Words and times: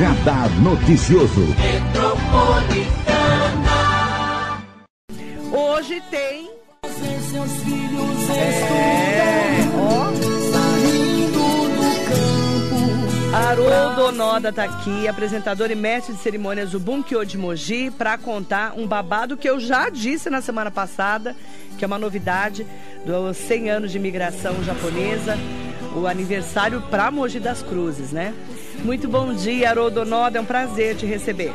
Radar 0.00 0.48
Noticioso. 0.62 1.42
Hoje 5.52 6.02
tem. 6.10 6.50
É, 8.30 9.58
ó. 9.76 10.10
Haroldo 13.36 14.04
Onoda 14.06 14.50
tá 14.50 14.64
aqui, 14.64 15.06
apresentador 15.06 15.70
e 15.70 15.74
mestre 15.74 16.14
de 16.14 16.20
cerimônias 16.20 16.70
do 16.70 16.80
Bunkyo 16.80 17.22
de 17.26 17.36
Mogi, 17.36 17.90
para 17.90 18.16
contar 18.16 18.72
um 18.78 18.86
babado 18.86 19.36
que 19.36 19.50
eu 19.50 19.60
já 19.60 19.90
disse 19.90 20.30
na 20.30 20.40
semana 20.40 20.70
passada, 20.70 21.36
que 21.76 21.84
é 21.84 21.86
uma 21.86 21.98
novidade 21.98 22.66
dos 23.04 23.36
100 23.36 23.68
anos 23.68 23.92
de 23.92 23.98
imigração 23.98 24.64
japonesa, 24.64 25.36
o 25.94 26.06
aniversário 26.06 26.80
para 26.90 27.10
Mogi 27.10 27.38
das 27.38 27.62
Cruzes, 27.62 28.12
né? 28.12 28.32
Muito 28.84 29.08
bom 29.08 29.34
dia, 29.34 29.70
Haroldo 29.70 30.00
Onoda, 30.00 30.38
é 30.38 30.40
um 30.40 30.44
prazer 30.44 30.96
te 30.96 31.04
receber. 31.04 31.52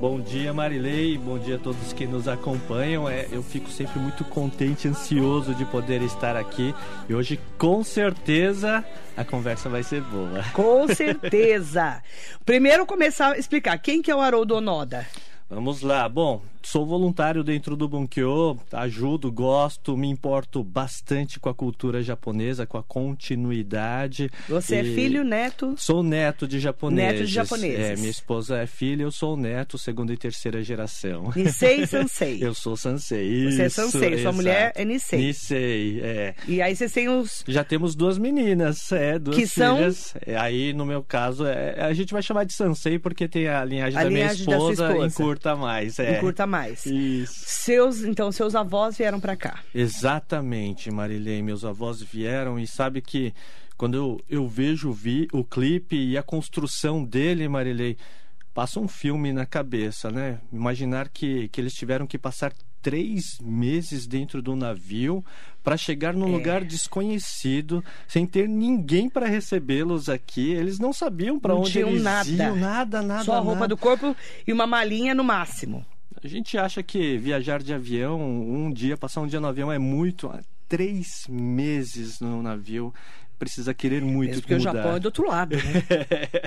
Bom 0.00 0.20
dia, 0.20 0.52
Marilei. 0.52 1.16
Bom 1.16 1.38
dia 1.38 1.56
a 1.56 1.58
todos 1.58 1.92
que 1.92 2.06
nos 2.06 2.28
acompanham. 2.28 3.08
É, 3.08 3.26
eu 3.30 3.42
fico 3.42 3.70
sempre 3.70 3.98
muito 3.98 4.24
contente, 4.24 4.88
ansioso 4.88 5.54
de 5.54 5.64
poder 5.64 6.02
estar 6.02 6.36
aqui. 6.36 6.74
E 7.08 7.14
hoje, 7.14 7.40
com 7.56 7.82
certeza, 7.82 8.84
a 9.16 9.24
conversa 9.24 9.68
vai 9.68 9.82
ser 9.82 10.02
boa. 10.02 10.44
Com 10.52 10.86
certeza. 10.88 12.02
Primeiro 12.44 12.84
começar 12.84 13.32
a 13.32 13.38
explicar 13.38 13.78
quem 13.78 14.02
que 14.02 14.10
é 14.10 14.14
o 14.14 14.20
Haroldo 14.20 14.56
Onoda. 14.56 15.06
Vamos 15.48 15.80
lá. 15.80 16.08
Bom, 16.08 16.42
sou 16.60 16.84
voluntário 16.84 17.44
dentro 17.44 17.76
do 17.76 17.88
Bunkyo, 17.88 18.58
ajudo, 18.72 19.30
gosto, 19.30 19.96
me 19.96 20.08
importo 20.08 20.64
bastante 20.64 21.38
com 21.38 21.48
a 21.48 21.54
cultura 21.54 22.02
japonesa, 22.02 22.66
com 22.66 22.76
a 22.76 22.82
continuidade. 22.82 24.28
Você 24.48 24.74
é 24.74 24.82
e... 24.82 24.92
é 24.92 24.94
filho, 24.94 25.22
neto? 25.22 25.74
Sou 25.78 26.02
neto 26.02 26.48
de 26.48 26.58
japoneses. 26.58 27.12
Neto 27.12 27.26
de 27.26 27.32
japoneses. 27.32 27.78
É, 27.78 27.94
minha 27.94 28.10
esposa 28.10 28.58
é 28.58 28.66
filha, 28.66 29.04
eu 29.04 29.12
sou 29.12 29.36
neto, 29.36 29.78
segunda 29.78 30.12
e 30.12 30.16
terceira 30.16 30.60
geração. 30.64 31.32
Nisei 31.36 31.86
Sansei. 31.86 32.38
eu 32.42 32.52
sou 32.52 32.76
Sansei. 32.76 33.52
Você 33.52 33.62
é 33.62 33.68
Sansei, 33.68 34.00
sua 34.00 34.18
exato. 34.18 34.34
mulher 34.34 34.72
é 34.74 34.84
Nisei. 34.84 35.20
Nisei, 35.20 36.00
é. 36.02 36.34
E 36.48 36.60
aí 36.60 36.74
vocês 36.74 36.90
têm 36.90 37.08
os... 37.08 37.44
Já 37.46 37.62
temos 37.62 37.94
duas 37.94 38.18
meninas, 38.18 38.90
é, 38.90 39.16
duas 39.16 39.36
que 39.36 39.46
filhas. 39.46 39.96
São... 39.96 40.20
É, 40.26 40.36
aí, 40.36 40.72
no 40.72 40.84
meu 40.84 41.04
caso, 41.04 41.46
é, 41.46 41.80
a 41.80 41.92
gente 41.92 42.12
vai 42.12 42.22
chamar 42.22 42.42
de 42.42 42.52
Sansei 42.52 42.98
porque 42.98 43.28
tem 43.28 43.46
a 43.46 43.64
linhagem 43.64 43.96
a 43.96 44.02
da 44.02 44.08
linhagem 44.08 44.44
minha 44.44 44.56
esposa, 44.56 44.88
da 44.88 45.06
esposa. 45.06 45.35
Encurta 45.36 45.54
mais. 45.56 45.98
É. 45.98 46.18
Encurta 46.18 46.46
mais. 46.46 46.86
Isso. 46.86 47.44
Seus, 47.46 48.02
então, 48.02 48.32
seus 48.32 48.54
avós 48.54 48.96
vieram 48.96 49.20
para 49.20 49.36
cá. 49.36 49.60
Exatamente, 49.74 50.90
Marilei. 50.90 51.42
Meus 51.42 51.64
avós 51.64 52.02
vieram 52.02 52.58
e 52.58 52.66
sabe 52.66 53.00
que 53.00 53.34
quando 53.76 53.94
eu, 53.94 54.20
eu 54.28 54.48
vejo 54.48 54.90
vi, 54.90 55.28
o 55.32 55.44
clipe 55.44 55.96
e 55.96 56.16
a 56.16 56.22
construção 56.22 57.04
dele, 57.04 57.46
Marilei, 57.46 57.96
passa 58.54 58.80
um 58.80 58.88
filme 58.88 59.32
na 59.32 59.44
cabeça, 59.44 60.10
né? 60.10 60.40
Imaginar 60.50 61.10
que, 61.10 61.48
que 61.48 61.60
eles 61.60 61.74
tiveram 61.74 62.06
que 62.06 62.16
passar 62.16 62.52
três 62.86 63.36
meses 63.42 64.06
dentro 64.06 64.40
do 64.40 64.54
navio 64.54 65.24
para 65.60 65.76
chegar 65.76 66.14
num 66.14 66.28
é. 66.28 66.30
lugar 66.30 66.62
desconhecido, 66.62 67.82
sem 68.06 68.24
ter 68.24 68.48
ninguém 68.48 69.10
para 69.10 69.26
recebê-los 69.26 70.08
aqui. 70.08 70.52
Eles 70.52 70.78
não 70.78 70.92
sabiam 70.92 71.36
para 71.36 71.52
onde 71.52 71.80
eles 71.80 72.00
nada. 72.00 72.30
iam, 72.30 72.54
nada, 72.54 73.02
nada. 73.02 73.24
Só 73.24 73.32
a 73.32 73.40
roupa 73.40 73.62
nada. 73.62 73.68
do 73.70 73.76
corpo 73.76 74.14
e 74.46 74.52
uma 74.52 74.68
malinha 74.68 75.16
no 75.16 75.24
máximo. 75.24 75.84
A 76.22 76.28
gente 76.28 76.56
acha 76.56 76.80
que 76.80 77.18
viajar 77.18 77.60
de 77.60 77.74
avião, 77.74 78.20
um 78.20 78.72
dia, 78.72 78.96
passar 78.96 79.20
um 79.20 79.26
dia 79.26 79.40
no 79.40 79.48
avião 79.48 79.72
é 79.72 79.80
muito. 79.80 80.30
Três 80.68 81.26
meses 81.28 82.20
no 82.20 82.40
navio 82.40 82.94
precisa 83.38 83.74
querer 83.74 84.02
muito 84.02 84.30
Mesmo 84.30 84.42
porque 84.42 84.54
mudar. 84.56 84.70
o 84.70 84.74
Japão 84.74 84.96
é 84.96 85.00
do 85.00 85.06
outro 85.06 85.26
lado, 85.28 85.56
né? 85.56 85.62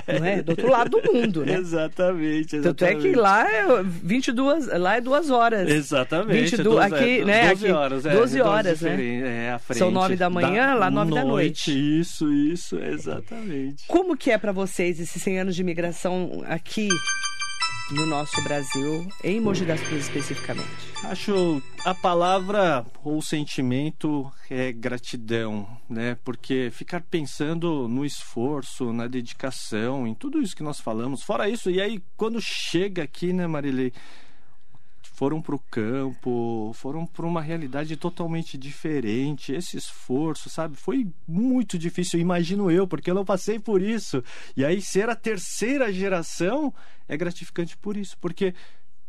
Não 0.20 0.26
é? 0.26 0.42
Do 0.42 0.50
outro 0.52 0.70
lado 0.70 0.90
do 0.90 1.14
mundo, 1.14 1.46
né? 1.46 1.56
exatamente, 1.56 2.56
exatamente. 2.56 2.64
Tanto 2.64 2.86
é 2.86 2.96
que 2.96 3.14
lá 3.14 3.50
é 3.50 3.84
22, 3.84 4.68
lá 4.80 4.96
é 4.98 5.02
duas 5.02 5.30
horas. 5.30 5.70
Exatamente. 5.70 6.52
22, 6.52 6.64
duas, 6.64 6.92
aqui, 6.92 7.20
é, 7.20 7.26
né? 7.26 7.50
12 7.50 7.66
aqui, 7.66 7.74
horas, 7.74 8.06
é, 8.06 8.16
12 8.16 8.42
horas, 8.42 8.82
né? 8.82 9.46
É, 9.48 9.52
à 9.52 9.60
frente. 9.60 9.80
São 9.80 9.92
nove 9.92 10.16
da 10.16 10.30
manhã, 10.30 10.74
lá 10.74 10.90
nove 10.90 11.14
da 11.14 11.24
noite. 11.24 12.00
Isso, 12.00 12.32
isso, 12.32 12.78
exatamente. 12.78 13.86
Como 13.88 14.18
que 14.18 14.32
é 14.32 14.38
para 14.38 14.52
vocês 14.52 15.00
esses 15.00 15.22
100 15.22 15.40
anos 15.40 15.56
de 15.56 15.62
imigração 15.62 16.44
aqui 16.46 16.90
no 17.92 18.06
nosso 18.06 18.42
Brasil, 18.44 19.08
em 19.24 19.40
Mogi 19.40 19.66
das 19.66 19.82
Cruzes 19.82 20.06
especificamente? 20.06 20.70
Acho 21.04 21.62
a 21.86 21.94
palavra 21.94 22.86
ou 23.04 23.22
sentimento 23.22 24.32
é 24.50 24.72
gratidão, 24.72 25.68
né? 25.90 26.18
Porque 26.24 26.70
ficar 26.72 27.02
pensando 27.02 27.88
no 27.88 28.06
esforço, 28.06 28.94
na 28.94 29.08
dedicação, 29.08 30.06
em 30.06 30.14
tudo 30.14 30.42
isso 30.42 30.56
que 30.56 30.64
nós 30.64 30.80
falamos, 30.80 31.24
fora 31.24 31.50
isso, 31.50 31.70
e 31.70 31.82
aí 31.82 32.02
quando 32.16 32.40
chega 32.42 33.04
aqui, 33.04 33.34
né, 33.34 33.48
Marilei? 33.48 33.94
Foram 35.20 35.42
para 35.42 35.54
o 35.54 35.60
campo, 35.60 36.72
foram 36.74 37.06
para 37.06 37.26
uma 37.26 37.42
realidade 37.42 37.98
totalmente 37.98 38.58
diferente. 38.58 39.52
Esse 39.52 39.76
esforço, 39.76 40.50
sabe, 40.50 40.78
foi 40.78 41.12
muito 41.28 41.78
difícil, 41.78 42.22
imagino 42.22 42.72
eu, 42.72 42.88
porque 42.88 43.12
eu 43.12 43.16
não 43.16 43.26
passei 43.26 43.60
por 43.60 43.82
isso. 43.82 44.24
E 44.56 44.64
aí 44.64 44.82
ser 44.82 45.10
a 45.10 45.16
terceira 45.18 45.92
geração 45.92 46.74
é 47.06 47.18
gratificante 47.18 47.76
por 47.76 47.98
isso, 47.98 48.18
porque 48.18 48.56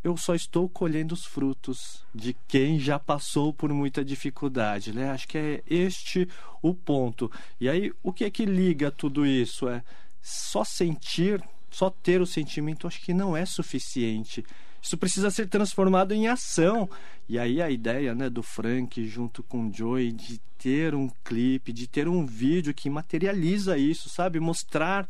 eu 0.03 0.16
só 0.16 0.34
estou 0.34 0.69
colhendo 0.69 1.15
os 1.15 1.25
frutos 1.25 2.04
de 2.12 2.34
quem 2.49 2.81
já 2.81 2.99
passou 2.99 3.54
por 3.54 3.72
muita 3.72 4.04
dificuldade, 4.04 4.93
né? 4.93 5.12
Acho 5.12 5.28
que 5.28 5.38
é 5.38 5.62
este 5.65 6.28
o 6.60 6.75
ponto. 6.75 7.31
E 7.60 7.69
aí 7.69 7.93
o 8.03 8.12
que 8.12 8.25
é 8.25 8.31
que 8.32 8.44
liga 8.44 8.91
tudo 8.91 9.25
isso? 9.25 9.69
É 9.69 9.81
só 10.20 10.65
sentir, 10.65 11.41
só 11.70 11.88
ter 11.88 12.20
o 12.20 12.26
sentimento, 12.26 12.88
acho 12.88 13.00
que 13.00 13.15
não 13.15 13.37
é 13.37 13.47
suficiente 13.47 14.44
isso 14.82 14.96
precisa 14.96 15.30
ser 15.30 15.48
transformado 15.48 16.12
em 16.12 16.28
ação. 16.28 16.88
E 17.28 17.38
aí 17.38 17.60
a 17.60 17.70
ideia 17.70 18.14
né, 18.14 18.30
do 18.30 18.42
Frank 18.42 19.04
junto 19.06 19.42
com 19.42 19.68
o 19.68 19.72
Joey 19.72 20.12
de 20.12 20.41
ter 20.58 20.94
um 20.94 21.08
clipe, 21.24 21.72
de 21.72 21.86
ter 21.86 22.08
um 22.08 22.26
vídeo 22.26 22.74
que 22.74 22.90
materializa 22.90 23.78
isso, 23.78 24.08
sabe? 24.08 24.40
Mostrar 24.40 25.08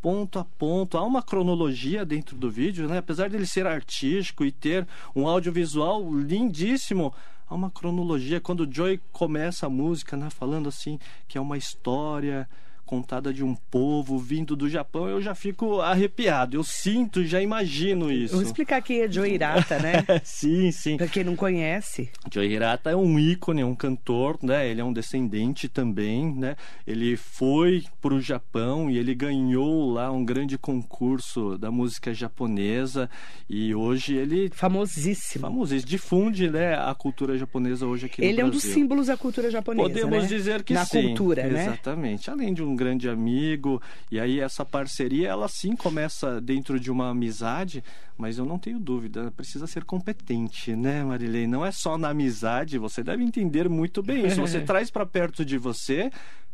ponto 0.00 0.38
a 0.38 0.44
ponto. 0.44 0.96
Há 0.96 1.04
uma 1.04 1.22
cronologia 1.22 2.04
dentro 2.04 2.36
do 2.36 2.50
vídeo, 2.50 2.88
né? 2.88 2.98
Apesar 2.98 3.28
dele 3.28 3.46
ser 3.46 3.66
artístico 3.66 4.44
e 4.44 4.52
ter 4.52 4.86
um 5.14 5.26
audiovisual 5.26 6.02
lindíssimo, 6.14 7.12
há 7.48 7.54
uma 7.54 7.70
cronologia. 7.70 8.40
Quando 8.40 8.60
o 8.60 8.72
Joey 8.72 9.00
começa 9.12 9.66
a 9.66 9.70
música, 9.70 10.16
né? 10.16 10.30
Falando 10.30 10.68
assim 10.68 10.98
que 11.26 11.36
é 11.36 11.40
uma 11.40 11.58
história 11.58 12.48
contada 12.86 13.32
de 13.32 13.44
um 13.44 13.54
povo 13.54 14.18
vindo 14.18 14.54
do 14.56 14.68
Japão, 14.68 15.08
eu 15.08 15.20
já 15.20 15.34
fico 15.34 15.80
arrepiado. 15.80 16.56
Eu 16.56 16.62
sinto, 16.62 17.24
já 17.24 17.42
imagino 17.42 18.10
isso. 18.10 18.34
Vou 18.34 18.42
explicar 18.42 18.80
quem 18.80 19.02
é 19.02 19.10
Joe 19.10 19.28
Hirata, 19.28 19.78
né? 19.78 20.04
sim, 20.24 20.70
sim. 20.70 20.96
Pra 20.96 21.08
quem 21.08 21.24
não 21.24 21.36
conhece. 21.36 22.08
Joe 22.32 22.46
Hirata 22.46 22.90
é 22.90 22.96
um 22.96 23.18
ícone, 23.18 23.62
é 23.62 23.66
um 23.66 23.74
cantor, 23.74 24.38
né? 24.42 24.68
Ele 24.68 24.80
é 24.80 24.84
um 24.84 24.92
descendente 24.92 25.68
também, 25.68 26.32
né? 26.32 26.56
Ele 26.86 27.16
foi 27.16 27.84
para 28.00 28.14
o 28.14 28.20
Japão 28.20 28.88
e 28.88 28.96
ele 28.96 29.14
ganhou 29.14 29.90
lá 29.90 30.10
um 30.10 30.24
grande 30.24 30.56
concurso 30.56 31.58
da 31.58 31.70
música 31.70 32.14
japonesa 32.14 33.10
e 33.48 33.74
hoje 33.74 34.14
ele 34.14 34.48
famosíssimo. 34.50 35.42
Famosíssimo, 35.42 35.88
difunde, 35.88 36.48
né, 36.48 36.74
a 36.74 36.94
cultura 36.94 37.36
japonesa 37.36 37.86
hoje 37.86 38.06
aqui 38.06 38.20
ele 38.22 38.30
no 38.30 38.36
Brasil. 38.36 38.38
Ele 38.38 38.40
é 38.42 38.44
um 38.46 38.50
dos 38.50 38.62
símbolos 38.62 39.06
da 39.08 39.16
cultura 39.16 39.50
japonesa, 39.50 39.88
Podemos 39.88 40.22
né? 40.22 40.28
dizer 40.28 40.62
que 40.62 40.72
Na 40.72 40.84
sim. 40.84 41.02
Na 41.02 41.08
cultura, 41.08 41.46
né? 41.46 41.62
Exatamente. 41.64 42.30
Além 42.30 42.54
de 42.54 42.62
um 42.62 42.75
grande 42.76 43.08
amigo. 43.08 43.80
E 44.10 44.20
aí 44.20 44.38
essa 44.40 44.64
parceria, 44.64 45.28
ela 45.28 45.48
sim 45.48 45.74
começa 45.74 46.40
dentro 46.40 46.78
de 46.78 46.90
uma 46.90 47.10
amizade, 47.10 47.82
mas 48.16 48.38
eu 48.38 48.44
não 48.44 48.58
tenho 48.58 48.78
dúvida, 48.78 49.32
precisa 49.32 49.66
ser 49.66 49.84
competente, 49.84 50.76
né, 50.76 51.02
Marilei? 51.02 51.46
Não 51.46 51.64
é 51.64 51.72
só 51.72 51.96
na 51.98 52.10
amizade, 52.10 52.78
você 52.78 53.02
deve 53.02 53.24
entender 53.24 53.68
muito 53.68 54.02
bem 54.02 54.26
isso. 54.26 54.40
Você 54.40 54.60
traz 54.64 54.90
para 54.90 55.06
perto 55.06 55.44
de 55.44 55.58
você 55.58 56.10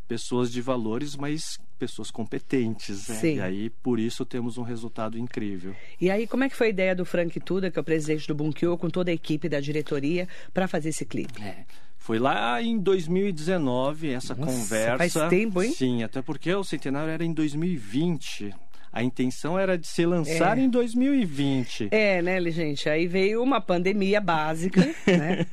pessoas 0.06 0.52
de 0.52 0.60
valores, 0.60 1.16
mas 1.16 1.58
pessoas 1.78 2.10
competentes. 2.10 3.08
Né? 3.08 3.34
E 3.34 3.40
aí, 3.40 3.70
por 3.70 3.98
isso, 3.98 4.25
temos 4.25 4.58
um 4.58 4.62
resultado 4.62 5.18
incrível. 5.18 5.75
E 6.00 6.10
aí, 6.10 6.26
como 6.26 6.44
é 6.44 6.48
que 6.48 6.56
foi 6.56 6.66
a 6.68 6.70
ideia 6.70 6.94
do 6.94 7.04
Frank 7.04 7.38
Tuda, 7.40 7.70
que 7.70 7.78
é 7.78 7.82
o 7.82 7.84
presidente 7.84 8.28
do 8.28 8.34
Bunkyo, 8.34 8.76
com 8.76 8.90
toda 8.90 9.10
a 9.10 9.14
equipe 9.14 9.48
da 9.48 9.58
diretoria, 9.58 10.28
para 10.52 10.68
fazer 10.68 10.90
esse 10.90 11.06
clipe? 11.06 11.42
É. 11.42 11.64
Foi 12.02 12.19
lá 12.19 12.60
em 12.60 12.81
2019 12.81 14.10
essa 14.10 14.34
Nossa, 14.34 14.50
conversa. 14.50 14.99
Faz 14.99 15.31
tempo, 15.31 15.62
hein? 15.62 15.72
Sim, 15.72 16.02
até 16.02 16.20
porque 16.20 16.52
o 16.52 16.64
centenário 16.64 17.12
era 17.12 17.25
em 17.25 17.32
2020. 17.32 18.52
A 18.92 19.02
intenção 19.02 19.58
era 19.58 19.78
de 19.78 19.86
se 19.86 20.04
lançar 20.04 20.58
É. 20.58 20.60
em 20.60 20.68
2020. 20.68 21.88
É, 21.90 22.20
né, 22.20 22.38
gente? 22.50 22.88
Aí 22.88 23.06
veio 23.06 23.42
uma 23.42 23.60
pandemia 23.60 24.20
básica, 24.20 24.80
né? 25.06 25.46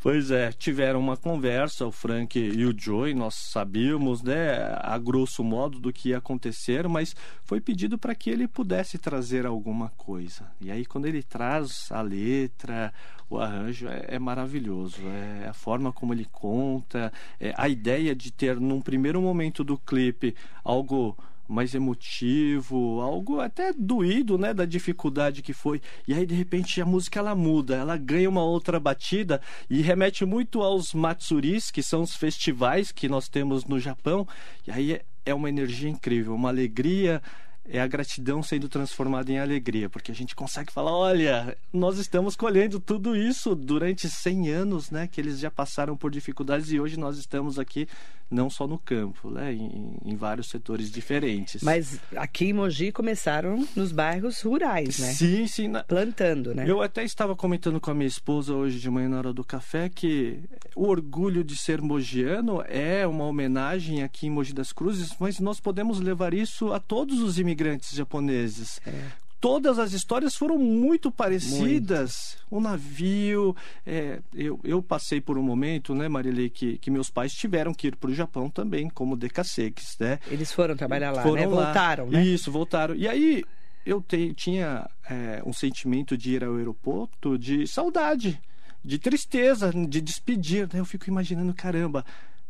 pois 0.00 0.30
é, 0.30 0.50
tiveram 0.52 0.98
uma 1.00 1.16
conversa, 1.16 1.86
o 1.86 1.92
Frank 1.92 2.38
e 2.38 2.64
o 2.64 2.74
Joey, 2.76 3.14
nós 3.14 3.34
sabíamos, 3.34 4.22
né, 4.22 4.76
a 4.80 4.96
grosso 4.98 5.42
modo 5.44 5.78
do 5.78 5.92
que 5.92 6.10
ia 6.10 6.18
acontecer, 6.18 6.88
mas 6.88 7.14
foi 7.44 7.60
pedido 7.60 7.98
para 7.98 8.14
que 8.14 8.30
ele 8.30 8.46
pudesse 8.48 8.98
trazer 8.98 9.46
alguma 9.46 9.90
coisa. 9.90 10.50
E 10.60 10.70
aí, 10.70 10.84
quando 10.84 11.06
ele 11.06 11.22
traz 11.22 11.88
a 11.90 12.00
letra, 12.00 12.92
o 13.28 13.38
arranjo 13.38 13.88
é, 13.88 14.04
é 14.08 14.18
maravilhoso. 14.18 15.02
É 15.42 15.48
a 15.48 15.52
forma 15.54 15.92
como 15.92 16.12
ele 16.14 16.26
conta, 16.30 17.12
é 17.40 17.52
a 17.56 17.68
ideia 17.68 18.14
de 18.14 18.30
ter, 18.32 18.58
num 18.60 18.80
primeiro 18.80 19.20
momento 19.20 19.62
do 19.64 19.76
clipe, 19.78 20.34
algo 20.62 21.16
mais 21.48 21.74
emotivo, 21.74 23.00
algo 23.00 23.40
até 23.40 23.72
doído, 23.72 24.38
né, 24.38 24.54
da 24.54 24.64
dificuldade 24.64 25.42
que 25.42 25.52
foi. 25.52 25.80
E 26.06 26.14
aí 26.14 26.26
de 26.26 26.34
repente 26.34 26.80
a 26.80 26.86
música 26.86 27.18
ela 27.18 27.34
muda, 27.34 27.76
ela 27.76 27.96
ganha 27.96 28.28
uma 28.28 28.42
outra 28.42 28.80
batida 28.80 29.40
e 29.68 29.80
remete 29.82 30.24
muito 30.24 30.62
aos 30.62 30.94
matsuris, 30.94 31.70
que 31.70 31.82
são 31.82 32.02
os 32.02 32.14
festivais 32.14 32.90
que 32.92 33.08
nós 33.08 33.28
temos 33.28 33.64
no 33.64 33.78
Japão. 33.78 34.26
E 34.66 34.70
aí 34.70 35.00
é, 35.26 35.34
uma 35.34 35.48
energia 35.48 35.88
incrível, 35.88 36.34
uma 36.34 36.48
alegria, 36.50 37.22
é 37.68 37.80
a 37.80 37.86
gratidão 37.86 38.42
sendo 38.42 38.68
transformada 38.68 39.30
em 39.32 39.38
alegria, 39.38 39.88
porque 39.88 40.12
a 40.12 40.14
gente 40.14 40.34
consegue 40.34 40.70
falar, 40.70 40.92
olha, 40.92 41.56
nós 41.72 41.98
estamos 41.98 42.36
colhendo 42.36 42.78
tudo 42.78 43.16
isso 43.16 43.54
durante 43.54 44.08
100 44.08 44.50
anos, 44.50 44.90
né, 44.90 45.08
que 45.10 45.20
eles 45.20 45.38
já 45.38 45.50
passaram 45.50 45.96
por 45.96 46.10
dificuldades 46.10 46.70
e 46.70 46.78
hoje 46.78 46.98
nós 46.98 47.16
estamos 47.16 47.58
aqui 47.58 47.88
não 48.30 48.50
só 48.50 48.66
no 48.66 48.78
campo, 48.78 49.30
né, 49.30 49.52
em, 49.52 49.96
em 50.04 50.16
vários 50.16 50.48
setores 50.48 50.90
diferentes. 50.90 51.62
Mas 51.62 52.00
aqui 52.16 52.46
em 52.46 52.52
Mogi 52.52 52.90
começaram 52.90 53.66
nos 53.76 53.92
bairros 53.92 54.40
rurais, 54.40 54.98
né? 54.98 55.12
Sim, 55.12 55.46
sim. 55.46 55.68
Na... 55.68 55.84
Plantando, 55.84 56.54
né? 56.54 56.64
Eu 56.66 56.82
até 56.82 57.04
estava 57.04 57.36
comentando 57.36 57.80
com 57.80 57.90
a 57.90 57.94
minha 57.94 58.08
esposa 58.08 58.54
hoje 58.54 58.80
de 58.80 58.90
manhã 58.90 59.08
na 59.08 59.18
hora 59.18 59.32
do 59.32 59.44
café 59.44 59.88
que 59.88 60.40
o 60.74 60.88
orgulho 60.88 61.44
de 61.44 61.56
ser 61.56 61.80
mogiano 61.80 62.62
é 62.66 63.06
uma 63.06 63.24
homenagem 63.24 64.02
aqui 64.02 64.26
em 64.26 64.30
Mogi 64.30 64.52
das 64.52 64.72
Cruzes, 64.72 65.14
mas 65.20 65.38
nós 65.38 65.60
podemos 65.60 66.00
levar 66.00 66.34
isso 66.34 66.72
a 66.72 66.80
todos 66.80 67.20
os 67.20 67.38
imigrantes 67.38 67.53
japoneses. 67.92 68.80
É 68.86 69.24
todas 69.44 69.78
as 69.78 69.92
histórias 69.92 70.34
foram 70.34 70.56
muito 70.56 71.10
parecidas. 71.10 72.38
Muito. 72.50 72.64
O 72.64 72.66
navio. 72.66 73.54
É, 73.84 74.20
eu, 74.32 74.58
eu 74.64 74.82
passei 74.82 75.20
por 75.20 75.36
um 75.36 75.42
momento, 75.42 75.94
né, 75.94 76.08
Marilei, 76.08 76.48
que, 76.48 76.78
que 76.78 76.90
meus 76.90 77.10
pais 77.10 77.34
tiveram 77.34 77.74
que 77.74 77.88
ir 77.88 77.96
para 77.96 78.08
o 78.08 78.14
Japão 78.14 78.48
também, 78.48 78.88
como 78.88 79.18
decaseques, 79.18 79.98
né? 80.00 80.18
Eles 80.30 80.50
foram 80.50 80.74
trabalhar 80.74 81.10
lá, 81.10 81.22
foram 81.22 81.42
né? 81.42 81.46
Lá. 81.46 81.64
Voltaram, 81.64 82.06
né? 82.08 82.24
Isso, 82.24 82.50
voltaram. 82.50 82.94
E 82.94 83.06
aí 83.06 83.44
eu 83.84 84.00
te, 84.00 84.32
tinha 84.32 84.88
é, 85.10 85.42
um 85.44 85.52
sentimento 85.52 86.16
de 86.16 86.36
ir 86.36 86.42
ao 86.42 86.56
aeroporto 86.56 87.36
de 87.36 87.66
saudade, 87.66 88.40
de 88.82 88.98
tristeza, 88.98 89.70
de 89.70 90.00
despedir. 90.00 90.70
Né? 90.72 90.80
Eu 90.80 90.86
fico 90.86 91.06
imaginando, 91.06 91.52
caramba, 91.52 92.02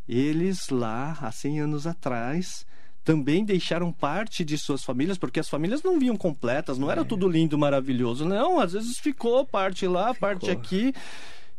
eles 0.08 0.68
lá, 0.68 1.18
há 1.20 1.32
100 1.32 1.58
anos 1.58 1.88
atrás 1.88 2.64
também 3.04 3.44
deixaram 3.44 3.92
parte 3.92 4.44
de 4.44 4.56
suas 4.56 4.82
famílias, 4.82 5.18
porque 5.18 5.38
as 5.38 5.48
famílias 5.48 5.82
não 5.82 5.98
vinham 5.98 6.16
completas, 6.16 6.78
não 6.78 6.90
era 6.90 7.02
é. 7.02 7.04
tudo 7.04 7.28
lindo, 7.28 7.58
maravilhoso. 7.58 8.24
Não, 8.24 8.58
às 8.58 8.72
vezes 8.72 8.98
ficou 8.98 9.44
parte 9.46 9.86
lá, 9.86 10.14
ficou. 10.14 10.28
parte 10.28 10.50
aqui. 10.50 10.94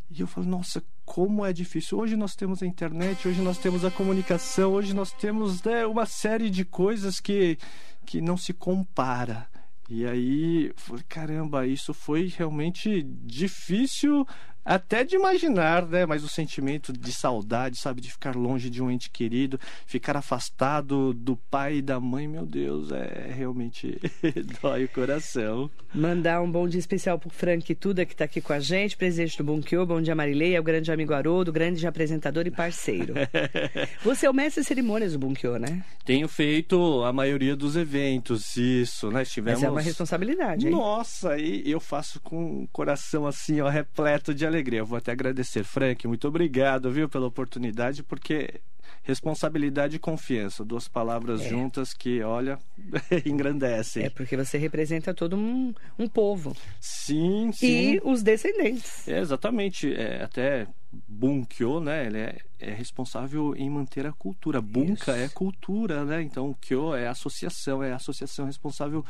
E 0.10 0.22
eu 0.22 0.28
falo, 0.28 0.48
nossa, 0.48 0.84
como 1.06 1.46
é 1.46 1.54
difícil. 1.54 2.00
Hoje 2.00 2.16
nós 2.16 2.36
temos 2.36 2.64
a 2.64 2.66
internet, 2.66 3.28
hoje 3.28 3.42
nós 3.42 3.60
temos 3.60 3.86
a 3.86 3.92
comunicação, 3.92 4.74
hoje 4.74 4.94
nós 4.94 5.12
temos 5.12 5.62
né, 5.64 5.86
uma 5.86 6.06
série 6.06 6.50
de 6.50 6.66
coisas 6.66 7.20
que, 7.20 7.58
que 8.06 8.20
não 8.20 8.36
se 8.36 8.52
compara. 8.52 9.48
E 9.88 10.04
aí, 10.04 10.74
caramba, 11.08 11.68
isso 11.68 11.94
foi 11.94 12.34
realmente 12.36 13.04
difícil 13.04 14.26
até 14.66 15.04
de 15.04 15.16
imaginar, 15.16 15.86
né? 15.86 16.08
Mas 16.08 16.24
o 16.24 16.28
sentimento 16.28 16.92
de 16.92 17.14
saudade, 17.14 17.78
sabe? 17.78 18.02
De 18.02 18.12
ficar 18.12 18.36
longe 18.36 18.68
de 18.70 18.82
um 18.82 18.90
ente 18.90 19.12
querido, 19.12 19.60
ficar 19.86 20.18
afastado 20.18 21.14
do 21.14 21.38
pai 21.38 21.78
e 21.78 21.82
da 21.82 22.00
mãe, 22.00 22.28
meu 22.28 22.46
Deus, 22.46 22.92
é 22.92 23.32
realmente 23.32 24.00
dói 24.62 24.86
o 24.86 24.90
coração. 24.90 25.70
Mandar 25.94 26.42
um 26.42 26.52
bom 26.52 26.68
dia 26.68 26.80
especial 26.80 27.20
pro 27.20 27.30
Frank 27.30 27.74
Tuda, 27.76 28.06
que 28.06 28.14
está 28.14 28.26
aqui 28.26 28.42
com 28.42 28.54
a 28.54 28.60
gente, 28.60 28.98
presidente 28.98 29.38
do 29.38 29.44
Bunkyo, 29.44 29.86
bom 29.86 30.02
dia 30.02 30.16
Marilei, 30.16 30.56
é 30.56 30.60
o 30.60 30.64
grande 30.64 30.92
amigo 30.92 31.14
Haroldo, 31.14 31.54
grande 31.54 31.86
apresentador 31.86 32.48
e 32.48 32.52
parceiro. 32.52 33.14
Você 34.04 34.26
é 34.26 34.30
o 34.30 34.34
mestre 34.34 34.64
de 34.64 34.68
cerimônias 34.68 35.14
do 35.14 35.20
Bunkyo, 35.20 35.60
né? 35.60 35.84
Tenho 36.04 36.28
feito 36.28 37.04
a 37.04 37.14
maioria 37.14 37.56
dos 37.56 37.76
eventos, 37.76 38.58
isso, 38.58 39.12
nós 39.12 39.32
tivemos... 39.32 39.62
Mas 39.62 39.68
é 39.68 39.72
uma 39.72 39.82
responsabilidade, 39.82 40.66
hein? 40.66 40.72
Nossa, 40.72 41.38
e 41.38 41.70
eu 41.70 41.80
faço 41.80 42.20
com 42.20 42.64
o 42.64 42.68
coração 42.70 43.28
assim, 43.28 43.62
ó, 43.62 43.70
repleto 43.70 44.34
de 44.34 44.46
alegria 44.46 44.55
alegria. 44.56 44.80
Eu 44.80 44.86
vou 44.86 44.98
até 44.98 45.12
agradecer, 45.12 45.64
Frank, 45.64 46.08
muito 46.08 46.28
obrigado, 46.28 46.92
viu, 46.92 47.10
pela 47.10 47.28
oportunidade, 47.28 48.04
porque 48.04 48.62
responsabilidade 49.04 49.98
e 49.98 50.00
confiança, 50.00 50.66
duas 50.66 50.88
palavras 50.88 51.42
é. 51.42 51.50
juntas 51.50 51.94
que, 51.94 52.22
olha, 52.24 52.58
engrandecem. 53.26 54.04
É 54.04 54.10
porque 54.10 54.36
você 54.36 54.58
representa 54.58 55.14
todo 55.14 55.36
um, 55.36 55.74
um 55.98 56.08
povo. 56.08 56.56
Sim, 56.80 57.52
sim. 57.54 57.68
E 57.68 58.02
os 58.04 58.24
descendentes. 58.24 59.08
É, 59.08 59.20
exatamente. 59.20 59.94
É, 59.94 60.24
até 60.24 60.68
Bunkyo, 61.08 61.80
né? 61.80 62.08
Ele 62.08 62.18
é, 62.18 62.38
é, 62.60 62.72
responsável 62.72 63.56
em 63.56 63.70
manter 63.70 64.08
a 64.08 64.12
cultura. 64.12 64.60
Bunka 64.62 65.16
é 65.16 65.30
cultura, 65.30 66.04
né? 66.04 66.22
Então, 66.22 66.56
Kyo 66.60 66.96
é 66.96 67.08
associação, 67.08 67.84
é 67.84 67.92
a 67.92 67.98
associação 67.98 68.46
responsável 68.46 69.06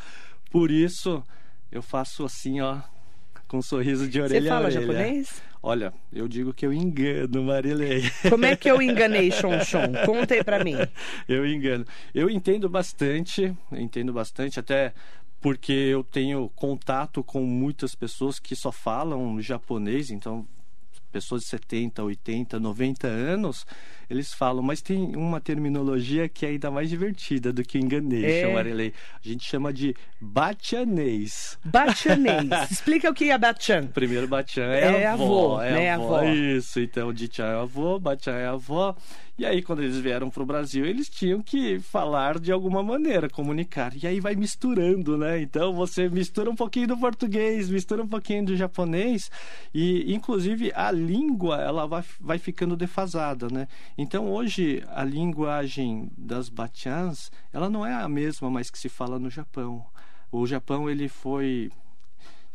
por 0.51 0.71
isso. 0.71 1.23
Eu 1.71 1.81
faço 1.81 2.25
assim, 2.25 2.59
ó, 2.61 2.81
com 3.47 3.57
um 3.57 3.61
sorriso 3.61 4.07
de 4.07 4.21
orelha 4.21 4.41
Você 4.41 4.49
fala 4.49 4.71
japonês? 4.71 5.41
Olha, 5.61 5.93
eu 6.13 6.27
digo 6.27 6.53
que 6.53 6.65
eu 6.65 6.71
engano, 6.71 7.43
Marilei. 7.43 8.03
Como 8.29 8.45
é 8.45 8.55
que 8.55 8.69
eu 8.69 8.79
enganei, 8.83 9.31
Chon 9.31 9.59
Chon? 9.61 9.93
Conta 10.05 10.35
aí 10.35 10.43
pra 10.43 10.63
mim. 10.63 10.75
Eu 11.27 11.45
engano. 11.45 11.85
Eu 12.13 12.29
entendo 12.29 12.69
bastante, 12.69 13.55
entendo 13.71 14.13
bastante, 14.13 14.59
até 14.59 14.93
porque 15.41 15.71
eu 15.71 16.03
tenho 16.03 16.49
contato 16.55 17.23
com 17.23 17.41
muitas 17.41 17.95
pessoas 17.95 18.39
que 18.39 18.55
só 18.55 18.71
falam 18.71 19.39
japonês, 19.41 20.11
então 20.11 20.47
pessoas 21.15 21.43
de 21.43 21.47
70, 21.47 22.03
80, 22.03 22.59
90 22.59 23.07
anos, 23.07 23.65
eles 24.09 24.33
falam, 24.33 24.61
mas 24.61 24.81
tem 24.81 25.15
uma 25.15 25.39
terminologia 25.39 26.27
que 26.27 26.45
é 26.45 26.49
ainda 26.49 26.69
mais 26.69 26.89
divertida 26.89 27.53
do 27.53 27.63
que 27.63 27.79
enganation, 27.79 28.49
é. 28.49 28.53
Marilei. 28.53 28.93
A 29.23 29.25
gente 29.25 29.45
chama 29.45 29.71
de 29.71 29.95
batianês. 30.19 31.57
Batianês. 31.63 32.49
Explica 32.69 33.09
o 33.09 33.13
que 33.13 33.31
é 33.31 33.37
batian. 33.37 33.87
Primeiro 33.87 34.27
batian 34.27 34.65
é, 34.65 35.03
é 35.03 35.07
avó, 35.07 35.55
avô, 35.55 35.61
é 35.61 35.71
né, 35.71 35.91
avó. 35.91 36.21
Isso, 36.23 36.81
então 36.81 37.13
de 37.13 37.29
é 37.39 37.43
avô, 37.45 37.97
batian 37.97 38.33
é 38.33 38.47
avó. 38.47 38.93
E 39.37 39.45
aí, 39.45 39.61
quando 39.61 39.83
eles 39.83 39.97
vieram 39.97 40.29
para 40.29 40.41
o 40.41 40.45
Brasil, 40.45 40.85
eles 40.85 41.09
tinham 41.09 41.41
que 41.41 41.77
falar 41.77 42.39
de 42.39 42.53
alguma 42.53 42.81
maneira, 42.81 43.29
comunicar. 43.29 43.93
E 44.01 44.07
aí 44.07 44.21
vai 44.21 44.33
misturando, 44.33 45.17
né? 45.17 45.41
Então 45.41 45.73
você 45.73 46.07
mistura 46.07 46.49
um 46.49 46.55
pouquinho 46.55 46.87
do 46.87 46.97
português, 46.97 47.69
mistura 47.69 48.01
um 48.01 48.07
pouquinho 48.07 48.45
do 48.45 48.55
japonês, 48.55 49.29
e 49.73 50.13
inclusive 50.13 50.71
a 50.73 50.89
língua 50.89 51.57
ela 51.61 51.85
vai, 51.85 52.03
vai 52.17 52.39
ficando 52.39 52.77
defasada, 52.77 53.49
né? 53.49 53.67
Então 53.97 54.31
hoje 54.31 54.81
a 54.87 55.03
linguagem 55.03 56.09
das 56.17 56.47
batians 56.47 57.29
ela 57.51 57.69
não 57.69 57.85
é 57.85 57.93
a 57.93 58.07
mesma 58.07 58.49
mais 58.49 58.69
que 58.69 58.79
se 58.79 58.87
fala 58.87 59.19
no 59.19 59.29
Japão. 59.29 59.85
O 60.31 60.47
Japão 60.47 60.89
ele 60.89 61.09
foi 61.09 61.71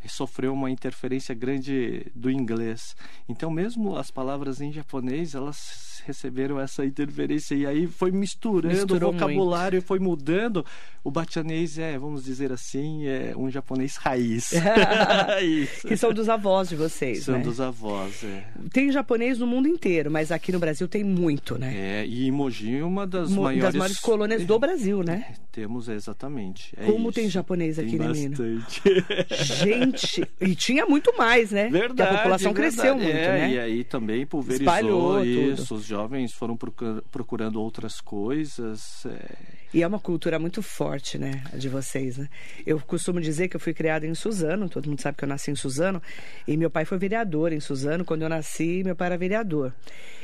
sofreu 0.08 0.52
uma 0.54 0.70
interferência 0.70 1.34
grande 1.34 2.10
do 2.14 2.30
inglês. 2.30 2.96
Então, 3.28 3.50
mesmo 3.50 3.96
as 3.96 4.10
palavras 4.10 4.60
em 4.60 4.72
japonês, 4.72 5.34
elas 5.34 5.89
receberam 6.00 6.60
essa 6.60 6.84
interferência 6.84 7.54
e 7.54 7.66
aí 7.66 7.86
foi 7.86 8.10
misturando 8.10 8.74
Misturou 8.74 9.10
o 9.10 9.12
vocabulário 9.12 9.78
e 9.78 9.80
foi 9.80 9.98
mudando. 9.98 10.64
O 11.02 11.10
batianês 11.10 11.78
é, 11.78 11.98
vamos 11.98 12.24
dizer 12.24 12.52
assim, 12.52 13.06
é 13.06 13.32
um 13.36 13.50
japonês 13.50 13.96
raiz. 13.96 14.50
que 15.86 15.96
são 15.96 16.12
dos 16.12 16.28
avós 16.28 16.68
de 16.68 16.76
vocês, 16.76 17.24
São 17.24 17.38
né? 17.38 17.42
dos 17.42 17.60
avós, 17.60 18.22
é. 18.24 18.44
Tem 18.72 18.92
japonês 18.92 19.38
no 19.38 19.46
mundo 19.46 19.66
inteiro, 19.66 20.10
mas 20.10 20.30
aqui 20.30 20.52
no 20.52 20.58
Brasil 20.58 20.86
tem 20.86 21.02
muito, 21.02 21.58
né? 21.58 21.74
É, 21.74 22.06
e 22.06 22.30
Mogi 22.30 22.76
é 22.76 22.84
uma 22.84 23.06
das 23.06 23.30
Mo 23.30 23.42
maiores... 23.42 23.62
das 23.62 23.74
maiores 23.74 24.00
colônias 24.00 24.44
do 24.44 24.58
Brasil, 24.58 25.02
né? 25.02 25.26
É, 25.30 25.34
temos, 25.50 25.88
exatamente. 25.88 26.74
É 26.76 26.84
Como 26.84 27.08
isso. 27.08 27.12
tem 27.12 27.30
japonês 27.30 27.78
aqui, 27.78 27.96
tem 27.96 28.08
menino? 28.08 28.36
bastante. 28.36 28.82
Gente, 29.44 30.28
e 30.40 30.54
tinha 30.54 30.84
muito 30.86 31.16
mais, 31.16 31.50
né? 31.50 31.68
Verdade. 31.68 32.10
Que 32.10 32.14
a 32.14 32.18
população 32.18 32.52
verdade. 32.52 32.76
cresceu 32.76 32.96
muito, 32.96 33.10
é, 33.10 33.38
né? 33.38 33.52
E 33.52 33.58
aí 33.58 33.84
também 33.84 34.26
pulverizou 34.26 34.66
Espalhou 34.66 35.24
isso. 35.24 35.66
tudo. 35.66 35.80
Os 35.80 35.84
jovens 35.90 36.32
foram 36.32 36.56
procurando 37.10 37.60
outras 37.60 38.00
coisas. 38.00 39.04
É... 39.06 39.59
E 39.72 39.82
é 39.82 39.86
uma 39.86 40.00
cultura 40.00 40.38
muito 40.38 40.62
forte, 40.62 41.16
né? 41.18 41.42
De 41.54 41.68
vocês, 41.68 42.18
né? 42.18 42.28
Eu 42.66 42.80
costumo 42.80 43.20
dizer 43.20 43.48
que 43.48 43.56
eu 43.56 43.60
fui 43.60 43.72
criada 43.72 44.06
em 44.06 44.14
Suzano, 44.14 44.68
todo 44.68 44.88
mundo 44.88 45.00
sabe 45.00 45.16
que 45.16 45.24
eu 45.24 45.28
nasci 45.28 45.50
em 45.50 45.54
Suzano, 45.56 46.02
e 46.46 46.56
meu 46.56 46.70
pai 46.70 46.84
foi 46.84 46.98
vereador 46.98 47.52
em 47.52 47.60
Suzano. 47.60 48.04
Quando 48.04 48.22
eu 48.22 48.28
nasci, 48.28 48.82
meu 48.84 48.96
pai 48.96 49.06
era 49.06 49.18
vereador. 49.18 49.72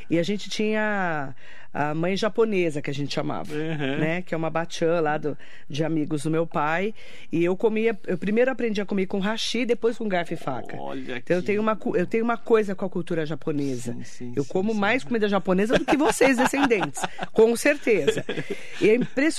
E 0.09 0.17
a 0.19 0.23
gente 0.23 0.49
tinha 0.49 1.35
a 1.73 1.93
mãe 1.93 2.15
japonesa, 2.15 2.81
que 2.81 2.89
a 2.89 2.93
gente 2.93 3.13
chamava, 3.13 3.53
Uhum. 3.53 3.97
né? 3.99 4.21
Que 4.21 4.33
é 4.33 4.37
uma 4.37 4.49
bachan 4.49 4.99
lá 5.01 5.17
do, 5.17 5.37
de 5.69 5.83
amigos 5.83 6.23
do 6.23 6.31
meu 6.31 6.47
pai. 6.47 6.93
E 7.31 7.43
eu 7.43 7.55
comia, 7.57 7.95
eu 8.07 8.17
primeiro 8.17 8.49
aprendi 8.49 8.79
a 8.81 8.85
comer 8.85 9.05
com 9.05 9.19
hashi, 9.19 9.65
depois 9.65 9.97
com 9.97 10.07
garfo 10.07 10.33
e 10.33 10.37
faca. 10.37 10.75
Olha 10.77 11.17
Então 11.17 11.35
eu 11.37 11.43
tenho 11.43 11.61
uma, 11.61 11.77
eu 11.93 12.07
tenho 12.07 12.23
uma 12.23 12.37
coisa 12.37 12.73
com 12.73 12.85
a 12.85 12.89
cultura 12.89 13.25
japonesa. 13.25 13.93
Sim, 13.93 14.03
sim, 14.03 14.33
eu 14.35 14.45
como 14.45 14.73
sim. 14.73 14.79
mais 14.79 15.03
comida 15.03 15.27
japonesa 15.27 15.77
do 15.77 15.85
que 15.85 15.97
vocês, 15.97 16.37
descendentes. 16.37 17.01
com 17.33 17.55
certeza. 17.55 18.23
E 18.79 18.89
é 18.89 18.95
impressionante, 18.95 19.36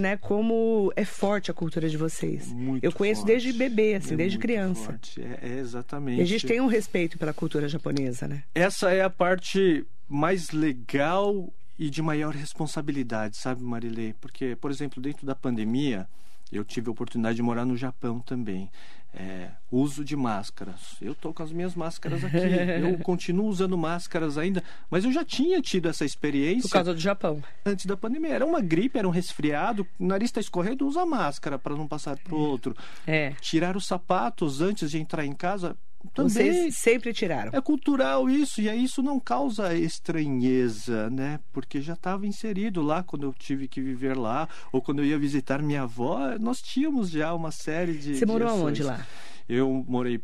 né? 0.00 0.16
Como 0.16 0.92
é 0.96 1.04
forte 1.04 1.50
a 1.50 1.54
cultura 1.54 1.88
de 1.88 1.96
vocês. 1.96 2.52
Muito 2.52 2.84
eu 2.84 2.92
conheço 2.92 3.22
forte. 3.22 3.32
desde 3.32 3.52
bebê, 3.52 3.94
assim, 3.94 4.14
É 4.14 4.16
desde 4.16 4.38
criança. 4.38 4.84
forte. 4.84 5.20
É, 5.20 5.38
é 5.42 5.58
exatamente. 5.58 6.18
E 6.18 6.22
a 6.22 6.26
gente 6.26 6.46
tem 6.46 6.60
um 6.60 6.66
respeito 6.66 7.16
pela 7.18 7.32
cultura 7.32 7.68
japonesa, 7.68 8.28
né? 8.28 8.42
Essa 8.54 8.90
é 8.92 9.02
a 9.02 9.10
parte 9.10 9.84
mais 10.08 10.50
legal 10.50 11.52
e 11.78 11.88
de 11.90 12.02
maior 12.02 12.34
responsabilidade, 12.34 13.36
sabe, 13.36 13.62
Marilei? 13.62 14.14
Porque, 14.20 14.56
por 14.56 14.70
exemplo, 14.70 15.00
dentro 15.02 15.24
da 15.26 15.34
pandemia, 15.34 16.08
eu 16.50 16.64
tive 16.64 16.88
a 16.88 16.92
oportunidade 16.92 17.36
de 17.36 17.42
morar 17.42 17.64
no 17.64 17.76
Japão 17.76 18.18
também. 18.20 18.70
É, 19.14 19.48
uso 19.72 20.04
de 20.04 20.14
máscaras. 20.14 20.96
Eu 21.00 21.12
estou 21.12 21.32
com 21.32 21.42
as 21.42 21.50
minhas 21.50 21.74
máscaras 21.74 22.22
aqui. 22.22 22.36
eu 22.82 22.98
continuo 22.98 23.46
usando 23.46 23.76
máscaras 23.76 24.36
ainda, 24.36 24.62
mas 24.90 25.04
eu 25.04 25.12
já 25.12 25.24
tinha 25.24 25.60
tido 25.60 25.88
essa 25.88 26.04
experiência. 26.04 26.62
Por 26.62 26.70
causa 26.70 26.94
do 26.94 27.00
Japão. 27.00 27.42
Antes 27.64 27.86
da 27.86 27.96
pandemia. 27.96 28.34
Era 28.34 28.46
uma 28.46 28.60
gripe, 28.60 28.98
era 28.98 29.08
um 29.08 29.10
resfriado, 29.10 29.86
o 29.98 30.06
nariz 30.06 30.28
está 30.28 30.40
escorrendo, 30.40 30.86
usa 30.86 31.04
máscara 31.06 31.58
para 31.58 31.74
não 31.74 31.88
passar 31.88 32.16
para 32.18 32.34
o 32.34 32.38
outro. 32.38 32.76
É. 33.06 33.30
Tirar 33.40 33.76
os 33.76 33.86
sapatos 33.86 34.60
antes 34.60 34.90
de 34.90 34.98
entrar 34.98 35.24
em 35.24 35.32
casa. 35.32 35.76
Também 36.14 36.30
Vocês 36.30 36.76
sempre 36.76 37.12
tiraram. 37.12 37.50
é 37.52 37.60
cultural 37.60 38.28
isso, 38.30 38.60
e 38.60 38.68
aí 38.68 38.84
isso 38.84 39.02
não 39.02 39.18
causa 39.18 39.74
estranheza, 39.74 41.10
né? 41.10 41.40
Porque 41.52 41.80
já 41.80 41.94
estava 41.94 42.26
inserido 42.26 42.82
lá 42.82 43.02
quando 43.02 43.24
eu 43.24 43.32
tive 43.32 43.66
que 43.66 43.80
viver 43.80 44.16
lá, 44.16 44.48
ou 44.72 44.80
quando 44.80 45.00
eu 45.00 45.04
ia 45.04 45.18
visitar 45.18 45.60
minha 45.62 45.82
avó, 45.82 46.36
nós 46.38 46.60
tínhamos 46.62 47.10
já 47.10 47.34
uma 47.34 47.50
série 47.50 47.94
de. 47.94 48.16
Você 48.16 48.26
morou 48.26 48.48
aonde 48.48 48.82
lá? 48.82 49.06
Eu 49.48 49.84
morei 49.88 50.20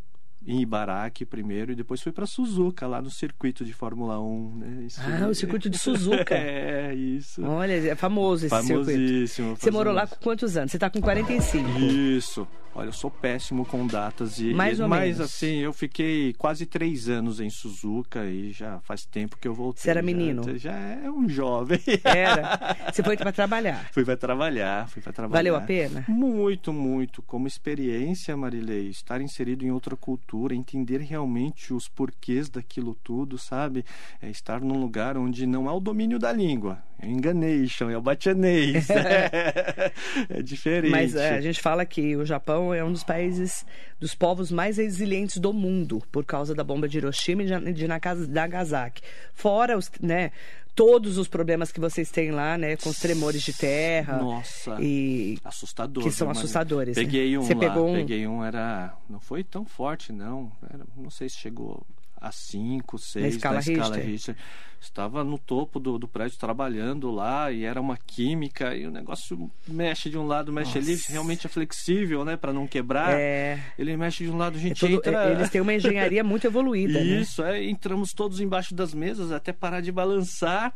em 0.47 0.61
Ibaraki 0.61 1.25
primeiro 1.25 1.71
e 1.71 1.75
depois 1.75 2.01
fui 2.01 2.11
para 2.11 2.25
Suzuka, 2.25 2.85
lá 2.87 3.01
no 3.01 3.09
circuito 3.09 3.65
de 3.65 3.73
Fórmula 3.73 4.19
1. 4.19 4.57
Né? 4.57 4.83
Isso- 4.85 5.01
Ah, 5.01 5.27
o 5.27 5.33
circuito 5.35 5.69
de 5.69 5.77
Suzuka. 5.77 6.35
é, 6.35 6.93
isso. 6.93 7.43
Olha, 7.43 7.73
é 7.91 7.95
famoso 7.95 8.45
esse 8.45 8.55
circuito. 8.61 8.85
Famosíssimo. 8.91 9.55
Você 9.57 9.71
morou 9.71 9.93
lá 9.93 10.05
com 10.07 10.15
quantos 10.17 10.55
anos? 10.57 10.71
Você 10.71 10.77
está 10.77 10.89
com 10.89 11.01
45. 11.01 11.67
Isso. 11.79 12.47
Olha, 12.77 12.89
eu 12.89 12.93
sou 12.93 13.09
péssimo 13.09 13.65
com 13.65 13.87
datas 13.87 14.37
e 14.37 14.53
Mais 14.53 14.81
ou 14.81 14.89
mas 14.89 15.15
menos. 15.15 15.21
assim 15.21 15.59
eu 15.59 15.71
fiquei 15.71 16.33
quase 16.33 16.65
três 16.65 17.07
anos 17.07 17.39
em 17.39 17.49
Suzuka 17.49 18.25
e 18.25 18.51
já 18.51 18.81
faz 18.81 19.05
tempo 19.05 19.37
que 19.37 19.47
eu 19.47 19.53
voltei. 19.53 19.81
Você 19.81 19.89
era 19.91 20.01
Já- 20.01 20.05
menino? 20.05 20.57
Já, 20.57 20.73
é 20.77 21.09
um 21.09 21.29
jovem. 21.29 21.79
Era. 22.03 22.75
Você 22.91 23.01
foi 23.01 23.15
para 23.15 23.31
trabalhar. 23.31 23.89
fui 23.93 24.03
para 24.03 24.17
trabalhar, 24.17 24.89
fui 24.89 25.01
para 25.01 25.13
trabalhar. 25.13 25.39
Valeu 25.39 25.55
a 25.55 25.61
pena? 25.61 26.03
Muito, 26.09 26.73
muito. 26.73 27.21
Como 27.21 27.47
experiência, 27.47 28.35
Marilei, 28.35 28.89
estar 28.89 29.21
inserido 29.21 29.63
em 29.65 29.71
outra 29.71 29.95
cultura, 29.95 30.25
entender 30.51 30.99
realmente 31.01 31.73
os 31.73 31.87
porquês 31.87 32.49
daquilo 32.49 32.95
tudo, 33.03 33.37
sabe? 33.37 33.85
É 34.21 34.29
estar 34.29 34.61
num 34.61 34.79
lugar 34.79 35.17
onde 35.17 35.45
não 35.45 35.67
há 35.69 35.73
o 35.73 35.79
domínio 35.79 36.17
da 36.19 36.31
língua. 36.31 36.83
É 36.99 37.07
enganation, 37.07 37.89
é 37.89 37.97
o 37.97 38.01
batianês. 38.01 38.89
é, 38.91 39.91
é 40.29 40.41
diferente. 40.41 40.91
Mas 40.91 41.15
é, 41.15 41.35
a 41.35 41.41
gente 41.41 41.61
fala 41.61 41.85
que 41.85 42.15
o 42.15 42.25
Japão 42.25 42.73
é 42.73 42.83
um 42.83 42.91
dos 42.91 43.03
países, 43.03 43.65
dos 43.99 44.15
povos 44.15 44.51
mais 44.51 44.77
resilientes 44.77 45.37
do 45.37 45.51
mundo, 45.53 46.01
por 46.11 46.23
causa 46.25 46.55
da 46.55 46.63
bomba 46.63 46.87
de 46.87 46.97
Hiroshima 46.97 47.43
e 47.43 47.45
de, 47.45 47.73
de 47.73 47.87
Nagas- 47.87 48.27
Nagasaki. 48.27 49.01
Fora 49.33 49.77
os, 49.77 49.91
né, 50.01 50.31
todos 50.75 51.17
os 51.17 51.27
problemas 51.27 51.71
que 51.71 51.79
vocês 51.79 52.11
têm 52.11 52.31
lá, 52.31 52.57
né, 52.57 52.75
com 52.77 52.89
os 52.89 52.99
tremores 52.99 53.41
de 53.41 53.53
terra. 53.53 54.17
Nossa. 54.17 54.77
E 54.81 55.37
Assustador. 55.43 56.03
Que 56.03 56.11
são 56.11 56.27
Maria? 56.27 56.39
assustadores, 56.41 56.97
né? 56.97 57.03
Peguei 57.03 57.37
um 57.37 57.41
Você 57.43 57.53
lá, 57.53 57.59
pegou 57.61 57.89
um? 57.89 57.93
peguei 57.93 58.27
um, 58.27 58.43
era... 58.43 58.93
Não 59.09 59.19
foi 59.19 59.43
tão 59.43 59.65
forte, 59.65 60.11
não. 60.11 60.51
Era- 60.71 60.85
não 60.97 61.09
sei 61.09 61.29
se 61.29 61.37
chegou 61.37 61.81
a 62.25 62.31
5, 62.31 62.97
6 62.97 63.35
escala 63.35 63.59
Richter. 63.59 64.03
Richter. 64.05 64.35
Estava 64.81 65.23
no 65.23 65.37
topo 65.39 65.79
do, 65.79 65.97
do 65.97 66.07
prédio 66.07 66.37
trabalhando 66.37 67.09
lá 67.09 67.51
e 67.51 67.63
era 67.63 67.79
uma 67.81 67.97
química 67.97 68.75
e 68.75 68.85
o 68.85 68.91
negócio 68.91 69.49
mexe 69.67 70.09
de 70.11 70.17
um 70.17 70.27
lado, 70.27 70.51
mexe 70.53 70.77
ali, 70.77 70.99
realmente 71.07 71.47
é 71.47 71.49
flexível, 71.49 72.23
né, 72.25 72.35
para 72.37 72.53
não 72.53 72.67
quebrar. 72.67 73.13
é, 73.13 73.59
Ele 73.79 73.95
mexe 73.97 74.23
de 74.25 74.29
um 74.29 74.37
lado, 74.37 74.55
a 74.55 74.59
é 74.59 74.61
gente 74.61 74.79
todo- 74.79 74.93
entra... 74.93 75.29
é- 75.29 75.31
eles 75.33 75.49
têm 75.49 75.61
uma 75.61 75.73
engenharia 75.73 76.23
muito 76.25 76.45
evoluída, 76.45 76.99
né? 76.99 77.03
Isso, 77.21 77.43
é, 77.43 77.63
entramos 77.63 78.13
todos 78.13 78.39
embaixo 78.39 78.75
das 78.75 78.93
mesas 78.93 79.31
até 79.31 79.51
parar 79.53 79.81
de 79.81 79.91
balançar. 79.91 80.71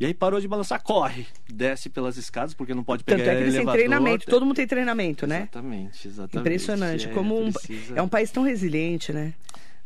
E 0.00 0.04
aí 0.04 0.12
parou 0.12 0.40
de 0.40 0.48
balançar, 0.48 0.82
corre. 0.82 1.26
Desce 1.50 1.88
pelas 1.88 2.16
escadas, 2.18 2.52
porque 2.52 2.74
não 2.74 2.82
pode 2.84 3.04
pegar 3.04 3.18
Tanto 3.18 3.30
é 3.30 3.36
que 3.36 3.42
eles 3.44 3.54
têm 3.54 3.66
treinamento, 3.66 4.26
todo 4.26 4.44
mundo 4.44 4.56
tem 4.56 4.66
treinamento, 4.66 5.26
né? 5.26 5.42
Exatamente, 5.42 6.08
exatamente. 6.08 6.38
Impressionante. 6.38 7.06
É, 7.08 7.12
como 7.12 7.40
um, 7.40 7.52
precisa- 7.52 7.94
é 7.96 8.02
um 8.02 8.08
país 8.08 8.30
tão 8.30 8.42
resiliente, 8.42 9.12
né? 9.12 9.32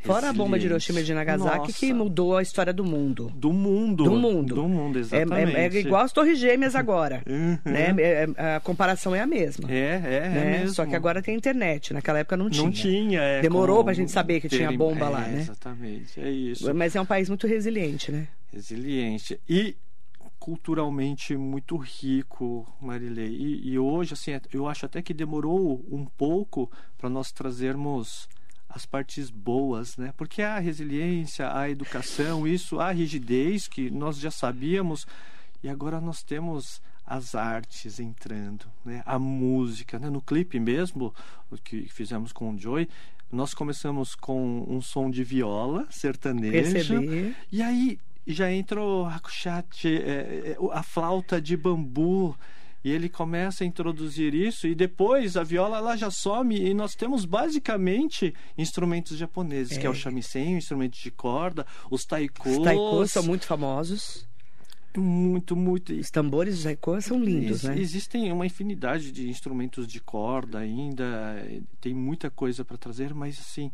Fora 0.00 0.30
a 0.30 0.32
bomba 0.32 0.58
de 0.58 0.66
Hiroshima 0.66 1.00
e 1.00 1.04
de 1.04 1.12
Nagasaki, 1.12 1.72
que 1.72 1.86
Nossa. 1.92 2.04
mudou 2.04 2.36
a 2.36 2.42
história 2.42 2.72
do 2.72 2.84
mundo. 2.84 3.30
Do 3.34 3.52
mundo. 3.52 4.04
Do 4.04 4.10
mundo. 4.12 4.54
Do 4.54 4.68
mundo, 4.68 4.96
É, 4.96 5.00
exatamente. 5.00 5.56
é- 5.56 5.66
é 5.66 5.80
igual 5.80 6.02
as 6.02 6.12
Torres 6.12 6.38
Gêmeas 6.38 6.74
agora. 6.76 7.22
Uhum. 7.28 7.58
né? 7.64 7.94
É- 7.98 8.28
é- 8.36 8.56
a 8.56 8.60
comparação 8.60 9.14
é 9.14 9.20
a 9.20 9.26
mesma. 9.26 9.70
É, 9.70 9.74
é, 9.74 10.16
é 10.16 10.28
né? 10.28 10.50
mesmo. 10.60 10.74
Só 10.74 10.86
que 10.86 10.94
agora 10.94 11.20
tem 11.20 11.34
internet. 11.36 11.92
Naquela 11.92 12.20
época 12.20 12.36
não 12.36 12.48
tinha. 12.48 12.64
Não 12.64 12.70
tinha, 12.70 13.20
é. 13.20 13.40
Demorou 13.42 13.76
como 13.76 13.84
pra 13.86 13.94
gente 13.94 14.10
saber 14.10 14.40
que 14.40 14.48
tinha 14.48 14.70
bomba 14.72 15.08
lá, 15.08 15.26
é, 15.26 15.30
né? 15.32 15.40
Exatamente, 15.40 16.20
é 16.20 16.30
isso. 16.30 16.72
Mas 16.74 16.94
é 16.94 17.00
um 17.00 17.06
país 17.06 17.28
muito 17.28 17.46
resiliente, 17.46 18.12
né? 18.12 18.28
resiliente 18.52 19.38
e 19.48 19.76
culturalmente 20.38 21.36
muito 21.36 21.76
rico, 21.76 22.66
Marilei. 22.80 23.28
E, 23.28 23.70
e 23.72 23.78
hoje, 23.78 24.14
assim, 24.14 24.30
eu 24.52 24.66
acho 24.66 24.86
até 24.86 25.02
que 25.02 25.12
demorou 25.12 25.84
um 25.90 26.06
pouco 26.06 26.70
para 26.96 27.10
nós 27.10 27.30
trazermos 27.32 28.28
as 28.78 28.86
partes 28.86 29.28
boas, 29.28 29.96
né? 29.96 30.14
Porque 30.16 30.40
há 30.40 30.58
resiliência, 30.60 31.52
há 31.52 31.68
educação, 31.68 32.46
isso, 32.46 32.78
há 32.78 32.92
rigidez 32.92 33.66
que 33.66 33.90
nós 33.90 34.18
já 34.18 34.30
sabíamos 34.30 35.04
e 35.62 35.68
agora 35.68 36.00
nós 36.00 36.22
temos 36.22 36.80
as 37.04 37.34
artes 37.34 37.98
entrando, 37.98 38.66
né? 38.84 39.02
A 39.04 39.18
música, 39.18 39.98
né? 39.98 40.08
No 40.08 40.22
clipe 40.22 40.60
mesmo, 40.60 41.12
o 41.50 41.56
que 41.56 41.88
fizemos 41.88 42.32
com 42.32 42.54
o 42.54 42.58
Joy, 42.58 42.88
nós 43.32 43.52
começamos 43.52 44.14
com 44.14 44.64
um 44.68 44.80
som 44.80 45.10
de 45.10 45.24
viola 45.24 45.84
sertanejo. 45.90 46.72
Perceber. 46.72 47.36
E 47.50 47.60
aí 47.60 47.98
já 48.26 48.52
entra 48.52 48.80
o 48.80 49.06
hakuchat, 49.06 49.88
é, 49.88 50.52
é, 50.52 50.56
a 50.72 50.84
flauta 50.84 51.40
de 51.40 51.56
bambu. 51.56 52.36
E 52.84 52.90
ele 52.90 53.08
começa 53.08 53.64
a 53.64 53.66
introduzir 53.66 54.32
isso 54.34 54.66
e 54.66 54.74
depois 54.74 55.36
a 55.36 55.42
viola 55.42 55.78
ela 55.78 55.96
já 55.96 56.10
some 56.10 56.56
e 56.56 56.72
nós 56.72 56.94
temos 56.94 57.24
basicamente 57.24 58.32
instrumentos 58.56 59.16
japoneses, 59.18 59.76
que 59.76 59.86
é 59.86 59.90
o 59.90 59.94
shamisen, 59.94 60.54
o 60.54 60.58
instrumento 60.58 60.96
de 60.96 61.10
corda, 61.10 61.66
os 61.90 62.04
taikos. 62.04 62.56
Os 62.56 62.62
taikos 62.62 63.10
são 63.10 63.22
muito 63.24 63.46
famosos. 63.46 64.28
muito, 64.96 65.54
muito. 65.56 65.92
Os 65.92 66.10
tambores 66.10 66.54
dos 66.54 66.64
taikos 66.64 67.04
são 67.04 67.18
lindos, 67.22 67.64
Ex- 67.64 67.74
né? 67.76 67.80
Existem 67.80 68.32
uma 68.32 68.46
infinidade 68.46 69.12
de 69.12 69.28
instrumentos 69.28 69.86
de 69.86 70.00
corda 70.00 70.58
ainda, 70.58 71.04
tem 71.80 71.94
muita 71.94 72.30
coisa 72.30 72.64
para 72.64 72.76
trazer, 72.76 73.12
mas 73.14 73.38
assim, 73.38 73.70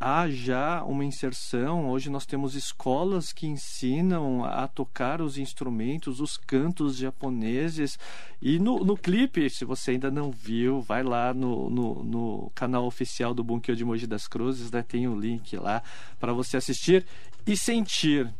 há 0.00 0.30
já 0.30 0.82
uma 0.82 1.04
inserção. 1.04 1.90
Hoje 1.90 2.08
nós 2.08 2.24
temos 2.24 2.54
escolas 2.54 3.32
que 3.32 3.46
ensinam 3.46 4.42
a 4.42 4.66
tocar 4.66 5.20
os 5.20 5.36
instrumentos, 5.36 6.20
os 6.20 6.38
cantos 6.38 6.96
japoneses. 6.96 7.98
E 8.40 8.58
no, 8.58 8.82
no 8.82 8.96
clipe, 8.96 9.50
se 9.50 9.66
você 9.66 9.90
ainda 9.92 10.10
não 10.10 10.30
viu, 10.30 10.80
vai 10.80 11.02
lá 11.02 11.34
no, 11.34 11.68
no, 11.68 12.02
no 12.02 12.52
canal 12.54 12.86
oficial 12.86 13.34
do 13.34 13.44
Bunkyo 13.44 13.76
de 13.76 13.84
Mogi 13.84 14.06
das 14.06 14.26
Cruzes, 14.26 14.70
né? 14.70 14.82
tem 14.82 15.06
o 15.06 15.14
link 15.14 15.54
lá 15.58 15.82
para 16.18 16.32
você 16.32 16.56
assistir 16.56 17.04
e 17.46 17.54
sentir 17.54 18.32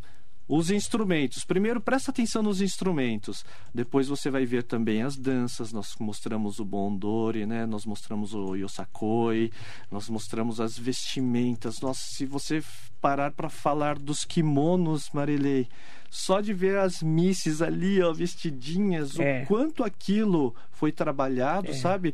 os 0.53 0.69
instrumentos. 0.69 1.45
Primeiro, 1.45 1.81
presta 1.81 2.11
atenção 2.11 2.43
nos 2.43 2.61
instrumentos. 2.61 3.45
Depois 3.73 4.09
você 4.09 4.29
vai 4.29 4.45
ver 4.45 4.65
também 4.65 5.01
as 5.01 5.17
danças. 5.17 5.73
Nós 5.73 5.95
mostramos 6.01 6.59
o 6.59 6.65
bondori, 6.65 7.47
né? 7.47 7.65
Nós 7.67 7.87
mostramos 7.87 8.35
o 8.35 8.57
yosakoi. 8.57 9.53
Nós 9.93 10.09
mostramos 10.09 10.61
as 10.61 10.77
vestimentas. 10.77 11.81
Nossa, 11.81 12.01
se 12.03 12.27
você 12.27 12.65
parar 13.01 13.31
para 13.31 13.49
falar 13.49 13.97
dos 13.97 14.25
kimonos, 14.25 15.09
Marilei, 15.13 15.69
só 16.11 16.41
de 16.41 16.53
ver 16.53 16.79
as 16.79 17.01
misses 17.01 17.63
ali, 17.63 18.03
ó, 18.03 18.13
vestidinhas, 18.13 19.17
É. 19.21 19.45
o 19.45 19.47
quanto 19.47 19.85
aquilo 19.85 20.53
foi 20.73 20.91
trabalhado, 20.91 21.73
sabe? 21.75 22.13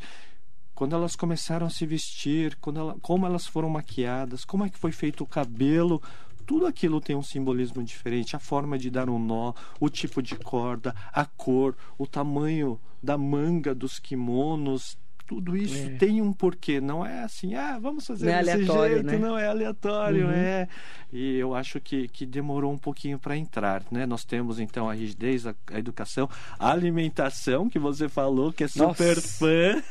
quando 0.75 0.95
elas 0.95 1.17
começaram 1.17 1.67
a 1.67 1.71
se 1.71 1.87
vestir, 1.87 2.55
quando 2.61 2.79
ela, 2.79 2.97
como 3.01 3.25
elas 3.25 3.47
foram 3.47 3.71
maquiadas, 3.71 4.45
como 4.45 4.63
é 4.63 4.69
que 4.69 4.79
foi 4.79 4.93
feito 4.93 5.25
o 5.25 5.27
cabelo, 5.27 6.03
tudo 6.47 6.65
aquilo 6.67 7.01
tem 7.01 7.17
um 7.17 7.23
simbolismo 7.23 7.83
diferente, 7.83 8.37
a 8.37 8.39
forma 8.39 8.79
de 8.79 8.89
dar 8.91 9.11
um 9.11 9.19
nó, 9.19 9.53
o 9.81 9.89
tipo 9.91 10.23
de 10.23 10.37
corda, 10.37 10.95
a 11.13 11.25
cor, 11.25 11.75
o 11.99 12.07
tamanho 12.07 12.79
da 13.03 13.19
manga 13.19 13.75
dos 13.75 13.99
kimonos, 13.99 14.97
tudo 15.27 15.57
isso 15.57 15.89
É. 15.89 15.97
tem 15.97 16.23
um 16.23 16.33
porquê, 16.33 16.81
não 16.81 17.05
é 17.05 17.25
assim, 17.25 17.57
ah, 17.57 17.81
vamos 17.81 18.07
fazer 18.07 18.27
Não 18.27 18.33
é 18.33 18.45
desse 18.45 18.65
jeito, 18.65 19.03
né? 19.07 19.19
não 19.19 19.37
é 19.37 19.49
aleatório, 19.49 20.27
Uhum. 20.27 20.31
é. 20.33 20.69
E 21.13 21.35
eu 21.37 21.53
acho 21.53 21.81
que, 21.81 22.07
que 22.07 22.25
demorou 22.25 22.73
um 22.73 22.79
pouquinho 22.79 23.19
para 23.19 23.37
entrar, 23.37 23.83
né? 23.91 24.07
Nós 24.07 24.25
temos 24.25 24.61
então 24.61 24.89
a 24.89 24.95
rigidez, 24.95 25.45
a, 25.45 25.55
a 25.73 25.79
educação, 25.81 26.31
a 26.61 26.71
alimentação 26.71 27.69
que 27.69 27.79
você 27.79 28.09
falou 28.09 28.53
que 28.53 28.63
é 28.63 28.69
super 28.69 29.17
Nossa. 29.17 29.21
fã. 29.39 29.83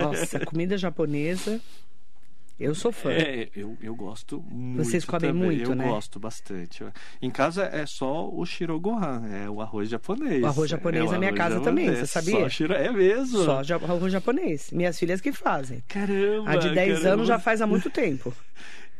Nossa, 0.00 0.40
comida 0.46 0.78
japonesa. 0.78 1.60
Eu 2.58 2.74
sou 2.74 2.90
fã. 2.90 3.10
É, 3.12 3.48
eu, 3.54 3.76
eu 3.82 3.94
gosto 3.94 4.42
muito. 4.50 4.82
Vocês 4.84 5.04
comem 5.04 5.30
também. 5.30 5.46
muito, 5.48 5.70
eu 5.70 5.74
né? 5.74 5.84
gosto 5.86 6.18
bastante. 6.18 6.82
Em 7.20 7.30
casa 7.30 7.64
é 7.64 7.84
só 7.84 8.28
o 8.30 8.46
shirogohan, 8.46 9.26
é 9.30 9.48
o 9.50 9.60
arroz 9.60 9.90
japonês. 9.90 10.42
O 10.42 10.46
arroz 10.46 10.70
japonês 10.70 11.04
É 11.08 11.12
na 11.12 11.18
minha 11.18 11.32
casa 11.34 11.60
também, 11.60 11.84
japonês. 11.86 12.08
você 12.08 12.20
sabia? 12.20 12.40
Só 12.40 12.48
shiro... 12.48 12.72
É 12.72 12.90
mesmo? 12.90 13.44
Só 13.44 13.60
arroz 13.60 14.10
japonês. 14.12 14.70
Minhas 14.70 14.98
filhas 14.98 15.20
que 15.20 15.32
fazem. 15.32 15.82
Caramba! 15.86 16.50
A 16.50 16.56
de 16.56 16.70
10 16.74 16.92
caramba. 16.98 17.08
anos 17.14 17.28
já 17.28 17.38
faz 17.38 17.60
há 17.60 17.66
muito 17.66 17.90
tempo. 17.90 18.32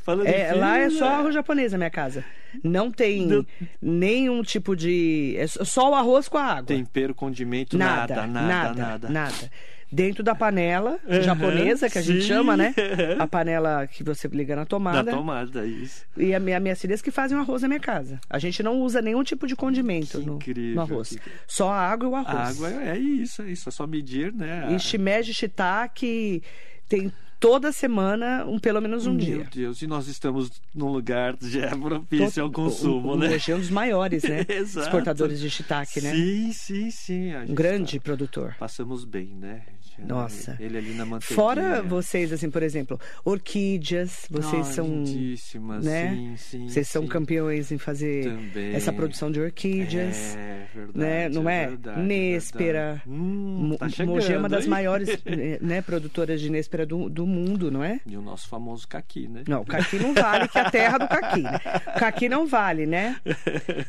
Falando 0.04 0.26
É, 0.28 0.52
lá 0.52 0.78
é 0.78 0.88
só 0.88 1.06
arroz 1.08 1.34
japonês 1.34 1.72
na 1.72 1.78
minha 1.78 1.90
casa. 1.90 2.24
Não 2.62 2.92
tem 2.92 3.26
Não- 3.26 3.46
nenhum 3.82 4.40
tipo 4.42 4.76
de. 4.76 5.34
É 5.36 5.46
só 5.48 5.90
o 5.90 5.94
arroz 5.96 6.28
com 6.28 6.38
a 6.38 6.44
água. 6.44 6.62
Tempero, 6.66 7.12
condimento, 7.12 7.76
Nada, 7.76 8.24
nada, 8.26 8.28
nada, 8.46 8.74
nada. 8.74 9.08
nada. 9.08 9.50
Dentro 9.90 10.22
da 10.24 10.34
panela 10.34 10.98
Uhum, 11.08 11.22
japonesa, 11.22 11.88
que 11.88 11.96
a 11.96 12.02
gente 12.02 12.22
sim. 12.22 12.28
chama, 12.28 12.56
né? 12.56 12.74
A 13.18 13.26
panela 13.26 13.86
que 13.86 14.02
você 14.02 14.26
liga 14.28 14.56
na 14.56 14.62
Da 14.62 14.66
tomada. 14.66 15.10
tomada, 15.12 15.64
isso. 15.64 16.04
E 16.16 16.34
a 16.34 16.40
minha, 16.40 16.58
minhas 16.58 16.80
filhas 16.80 17.00
que 17.00 17.10
fazem 17.12 17.38
o 17.38 17.40
arroz 17.40 17.62
na 17.62 17.68
minha 17.68 17.78
casa. 17.80 18.20
A 18.28 18.38
gente 18.38 18.62
não 18.62 18.80
usa 18.80 19.00
nenhum 19.00 19.22
tipo 19.22 19.46
de 19.46 19.54
condimento 19.54 20.18
no, 20.20 20.36
incrível, 20.36 20.74
no 20.74 20.80
arroz. 20.82 21.10
que 21.10 21.14
incrível. 21.16 21.38
Só 21.46 21.68
a 21.70 21.78
água 21.80 22.06
e 22.08 22.10
o 22.10 22.14
A 22.16 22.20
arroz. 22.20 22.56
água 22.64 22.82
é 22.82 22.98
isso, 22.98 23.42
é 23.42 23.50
isso. 23.50 23.68
É 23.68 23.72
só 23.72 23.86
medir, 23.86 24.32
né? 24.32 24.68
E 24.74 24.78
shimeji 24.80 25.32
shiitake 25.32 26.42
tem 26.88 27.12
toda 27.38 27.70
semana, 27.70 28.44
um, 28.46 28.58
pelo 28.58 28.80
menos 28.80 29.06
um 29.06 29.10
Meu 29.12 29.18
dia. 29.20 29.48
Deus, 29.54 29.82
e 29.82 29.86
nós 29.86 30.08
estamos 30.08 30.50
num 30.74 30.88
lugar 30.88 31.36
já 31.42 31.66
é 31.66 31.68
propício 31.76 32.42
ao 32.42 32.50
consumo, 32.50 33.10
o, 33.10 33.12
o, 33.12 33.16
né? 33.18 33.36
É 33.48 33.54
um 33.54 33.58
dos 33.58 33.70
maiores, 33.70 34.22
né? 34.24 34.44
Exato. 34.48 34.86
Exportadores 34.86 35.38
de 35.38 35.50
shiitake, 35.50 36.00
né? 36.00 36.12
Sim, 36.12 36.52
sim, 36.52 36.90
sim. 36.90 37.34
A 37.34 37.40
Um 37.42 37.54
grande 37.54 37.98
tá- 37.98 38.02
produtor. 38.04 38.56
Passamos 38.58 39.04
bem, 39.04 39.34
né? 39.34 39.62
Nossa. 39.98 40.56
Ele 40.60 40.78
ali 40.78 40.92
na 40.94 41.04
manteiguinha. 41.04 41.36
Fora 41.36 41.82
vocês, 41.82 42.32
assim, 42.32 42.50
por 42.50 42.62
exemplo, 42.62 42.98
orquídeas, 43.24 44.26
vocês 44.30 44.68
Ah, 44.68 44.72
são. 44.72 44.86
lindíssimas, 44.86 45.84
né? 45.84 46.10
sim, 46.14 46.36
sim. 46.36 46.68
Vocês 46.68 46.88
são 46.88 47.02
sim. 47.02 47.08
campeões 47.08 47.70
em 47.72 47.78
fazer 47.78 48.24
Também. 48.24 48.74
essa 48.74 48.92
produção 48.92 49.30
de 49.30 49.40
orquídeas. 49.40 50.36
É 50.36 50.66
verdade. 50.74 50.98
né? 50.98 51.28
Não 51.28 51.48
é? 51.48 51.66
verdade, 51.68 52.00
Néspera. 52.02 53.02
verdade. 53.02 53.02
Hum, 53.08 53.76
tá 53.78 53.86
Mogi 53.86 54.02
é 54.02 54.04
uma 54.06 54.20
chegando, 54.20 54.48
das 54.48 54.66
maiores 54.66 55.08
eh, 55.24 55.58
né, 55.62 55.80
produtoras 55.82 56.40
de 56.40 56.50
néspera 56.50 56.84
do, 56.84 57.08
do 57.08 57.26
mundo, 57.26 57.70
não 57.70 57.82
é? 57.82 58.00
E 58.06 58.16
o 58.16 58.22
nosso 58.22 58.48
famoso 58.48 58.86
caqui, 58.88 59.28
né? 59.28 59.42
Não, 59.48 59.62
o 59.62 59.66
caqui 59.66 59.98
não 59.98 60.12
vale, 60.14 60.48
que 60.48 60.58
é 60.58 60.60
a 60.62 60.70
terra 60.70 60.98
do 60.98 61.08
caqui. 61.08 61.40
Né? 61.42 61.60
O 61.94 61.98
caqui 61.98 62.28
não 62.28 62.46
vale, 62.46 62.86
né? 62.86 63.16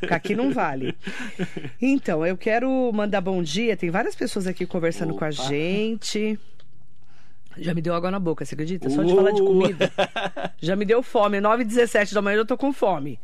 O 0.04 0.08
caqui 0.08 0.36
não 0.36 0.52
vale. 0.52 0.96
Então, 1.82 2.26
eu 2.26 2.38
quero 2.38 2.92
mandar 2.94 3.22
bom 3.22 3.42
dia. 3.42 3.76
Tem 3.78 3.90
várias 3.90 4.16
pessoas 4.16 4.48
aqui 4.48 4.66
conversando 4.66 5.14
com 5.14 5.24
a 5.26 5.30
Opa. 5.30 5.44
Gente. 6.01 6.39
Já 7.60 7.74
me 7.74 7.82
deu 7.82 7.96
água 7.96 8.12
na 8.12 8.20
boca, 8.20 8.46
você 8.46 8.54
acredita? 8.54 8.88
Só 8.89 9.01
de 9.01 9.12
Uh! 9.12 9.16
falar 9.16 9.32
de 9.32 9.42
comida. 9.42 9.92
Já 10.62 10.75
me 10.75 10.86
deu 10.86 11.01
fome. 11.01 11.42
9 11.42 11.63
h 11.63 11.70
17 11.70 12.13
da 12.13 12.22
manhã 12.22 12.38
eu 12.38 12.46
tô 12.46 12.56
com 12.56 12.72
fome. 12.72 13.20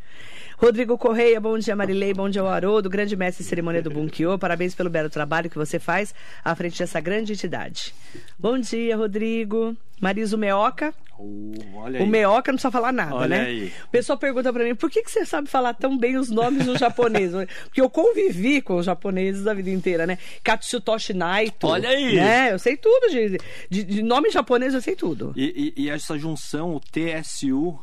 Rodrigo 0.58 0.98
Correia, 0.98 1.39
bom 1.42 1.58
dia 1.58 1.75
Marilei, 1.75 2.13
bom 2.13 2.30
dia 2.30 2.42
ao 2.42 2.48
Haroldo, 2.48 2.89
grande 2.89 3.15
mestre 3.15 3.44
de 3.44 3.50
cerimônia 3.50 3.82
do 3.82 3.89
Bunkyo. 3.92 4.39
Parabéns 4.39 4.74
pelo 4.74 4.89
belo 4.89 5.10
trabalho 5.10 5.50
que 5.50 5.58
você 5.58 5.77
faz 5.77 6.15
à 6.44 6.56
frente 6.56 6.80
dessa 6.80 7.00
grande 7.00 7.34
entidade. 7.34 7.94
Bom 8.39 8.58
dia, 8.58 8.96
Rodrigo. 8.96 9.75
Mariso 10.03 10.38
Meoca, 10.38 10.93
Uh, 11.19 11.53
o 12.01 12.07
Meoca 12.07 12.51
não 12.51 12.55
precisa 12.57 12.72
falar 12.72 12.91
nada, 12.91 13.15
Olha 13.15 13.27
né? 13.38 13.41
aí. 13.45 13.72
O 13.86 13.89
pessoal 13.91 14.17
pergunta 14.17 14.51
pra 14.51 14.63
mim, 14.63 14.74
por 14.75 14.89
que, 14.89 15.03
que 15.03 15.12
você 15.12 15.24
sabe 15.25 15.48
falar 15.48 15.74
tão 15.75 15.95
bem 15.98 16.17
os 16.17 16.29
nomes 16.29 16.65
no 16.65 16.75
japonês? 16.77 17.31
Porque 17.65 17.79
eu 17.79 17.89
convivi 17.89 18.62
com 18.62 18.75
os 18.77 18.86
japoneses 18.86 19.45
a 19.45 19.53
vida 19.53 19.69
inteira, 19.69 20.07
né? 20.07 20.17
Katsutoshi 20.43 21.13
Naito. 21.13 21.67
Olha 21.67 21.88
aí. 21.89 22.15
Né? 22.15 22.51
Eu 22.51 22.57
sei 22.60 22.75
tudo 22.75 23.10
de, 23.10 23.38
de, 23.69 23.83
de 23.83 24.01
nome 24.01 24.31
japonês, 24.31 24.74
eu 24.74 24.81
sei 24.81 24.95
tudo. 24.95 25.31
E, 25.36 25.74
e- 25.77 25.83
e 25.83 25.89
essa 25.89 26.17
junção, 26.17 26.75
o 26.75 26.79
TSU. 26.81 27.79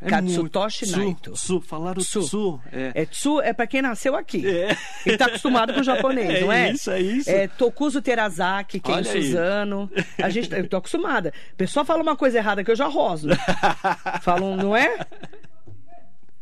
É 0.00 0.08
Katsutoshi 0.08 0.86
muito... 0.86 0.98
Naito. 1.30 1.36
Su, 1.36 1.60
falaram 1.60 2.00
Su. 2.00 2.22
Su. 2.22 2.60
É. 2.72 2.92
É 3.02 3.04
Tsu 3.06 3.40
é 3.40 3.52
pra 3.52 3.66
quem 3.66 3.82
nasceu 3.82 4.14
aqui. 4.14 4.46
É. 4.46 4.76
Ele 5.04 5.16
tá 5.16 5.26
acostumado 5.26 5.74
com 5.74 5.80
o 5.80 5.84
japonês, 5.84 6.30
É 6.38 6.40
não 6.40 6.52
é? 6.52 6.70
isso, 6.70 6.90
é 6.90 7.00
isso. 7.00 7.28
É 7.30 7.48
Tokuzo 7.48 8.00
Terazaki, 8.00 8.78
Ken 8.78 8.92
Olha 8.92 9.10
aí. 9.12 9.22
Suzano. 9.24 9.90
A 10.22 10.30
gente, 10.30 10.52
eu 10.54 10.68
tô 10.68 10.76
acostumada. 10.76 11.32
A 11.52 11.56
pessoa 11.56 11.84
fala 11.84 12.02
uma 12.02 12.14
coisa 12.16 12.38
errada 12.38 12.62
que 12.62 12.70
eu 12.70 12.76
já 12.76 12.86
rosno. 12.86 13.34
Falam, 14.22 14.56
não 14.56 14.76
é? 14.76 14.98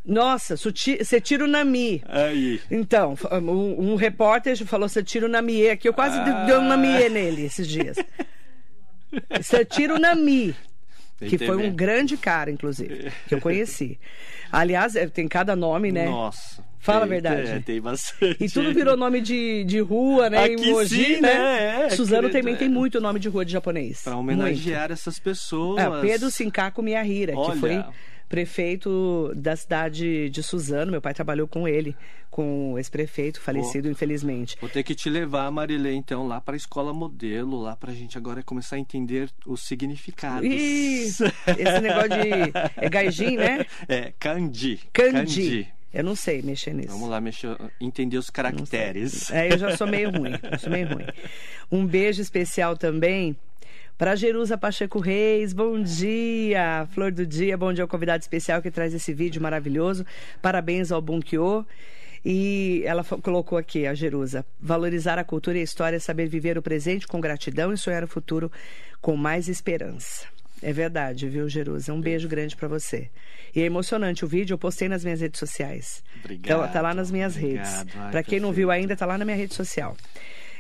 Nossa, 0.05 0.57
suti- 0.57 0.99
você 1.03 1.21
tira 1.21 1.45
o 1.45 1.49
Nami. 1.49 2.03
Aí. 2.07 2.61
Então, 2.71 3.17
um, 3.43 3.93
um 3.93 3.95
repórter 3.97 4.57
falou: 4.65 4.89
você 4.89 5.03
tira 5.03 5.27
o 5.27 5.29
Namie 5.29 5.69
aqui. 5.71 5.89
Eu 5.89 5.95
quase 5.95 6.17
de- 6.23 6.47
dei 6.47 6.57
um 6.57 6.69
Namie 6.69 7.09
nele 7.09 7.43
esses 7.47 7.67
dias. 7.67 7.97
Você 9.41 9.65
tira 9.65 9.95
Que 11.19 11.39
foi 11.39 11.57
um 11.57 11.75
grande 11.75 12.17
cara, 12.17 12.51
inclusive, 12.51 13.11
que 13.27 13.35
eu 13.35 13.41
conheci. 13.41 13.99
Aliás, 14.53 14.95
é, 14.97 15.07
tem 15.07 15.27
cada 15.27 15.57
nome, 15.57 15.91
né? 15.91 16.07
Nossa. 16.07 16.65
Fala 16.79 16.99
a 16.99 17.01
tem- 17.03 17.09
verdade. 17.09 17.51
É, 17.51 17.59
tem 17.61 17.81
bastante. 17.81 18.45
E 18.45 18.49
tudo 18.49 18.73
virou 18.73 18.97
nome 18.97 19.21
de, 19.21 19.65
de 19.65 19.81
rua, 19.81 20.31
né? 20.31 20.45
Aqui 20.45 20.71
Mogi, 20.71 21.05
sim, 21.05 21.21
né? 21.21 21.35
né? 21.35 21.87
É, 21.87 21.91
Suzano 21.91 22.29
também 22.31 22.55
é. 22.55 22.57
tem 22.57 22.69
muito 22.69 23.01
nome 23.01 23.19
de 23.19 23.29
rua 23.29 23.45
de 23.45 23.53
japonês. 23.53 24.03
Pra 24.03 24.17
homenagear 24.17 24.93
essas 24.93 25.19
pessoas. 25.19 25.83
Muito. 25.83 25.97
É, 25.97 26.01
Pedro 26.09 26.31
Sinkaku 26.31 26.83
Miyahira, 26.83 27.33
que 27.33 27.39
Olha. 27.39 27.61
foi 27.61 27.85
prefeito 28.29 29.33
da 29.35 29.57
cidade 29.57 30.29
de 30.31 30.43
Suzano. 30.43 30.91
Meu 30.91 31.01
pai 31.01 31.15
trabalhou 31.15 31.47
com 31.47 31.67
ele, 31.67 31.97
com 32.31 32.79
esse 32.79 32.91
prefeito, 32.91 33.41
falecido, 33.41 33.89
infelizmente. 33.89 34.57
Vou 34.61 34.71
ter 34.71 34.83
que 34.83 34.95
te 34.95 35.09
levar, 35.09 35.51
Marilê, 35.51 35.93
então, 35.95 36.27
lá 36.27 36.41
para 36.41 36.55
a 36.55 36.57
escola 36.57 36.93
modelo, 36.93 37.61
lá 37.61 37.77
pra 37.77 37.93
gente 37.93 38.19
agora 38.19 38.43
começar 38.43 38.77
a 38.77 38.79
entender 38.79 39.31
os 39.47 39.63
significados. 39.63 40.49
Ih, 40.49 41.05
esse 41.05 41.81
negócio 41.81 42.11
de. 42.11 42.53
É 42.77 42.89
gaijin, 42.89 43.37
né? 43.37 43.67
É, 43.89 44.13
kanji. 44.19 44.81
Kanji. 44.93 45.69
Eu 45.93 46.05
não 46.05 46.15
sei 46.15 46.43
mexer 46.43 46.75
nisso. 46.75 46.91
Vamos 46.91 47.09
lá, 47.09 47.21
mexer, 47.21 47.57
entender 47.81 48.19
os 48.19 48.29
caracteres. 48.29 49.31
É, 49.31 49.53
eu 49.53 49.59
já 49.59 49.77
sou 49.77 49.87
meio 49.87 50.11
ruim. 50.11 50.33
Eu 50.51 50.59
sou 50.59 50.71
meio 50.71 50.89
ruim. 50.89 51.07
Um 51.73 51.85
beijo 51.85 52.23
especial 52.23 52.77
também 52.77 53.37
para 53.99 54.15
Jerusa 54.15 54.59
Pacheco 54.59 54.99
Reis. 54.99 55.53
Bom 55.53 55.81
dia, 55.81 56.87
Flor 56.93 57.11
do 57.13 57.27
Dia. 57.27 57.57
Bom 57.57 57.73
dia 57.73 57.85
ao 57.85 57.89
convidado 57.89 58.21
especial 58.21 58.61
que 58.61 58.71
traz 58.71 58.93
esse 58.93 59.13
vídeo 59.13 59.41
maravilhoso. 59.41 60.05
Parabéns 60.43 60.93
ao 60.93 61.01
Bunkyo. 61.01 61.67
E 62.25 62.83
ela 62.85 63.05
colocou 63.05 63.57
aqui, 63.57 63.87
a 63.87 63.95
Jerusa, 63.95 64.45
valorizar 64.61 65.17
a 65.17 65.23
cultura 65.23 65.59
e 65.59 65.61
a 65.61 65.65
história, 65.65 66.01
saber 66.01 66.27
viver 66.27 66.59
o 66.59 66.63
presente 66.63 67.07
com 67.07 67.21
gratidão 67.21 67.73
e 67.73 67.79
sonhar 67.79 68.03
o 68.03 68.09
futuro 68.09 68.51
com 69.01 69.17
mais 69.17 69.49
esperança. 69.49 70.27
É 70.61 70.73
verdade, 70.73 71.29
viu, 71.29 71.49
Jerusa? 71.49 71.93
Um 71.93 72.01
beijo 72.01 72.27
grande 72.27 72.57
para 72.57 72.67
você. 72.67 73.11
E 73.55 73.61
é 73.63 73.65
emocionante 73.65 74.25
o 74.25 74.29
vídeo, 74.29 74.55
eu 74.55 74.59
postei 74.59 74.89
nas 74.89 75.05
minhas 75.05 75.21
redes 75.21 75.39
sociais. 75.39 76.03
Obrigado, 76.19 76.59
Então, 76.65 76.73
tá 76.73 76.81
lá 76.81 76.93
nas 76.95 77.13
minhas 77.13 77.37
obrigado. 77.37 77.77
redes. 77.87 77.95
Para 78.11 78.23
quem 78.25 78.41
não 78.41 78.51
viu 78.53 78.73
ainda, 78.73 78.97
tá 78.97 79.07
lá 79.07 79.17
na 79.17 79.25
minha 79.25 79.37
rede 79.37 79.55
social. 79.55 79.97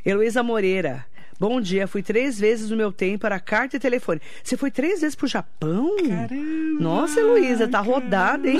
Heloísa 0.04 0.42
Moreira. 0.44 1.04
Bom 1.38 1.60
dia, 1.60 1.86
fui 1.86 2.02
três 2.02 2.38
vezes 2.40 2.70
no 2.70 2.76
meu 2.76 2.90
tempo 2.90 3.20
para 3.20 3.38
carta 3.38 3.76
e 3.76 3.80
telefone. 3.80 4.20
Você 4.42 4.56
foi 4.56 4.70
três 4.70 5.00
vezes 5.02 5.14
pro 5.14 5.26
Japão? 5.26 5.96
Caramba! 5.98 6.80
Nossa, 6.80 7.20
Heloísa, 7.20 7.68
tá 7.68 7.80
rodada, 7.80 8.48
hein? 8.48 8.58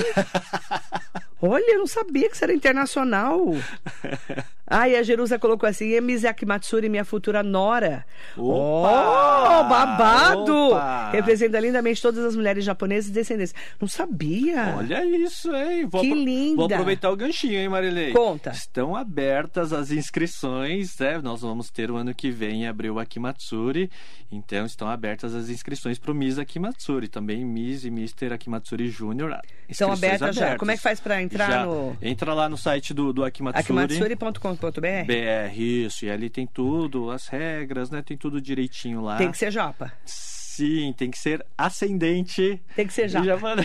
Olha, 1.41 1.73
eu 1.73 1.79
não 1.79 1.87
sabia 1.87 2.29
que 2.29 2.37
você 2.37 2.45
era 2.45 2.55
internacional. 2.55 3.41
Ah, 4.67 4.89
e 4.89 4.97
a 4.97 5.03
Jerusa 5.03 5.39
colocou 5.39 5.69
assim: 5.69 5.93
e 5.93 6.01
Mizaki 6.01 6.45
Matsuri, 6.45 6.89
minha 6.89 7.05
futura 7.05 7.43
nora. 7.43 8.05
Opa! 8.37 9.61
Oh, 9.61 9.65
babado! 9.65 10.71
Opa! 10.71 11.11
Representa 11.11 11.61
lindamente 11.61 12.03
todas 12.03 12.25
as 12.25 12.35
mulheres 12.35 12.65
japonesas 12.65 13.11
e 13.11 13.13
descendentes. 13.13 13.55
Não 13.81 13.87
sabia. 13.87 14.75
Olha 14.77 15.05
isso, 15.05 15.55
hein? 15.55 15.87
Vou 15.87 16.01
Que 16.01 16.13
linda! 16.13 16.57
Vou 16.57 16.67
aproveitar 16.67 17.11
o 17.11 17.17
ganchinho, 17.17 17.61
hein, 17.61 17.69
Marilei? 17.69 18.13
Conta. 18.13 18.51
Estão 18.51 18.97
abertas 18.97 19.73
as 19.73 19.91
inscrições, 19.93 20.99
né? 20.99 21.19
Nós 21.19 21.43
vamos 21.43 21.71
ter 21.71 21.91
o 21.91 21.97
ano 21.97 22.13
que 22.15 22.31
vem 22.31 22.65
em 22.65 22.67
abril 22.67 22.99
Akimatsuri. 22.99 23.89
Então, 24.33 24.67
estão 24.67 24.89
abertas 24.89 25.35
as 25.35 25.49
inscrições 25.49 25.99
para 25.99 26.11
o 26.11 26.15
Miss 26.15 26.39
Akimatsuri. 26.39 27.07
Também 27.07 27.45
Miss 27.45 27.85
e 27.85 27.89
Mr. 27.89 28.33
Akimatsuri 28.33 28.89
Júnior. 28.89 29.39
Estão 29.69 29.93
Inscrições 29.93 30.23
abertas 30.23 30.37
já. 30.37 30.57
Como 30.59 30.71
é 30.71 30.77
que 30.77 30.83
faz 30.83 30.99
para 30.99 31.23
entrar 31.23 31.51
Já. 31.51 31.67
no 31.67 31.97
Entra 32.03 32.35
lá 32.35 32.49
no 32.49 32.57
site 32.57 32.93
do, 32.93 33.13
do 33.13 33.25
Akimatsuri. 33.25 33.61
akimatsuri.com.br? 33.61 34.56
BR, 34.57 35.59
isso. 35.61 36.05
E 36.05 36.11
ali 36.11 36.29
tem 36.31 36.47
tudo, 36.47 37.11
as 37.11 37.29
regras, 37.29 37.91
né? 37.91 38.03
Tem 38.03 38.17
tudo 38.17 38.41
direitinho 38.41 39.01
lá. 39.03 39.17
Tem 39.17 39.31
que 39.31 39.39
ser 39.39 39.51
japa. 39.51 39.93
Sim, 40.05 40.95
tem 40.97 41.11
que 41.11 41.19
ser 41.19 41.45
ascendente. 41.57 42.61
Tem 42.75 42.87
que 42.87 42.93
ser 42.93 43.09
japa. 43.09 43.57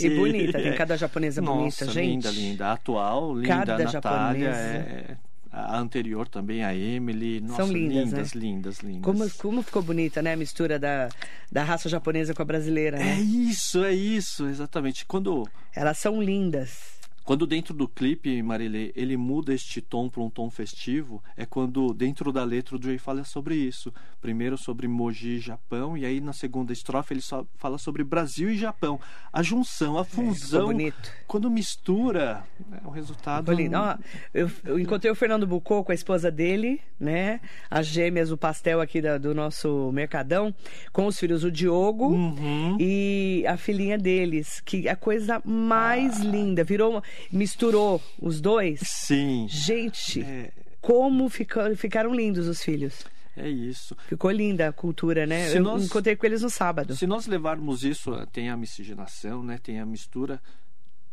E 0.00 0.10
bonita, 0.10 0.58
tem 0.60 0.74
cada 0.74 0.96
japonesa 0.96 1.40
bonita, 1.40 1.62
Nossa, 1.62 1.90
gente. 1.92 2.10
linda, 2.10 2.30
linda. 2.30 2.66
A 2.66 2.72
atual, 2.72 3.34
linda, 3.34 3.48
Cada 3.48 3.74
a 3.74 3.92
Natália. 3.92 4.48
É... 4.48 5.16
A 5.58 5.78
anterior 5.78 6.28
também, 6.28 6.62
a 6.62 6.74
Emily. 6.74 7.40
Nossa, 7.40 7.62
São 7.64 7.72
lindas, 7.72 8.10
lindas, 8.10 8.34
né? 8.34 8.40
lindas, 8.40 8.78
lindas. 8.80 9.02
Como, 9.02 9.30
como 9.38 9.62
ficou 9.62 9.80
bonita, 9.80 10.20
né? 10.20 10.34
A 10.34 10.36
mistura 10.36 10.78
da, 10.78 11.08
da 11.50 11.62
raça 11.64 11.88
japonesa 11.88 12.34
com 12.34 12.42
a 12.42 12.44
brasileira, 12.44 12.98
É 12.98 13.04
né? 13.04 13.20
isso, 13.20 13.82
é 13.82 13.94
isso, 13.94 14.46
exatamente. 14.48 15.06
Quando 15.06 15.48
Elas 15.74 15.96
são 15.96 16.20
lindas. 16.20 16.95
Quando 17.26 17.44
dentro 17.44 17.74
do 17.74 17.88
clipe, 17.88 18.40
Marilê, 18.40 18.92
ele 18.94 19.16
muda 19.16 19.52
este 19.52 19.80
tom 19.80 20.08
para 20.08 20.22
um 20.22 20.30
tom 20.30 20.48
festivo, 20.48 21.20
é 21.36 21.44
quando 21.44 21.92
dentro 21.92 22.30
da 22.30 22.44
letra 22.44 22.76
o 22.76 22.78
Dre 22.78 22.98
fala 22.98 23.24
sobre 23.24 23.56
isso. 23.56 23.92
Primeiro 24.20 24.56
sobre 24.56 24.86
Moji, 24.86 25.40
Japão, 25.40 25.96
e 25.98 26.06
aí 26.06 26.20
na 26.20 26.32
segunda 26.32 26.72
estrofe 26.72 27.12
ele 27.14 27.20
só 27.20 27.44
fala 27.56 27.78
sobre 27.78 28.04
Brasil 28.04 28.48
e 28.48 28.56
Japão. 28.56 29.00
A 29.32 29.42
junção, 29.42 29.98
a 29.98 30.04
fusão, 30.04 30.70
É, 30.70 30.74
bonito. 30.74 31.10
quando 31.26 31.50
mistura, 31.50 32.44
é 32.80 32.86
o 32.86 32.90
resultado. 32.90 33.52
Lindo. 33.52 33.76
Ó, 33.76 33.96
eu, 34.32 34.48
eu 34.64 34.78
encontrei 34.78 35.10
o 35.10 35.14
Fernando 35.16 35.48
Bucô 35.48 35.82
com 35.82 35.90
a 35.90 35.94
esposa 35.96 36.30
dele, 36.30 36.80
né? 36.98 37.40
As 37.68 37.88
gêmeas, 37.88 38.30
o 38.30 38.36
pastel 38.36 38.80
aqui 38.80 39.02
da- 39.02 39.18
do 39.18 39.34
nosso 39.34 39.90
Mercadão, 39.92 40.54
com 40.92 41.06
os 41.06 41.18
filhos, 41.18 41.42
o 41.42 41.50
Diogo 41.50 42.06
Uhum. 42.12 42.76
e 42.78 43.44
a 43.48 43.56
filhinha 43.56 43.98
deles, 43.98 44.60
que 44.60 44.86
é 44.86 44.92
a 44.92 44.96
coisa 44.96 45.42
mais 45.44 46.20
Ah. 46.20 46.24
linda. 46.24 46.62
Virou, 46.62 46.92
uma- 46.92 47.02
misturou 47.32 48.02
os 48.20 48.40
dois. 48.40 48.80
Sim. 48.84 49.46
Gente, 49.48 50.22
É, 50.22 50.52
como 50.80 51.28
fica- 51.28 51.74
ficaram 51.76 52.14
lindos 52.14 52.46
os 52.46 52.62
filhos. 52.62 53.04
é 53.36 53.48
isso. 53.48 53.96
Ficou 54.08 54.30
linda 54.30 54.68
a 54.68 54.72
cultura, 54.72 55.26
né? 55.26 55.48
Se 55.50 55.56
eu 55.58 55.62
nós- 55.62 55.84
encontrei 55.84 56.16
com 56.16 56.24
eles 56.26 56.42
no 56.42 56.50
sábado. 56.50 56.94
Se 56.96 57.06
nós 57.06 57.26
levarmos 57.26 57.84
isso, 57.84 58.10
tem 58.32 58.48
a 58.50 58.56
miscigenação, 58.56 59.42
né? 59.42 59.58
Tem 59.62 59.78
a 59.80 59.86
mistura. 59.86 60.40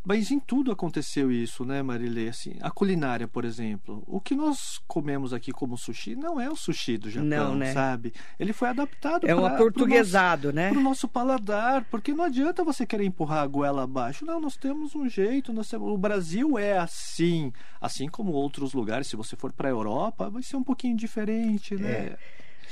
Mas 0.06 0.32
em 0.32 0.40
tudo 0.40 0.70
aconteceu 0.72 1.32
isso, 1.32 1.64
né, 1.64 1.82
Marilê? 1.82 2.28
Assim, 2.28 2.56
a 2.62 2.70
culinária, 2.70 3.26
por 3.26 3.46
exemplo. 3.46 4.04
O 4.06 4.20
que 4.20 4.36
nós 4.36 4.82
comemos 4.86 5.34
aqui 5.34 5.52
como 5.54 5.78
sushi 5.78 6.14
não 6.14 6.42
é 6.42 6.50
o 6.50 6.58
sushi 6.58 6.98
do 6.98 7.10
Japão, 7.10 7.30
Não, 7.30 7.56
né? 7.56 7.74
sabe? 7.74 8.14
Ele 8.38 8.52
foi 8.52 8.68
adaptado 8.68 9.26
É 9.26 9.34
um 9.34 9.46
aportuguesado, 9.46 10.52
né? 10.52 10.70
Para 10.70 10.80
o 10.80 10.84
nosso 10.84 11.08
paladar, 11.08 11.86
porque 11.86 12.14
não 12.14 12.26
adianta 12.26 12.66
você 12.66 12.86
querer 12.86 13.06
empurrar 13.06 13.44
a 13.44 13.48
goela 13.48 13.84
abaixo. 13.84 14.26
Não, 14.26 14.42
nós 14.42 14.58
temos 14.58 14.94
um 14.94 15.08
jeito. 15.08 15.54
Nós 15.54 15.70
temos... 15.70 15.90
O 15.90 15.98
Brasil 15.98 16.58
é 16.60 16.78
assim, 16.78 17.54
assim 17.80 18.10
como 18.10 18.34
outros 18.34 18.74
lugares. 18.74 19.08
Se 19.08 19.16
você 19.16 19.38
for 19.38 19.54
para 19.54 19.70
a 19.70 19.72
Europa, 19.72 20.30
vai 20.30 20.44
ser 20.44 20.58
um 20.58 20.64
pouquinho 20.64 20.98
diferente, 20.98 21.76
né? 21.76 21.92
É. 21.92 22.18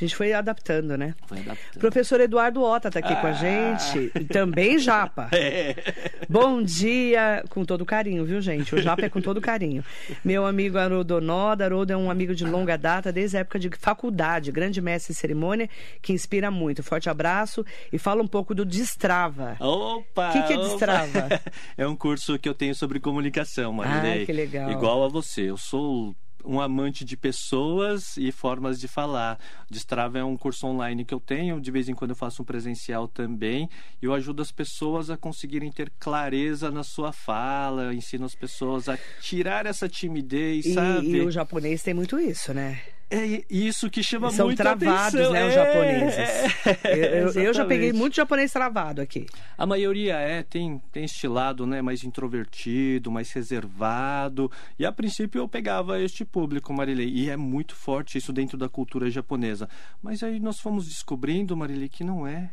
A 0.01 0.03
gente 0.03 0.15
foi 0.15 0.33
adaptando, 0.33 0.97
né? 0.97 1.13
Foi 1.27 1.37
adaptando. 1.37 1.79
Professor 1.79 2.19
Eduardo 2.19 2.63
Ota 2.63 2.87
está 2.87 2.99
aqui 2.99 3.15
com 3.21 3.27
a 3.27 3.29
Ah. 3.29 3.33
gente. 3.33 4.09
Também 4.25 4.79
Japa. 4.79 5.29
É. 5.31 5.75
Bom 6.27 6.61
dia, 6.63 7.43
com 7.49 7.63
todo 7.63 7.85
carinho, 7.85 8.25
viu, 8.25 8.41
gente? 8.41 8.73
O 8.73 8.81
Japa 8.81 9.05
é 9.05 9.09
com 9.09 9.21
todo 9.21 9.39
carinho. 9.39 9.83
Meu 10.25 10.45
amigo 10.45 10.77
Haroldo 10.79 11.21
Noda. 11.21 11.65
Haroldo 11.65 11.93
é 11.93 11.97
um 11.97 12.09
amigo 12.09 12.33
de 12.33 12.45
longa 12.45 12.77
data, 12.77 13.11
desde 13.11 13.37
a 13.37 13.41
época 13.41 13.59
de 13.59 13.69
faculdade, 13.79 14.51
grande 14.51 14.81
mestre 14.81 15.11
em 15.11 15.15
cerimônia, 15.15 15.69
que 16.01 16.13
inspira 16.13 16.49
muito. 16.49 16.81
Forte 16.81 17.07
abraço 17.09 17.63
e 17.93 17.99
fala 17.99 18.23
um 18.23 18.27
pouco 18.27 18.55
do 18.55 18.65
Destrava. 18.65 19.55
Opa! 19.59 20.29
O 20.29 20.33
que 20.33 20.41
que 20.47 20.53
é 20.53 20.57
opa. 20.57 20.67
Destrava? 20.67 21.41
É 21.77 21.87
um 21.87 21.95
curso 21.95 22.39
que 22.39 22.49
eu 22.49 22.53
tenho 22.55 22.73
sobre 22.73 22.99
comunicação, 22.99 23.71
Marilei. 23.73 24.23
Ah, 24.23 24.25
que 24.25 24.33
legal. 24.33 24.71
Igual 24.71 25.03
a 25.03 25.07
você. 25.07 25.43
Eu 25.49 25.57
sou 25.57 26.15
um 26.45 26.59
amante 26.59 27.03
de 27.03 27.15
pessoas 27.17 28.17
e 28.17 28.31
formas 28.31 28.79
de 28.79 28.87
falar. 28.87 29.39
Destrava 29.69 30.19
é 30.19 30.23
um 30.23 30.37
curso 30.37 30.67
online 30.67 31.05
que 31.05 31.13
eu 31.13 31.19
tenho, 31.19 31.59
de 31.59 31.71
vez 31.71 31.89
em 31.89 31.93
quando 31.93 32.11
eu 32.11 32.15
faço 32.15 32.41
um 32.41 32.45
presencial 32.45 33.07
também, 33.07 33.69
e 34.01 34.05
eu 34.05 34.13
ajudo 34.13 34.41
as 34.41 34.51
pessoas 34.51 35.09
a 35.09 35.17
conseguirem 35.17 35.71
ter 35.71 35.91
clareza 35.99 36.69
na 36.71 36.83
sua 36.83 37.11
fala, 37.11 37.93
ensino 37.93 38.25
as 38.25 38.35
pessoas 38.35 38.89
a 38.89 38.97
tirar 39.21 39.65
essa 39.65 39.87
timidez, 39.87 40.65
E, 40.65 40.73
sabe? 40.73 41.07
e 41.07 41.21
o 41.21 41.31
japonês 41.31 41.83
tem 41.83 41.93
muito 41.93 42.19
isso, 42.19 42.53
né? 42.53 42.81
É 43.13 43.43
isso 43.49 43.89
que 43.89 44.01
chama 44.01 44.31
São 44.31 44.45
muito 44.45 44.57
travados, 44.57 44.87
atenção. 45.15 45.33
né, 45.33 45.45
os 45.45 45.51
É, 45.51 45.55
japoneses. 45.55 46.17
é, 46.85 47.23
Eu, 47.23 47.43
eu- 47.43 47.53
já 47.53 47.65
peguei 47.65 47.91
muito 47.91 48.15
japonês 48.15 48.53
travado 48.53 49.01
aqui. 49.01 49.25
A 49.57 49.65
maioria 49.65 50.15
é, 50.15 50.43
tem, 50.43 50.81
tem 50.93 51.03
este 51.03 51.27
lado 51.27 51.65
né, 51.67 51.81
mais 51.81 52.03
introvertido, 52.05 53.11
mais 53.11 53.31
reservado. 53.31 54.49
E 54.79 54.85
a 54.85 54.91
princípio 54.91 55.39
eu 55.39 55.47
pegava 55.47 55.99
este 55.99 56.23
público, 56.23 56.73
Marilei. 56.73 57.09
E 57.09 57.29
é 57.29 57.35
muito 57.35 57.75
forte 57.75 58.17
isso 58.17 58.31
dentro 58.31 58.57
da 58.57 58.69
cultura 58.69 59.09
japonesa. 59.09 59.67
Mas 60.01 60.23
aí 60.23 60.39
nós 60.39 60.59
fomos 60.59 60.87
descobrindo, 60.87 61.55
Marilei, 61.57 61.89
que 61.89 62.03
não 62.03 62.25
é. 62.25 62.49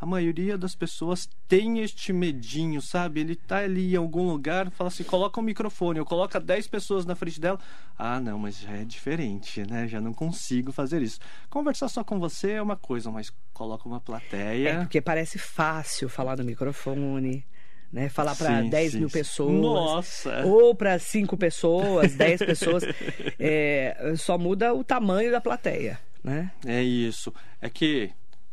A 0.00 0.06
maioria 0.06 0.56
das 0.56 0.74
pessoas 0.74 1.28
tem 1.46 1.80
este 1.80 2.10
medinho, 2.10 2.80
sabe? 2.80 3.20
Ele 3.20 3.36
tá 3.36 3.58
ali 3.58 3.92
em 3.92 3.96
algum 3.96 4.26
lugar, 4.30 4.70
fala 4.70 4.88
assim, 4.88 5.04
coloca 5.04 5.38
um 5.38 5.42
microfone, 5.42 5.98
eu 5.98 6.06
coloco 6.06 6.40
10 6.40 6.68
pessoas 6.68 7.04
na 7.04 7.14
frente 7.14 7.38
dela. 7.38 7.58
Ah, 7.98 8.18
não, 8.18 8.38
mas 8.38 8.58
já 8.58 8.72
é 8.72 8.84
diferente, 8.84 9.62
né? 9.68 9.86
Já 9.86 10.00
não 10.00 10.14
consigo 10.14 10.72
fazer 10.72 11.02
isso. 11.02 11.18
Conversar 11.50 11.88
só 11.88 12.02
com 12.02 12.18
você 12.18 12.52
é 12.52 12.62
uma 12.62 12.76
coisa, 12.76 13.10
mas 13.10 13.30
coloca 13.52 13.86
uma 13.86 14.00
plateia. 14.00 14.68
É 14.70 14.78
porque 14.78 15.02
parece 15.02 15.38
fácil 15.38 16.08
falar 16.08 16.38
no 16.38 16.44
microfone, 16.44 17.44
né? 17.92 18.08
Falar 18.08 18.34
para 18.36 18.62
Sim, 18.62 18.70
10 18.70 18.92
sim, 18.92 18.98
mil 19.00 19.08
sim. 19.10 19.18
pessoas. 19.18 19.52
Nossa! 19.52 20.46
Ou 20.46 20.74
para 20.74 20.98
5 20.98 21.36
pessoas, 21.36 22.14
10 22.14 22.38
pessoas. 22.40 22.84
É, 23.42 24.14
só 24.16 24.36
muda 24.36 24.74
o 24.74 24.84
tamanho 24.84 25.30
da 25.30 25.40
plateia, 25.40 25.98
né? 26.22 26.52
É 26.66 26.82
isso. 26.82 27.32
É 27.60 27.70
que 27.70 28.10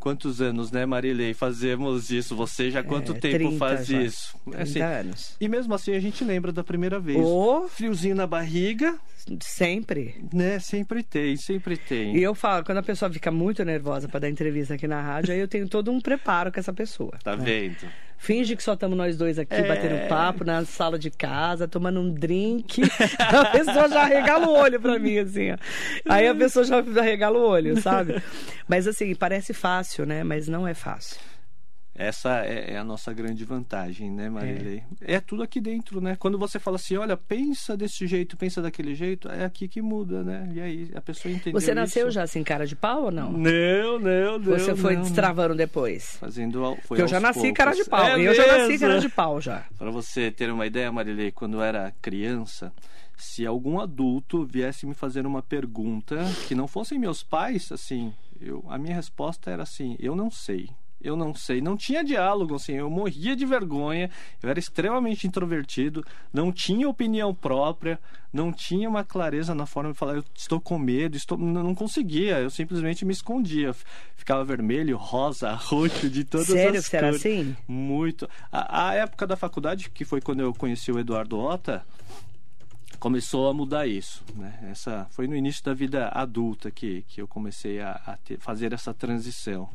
quantos 0.07 0.39
anos, 0.41 0.71
né, 0.71 0.85
Marilei, 0.85 1.33
fazemos 1.33 2.09
isso? 2.11 2.33
Você 2.37 2.71
já 2.71 2.79
há 2.79 2.83
quanto 2.83 3.11
É, 3.11 3.19
tempo 3.19 3.37
30 3.49 3.57
faz 3.57 3.87
já. 3.87 4.01
isso? 4.01 4.37
30 4.45 4.63
Assim, 4.63 4.81
anos. 4.81 5.35
e 5.41 5.49
mesmo 5.49 5.73
assim 5.73 5.93
a 5.93 5.99
gente 5.99 6.23
lembra 6.23 6.51
da 6.53 6.63
primeira 6.63 6.97
vez. 6.97 7.17
Ou 7.19 7.67
Friozinho 7.67 8.15
na 8.15 8.25
barriga, 8.25 8.95
sempre. 9.41 10.15
né? 10.33 10.59
Sempre 10.59 11.03
tem, 11.03 11.35
sempre 11.35 11.75
tem. 11.75 12.15
E 12.15 12.23
eu 12.23 12.33
falo, 12.33 12.63
quando 12.63 12.77
a 12.77 12.83
pessoa 12.83 13.11
fica 13.11 13.29
muito 13.31 13.65
nervosa 13.65 14.07
para 14.07 14.21
dar 14.21 14.29
entrevista 14.29 14.75
aqui 14.75 14.87
na 14.87 15.01
rádio, 15.01 15.33
aí 15.33 15.39
eu 15.41 15.47
tenho 15.47 15.67
todo 15.67 15.91
um 15.91 15.99
preparo 15.99 16.51
com 16.53 16.59
essa 16.59 16.71
pessoa. 16.71 17.11
Tá 17.21 17.35
né? 17.35 17.43
vendo? 17.43 17.91
Finge 18.17 18.55
que 18.55 18.63
só 18.63 18.73
estamos 18.73 18.97
nós 18.97 19.15
dois 19.15 19.37
aqui 19.39 19.53
É. 19.53 19.67
batendo 19.67 20.07
papo 20.09 20.43
na 20.43 20.65
sala 20.65 20.97
de 20.97 21.09
casa, 21.11 21.67
tomando 21.67 21.99
um 22.01 22.11
drink. 22.13 22.81
a 23.19 23.45
pessoa 23.45 23.87
já 23.87 24.05
regala 24.05 24.47
o 24.47 24.53
olho 24.53 24.79
pra 24.81 24.97
mim, 24.99 25.17
assim, 25.19 25.51
ó. 25.51 25.57
Aí 26.09 26.27
a 26.27 26.35
pessoa 26.35 26.65
já 26.65 26.81
regala 27.01 27.37
o 27.37 27.47
olho, 27.47 27.79
sabe? 27.81 28.21
Mas 28.67 28.87
assim, 28.87 29.13
parece 29.15 29.53
fácil, 29.53 30.05
né? 30.05 30.23
Mas 30.23 30.47
não 30.47 30.67
é 30.67 30.73
fácil. 30.73 31.17
Essa 31.97 32.45
é, 32.45 32.73
é 32.73 32.77
a 32.77 32.83
nossa 32.83 33.11
grande 33.11 33.43
vantagem, 33.43 34.11
né, 34.11 34.29
Marilei? 34.29 34.83
É. 35.01 35.19
tudo 35.19 35.41
aqui 35.41 35.59
dentro, 35.59 35.99
né? 35.99 36.15
Quando 36.15 36.37
você 36.37 36.59
fala 36.59 36.75
assim, 36.75 36.95
olha, 36.95 37.17
pensa 37.17 37.75
desse 37.75 38.05
jeito, 38.05 38.37
pensa 38.37 38.61
daquele 38.61 38.93
jeito, 38.93 39.27
é 39.27 39.43
aqui 39.43 39.67
que 39.67 39.81
muda, 39.81 40.23
né? 40.23 40.47
E 40.53 40.61
aí 40.61 40.91
a 40.93 41.01
pessoa 41.01 41.33
entendeu 41.33 41.59
Você 41.59 41.73
nasceu 41.73 42.07
isso. 42.07 42.13
já 42.13 42.21
assim, 42.21 42.43
cara 42.43 42.67
de 42.67 42.75
pau 42.75 43.05
ou 43.05 43.11
não? 43.11 43.31
Não, 43.31 43.99
não, 43.99 44.37
não. 44.37 44.39
Você 44.39 44.75
foi 44.75 44.95
não, 44.95 45.01
destravando 45.01 45.55
depois? 45.55 46.19
não. 46.21 46.27
Fazendo 46.27 46.63
ao, 46.63 46.75
foi 46.75 46.83
Porque 46.87 47.01
eu 47.01 47.07
já 47.07 47.19
nasci 47.19 47.51
cara 47.51 47.71
de 47.71 47.83
poucos. 47.83 47.89
pau. 47.89 48.17
É 48.17 48.21
eu 48.21 48.35
já 48.35 48.45
nasci 48.45 48.67
mesmo? 48.67 48.87
cara 48.87 48.99
de 48.99 49.09
pau 49.09 49.41
já. 49.41 49.65
Para 49.75 49.89
você 49.89 50.29
ter 50.29 50.51
uma 50.51 50.67
ideia, 50.67 50.91
Marilei, 50.91 51.31
quando 51.31 51.55
eu 51.55 51.63
era 51.63 51.91
criança, 51.99 52.71
se 53.17 53.43
algum 53.43 53.79
adulto 53.79 54.45
viesse 54.45 54.85
me 54.85 54.93
fazer 54.93 55.25
uma 55.25 55.41
pergunta 55.41 56.17
que 56.47 56.53
não 56.53 56.67
fossem 56.67 56.99
meus 56.99 57.23
pais, 57.23 57.71
assim, 57.71 58.13
eu, 58.39 58.63
a 58.69 58.77
minha 58.77 58.95
resposta 58.95 59.49
era 59.49 59.63
assim: 59.63 59.95
eu 59.99 60.15
não 60.15 60.29
sei. 60.29 60.69
Eu 61.01 61.15
não 61.15 61.33
sei, 61.35 61.61
não 61.61 61.77
tinha 61.77 62.03
diálogo, 62.03 62.55
assim, 62.55 62.73
eu 62.73 62.89
morria 62.89 63.35
de 63.35 63.45
vergonha, 63.45 64.09
eu 64.41 64.49
era 64.49 64.57
extremamente 64.57 65.27
introvertido, 65.27 66.03
não 66.33 66.51
tinha 66.51 66.89
opinião 66.89 67.35
própria, 67.35 67.99
não 68.33 68.51
tinha 68.51 68.89
uma 68.89 69.03
clareza 69.03 69.53
na 69.53 69.67
forma 69.67 69.91
de 69.91 69.97
falar, 69.97 70.15
eu 70.15 70.23
estou 70.35 70.59
com 70.59 70.79
medo, 70.79 71.15
estou, 71.15 71.37
não 71.37 71.75
conseguia, 71.75 72.39
eu 72.39 72.49
simplesmente 72.49 73.05
me 73.05 73.13
escondia, 73.13 73.75
ficava 74.15 74.43
vermelho, 74.43 74.97
rosa, 74.97 75.53
roxo, 75.55 76.09
de 76.09 76.23
todas 76.23 76.47
Sério 76.47 76.79
as 76.79 76.85
que 76.85 76.89
você 76.91 76.97
era 76.97 77.07
cores. 77.09 77.21
assim? 77.25 77.55
Muito. 77.67 78.27
A, 78.51 78.87
a 78.89 78.93
época 78.95 79.27
da 79.27 79.35
faculdade, 79.37 79.91
que 79.91 80.03
foi 80.03 80.19
quando 80.19 80.39
eu 80.39 80.51
conheci 80.53 80.91
o 80.91 80.97
Eduardo 80.97 81.37
Ota, 81.37 81.85
começou 82.99 83.47
a 83.47 83.53
mudar 83.53 83.85
isso. 83.87 84.23
Né? 84.35 84.53
Essa 84.71 85.05
foi 85.11 85.27
no 85.27 85.35
início 85.35 85.63
da 85.63 85.73
vida 85.73 86.09
adulta 86.09 86.71
que, 86.71 87.03
que 87.07 87.21
eu 87.21 87.27
comecei 87.27 87.79
a, 87.79 87.91
a 88.05 88.17
ter- 88.17 88.39
fazer 88.39 88.73
essa 88.73 88.93
transição. 88.93 89.69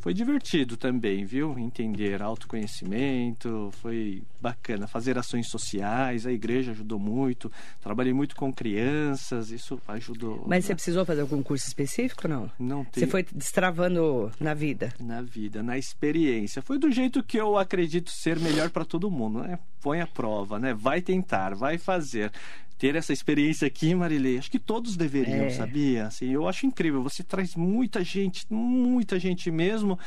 Foi 0.00 0.14
divertido 0.14 0.76
também, 0.76 1.24
viu? 1.24 1.58
Entender 1.58 2.22
autoconhecimento, 2.22 3.70
foi 3.80 4.22
bacana. 4.40 4.86
Fazer 4.86 5.18
ações 5.18 5.48
sociais, 5.48 6.26
a 6.26 6.32
igreja 6.32 6.70
ajudou 6.72 6.98
muito. 6.98 7.50
Trabalhei 7.80 8.12
muito 8.12 8.36
com 8.36 8.52
crianças, 8.52 9.50
isso 9.50 9.80
ajudou. 9.88 10.44
Mas 10.46 10.64
você 10.64 10.72
né? 10.72 10.76
precisou 10.76 11.04
fazer 11.04 11.22
algum 11.22 11.42
curso 11.42 11.66
específico 11.66 12.28
não? 12.28 12.50
Não 12.58 12.84
Você 12.84 13.00
tem- 13.00 13.08
foi 13.08 13.26
destravando 13.32 14.30
na 14.40 14.54
vida. 14.54 14.92
na 15.00 15.22
vida, 15.22 15.62
na 15.62 15.76
experiência. 15.78 16.62
Foi 16.62 16.78
do 16.78 16.90
jeito 16.90 17.22
que 17.22 17.36
eu 17.38 17.56
acredito 17.58 18.10
ser 18.10 18.38
melhor 18.38 18.70
para 18.70 18.84
todo 18.84 19.10
mundo, 19.10 19.40
né? 19.42 19.58
Põe 19.80 20.00
a 20.00 20.06
prova, 20.06 20.58
né? 20.58 20.74
Vai 20.74 21.00
tentar, 21.00 21.54
vai 21.54 21.78
fazer. 21.78 22.30
Ter 22.78 22.94
essa 22.94 23.12
experiência 23.12 23.66
aqui, 23.66 23.92
Marilei, 23.94 24.38
acho 24.38 24.50
que 24.50 24.58
todos 24.58 24.96
deveriam, 24.96 25.46
É. 25.46 25.50
sabia? 25.50 26.06
Assim, 26.06 26.30
eu 26.30 26.46
acho 26.46 26.64
incrível. 26.64 27.02
Você 27.02 27.24
traz 27.24 27.56
muita 27.56 28.04
gente, 28.04 28.46
muita 28.48 29.18
gente 29.18 29.50
mesmo. 29.50 29.98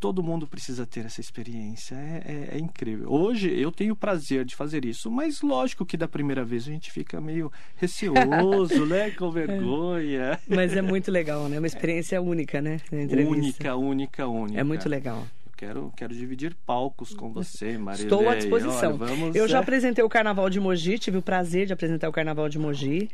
Todo 0.00 0.20
mundo 0.20 0.48
precisa 0.48 0.84
ter 0.84 1.06
essa 1.06 1.20
experiência. 1.20 1.94
É, 1.94 2.22
é- 2.26 2.56
é 2.56 2.58
incrível. 2.58 3.08
Hoje 3.08 3.48
eu 3.56 3.70
tenho 3.70 3.92
o 3.92 3.96
prazer 3.96 4.44
de 4.44 4.56
fazer 4.56 4.84
isso, 4.84 5.08
mas 5.08 5.42
lógico 5.42 5.86
que 5.86 5.96
da 5.96 6.08
primeira 6.08 6.44
vez 6.44 6.64
a 6.66 6.72
gente 6.72 6.90
fica 6.90 7.20
meio 7.20 7.52
receoso, 7.76 8.84
né? 8.84 9.12
Com 9.12 9.30
vergonha. 9.30 10.40
Mas 10.48 10.76
é 10.76 10.82
muito 10.82 11.08
legal, 11.08 11.48
né? 11.48 11.56
Uma 11.58 11.68
experiência 11.68 12.20
única, 12.20 12.60
né? 12.60 12.80
Única, 12.90 13.76
única, 13.76 14.26
única. 14.26 14.60
É 14.60 14.64
muito 14.64 14.88
legal. 14.88 15.24
Quero, 15.62 15.92
quero 15.96 16.12
dividir 16.12 16.56
palcos 16.66 17.14
com 17.14 17.32
você, 17.32 17.78
Marilei. 17.78 18.06
Estou 18.06 18.28
à 18.28 18.34
disposição. 18.34 18.96
Olha, 18.96 19.06
vamos, 19.06 19.36
eu 19.36 19.46
já 19.46 19.58
é, 19.58 19.60
apresentei 19.60 20.02
o 20.02 20.08
Carnaval 20.08 20.50
de 20.50 20.58
Mogi, 20.58 20.98
tive 20.98 21.18
o 21.18 21.22
prazer 21.22 21.66
de 21.66 21.72
apresentar 21.72 22.08
o 22.08 22.12
Carnaval 22.12 22.48
de 22.48 22.58
Mogi. 22.58 23.08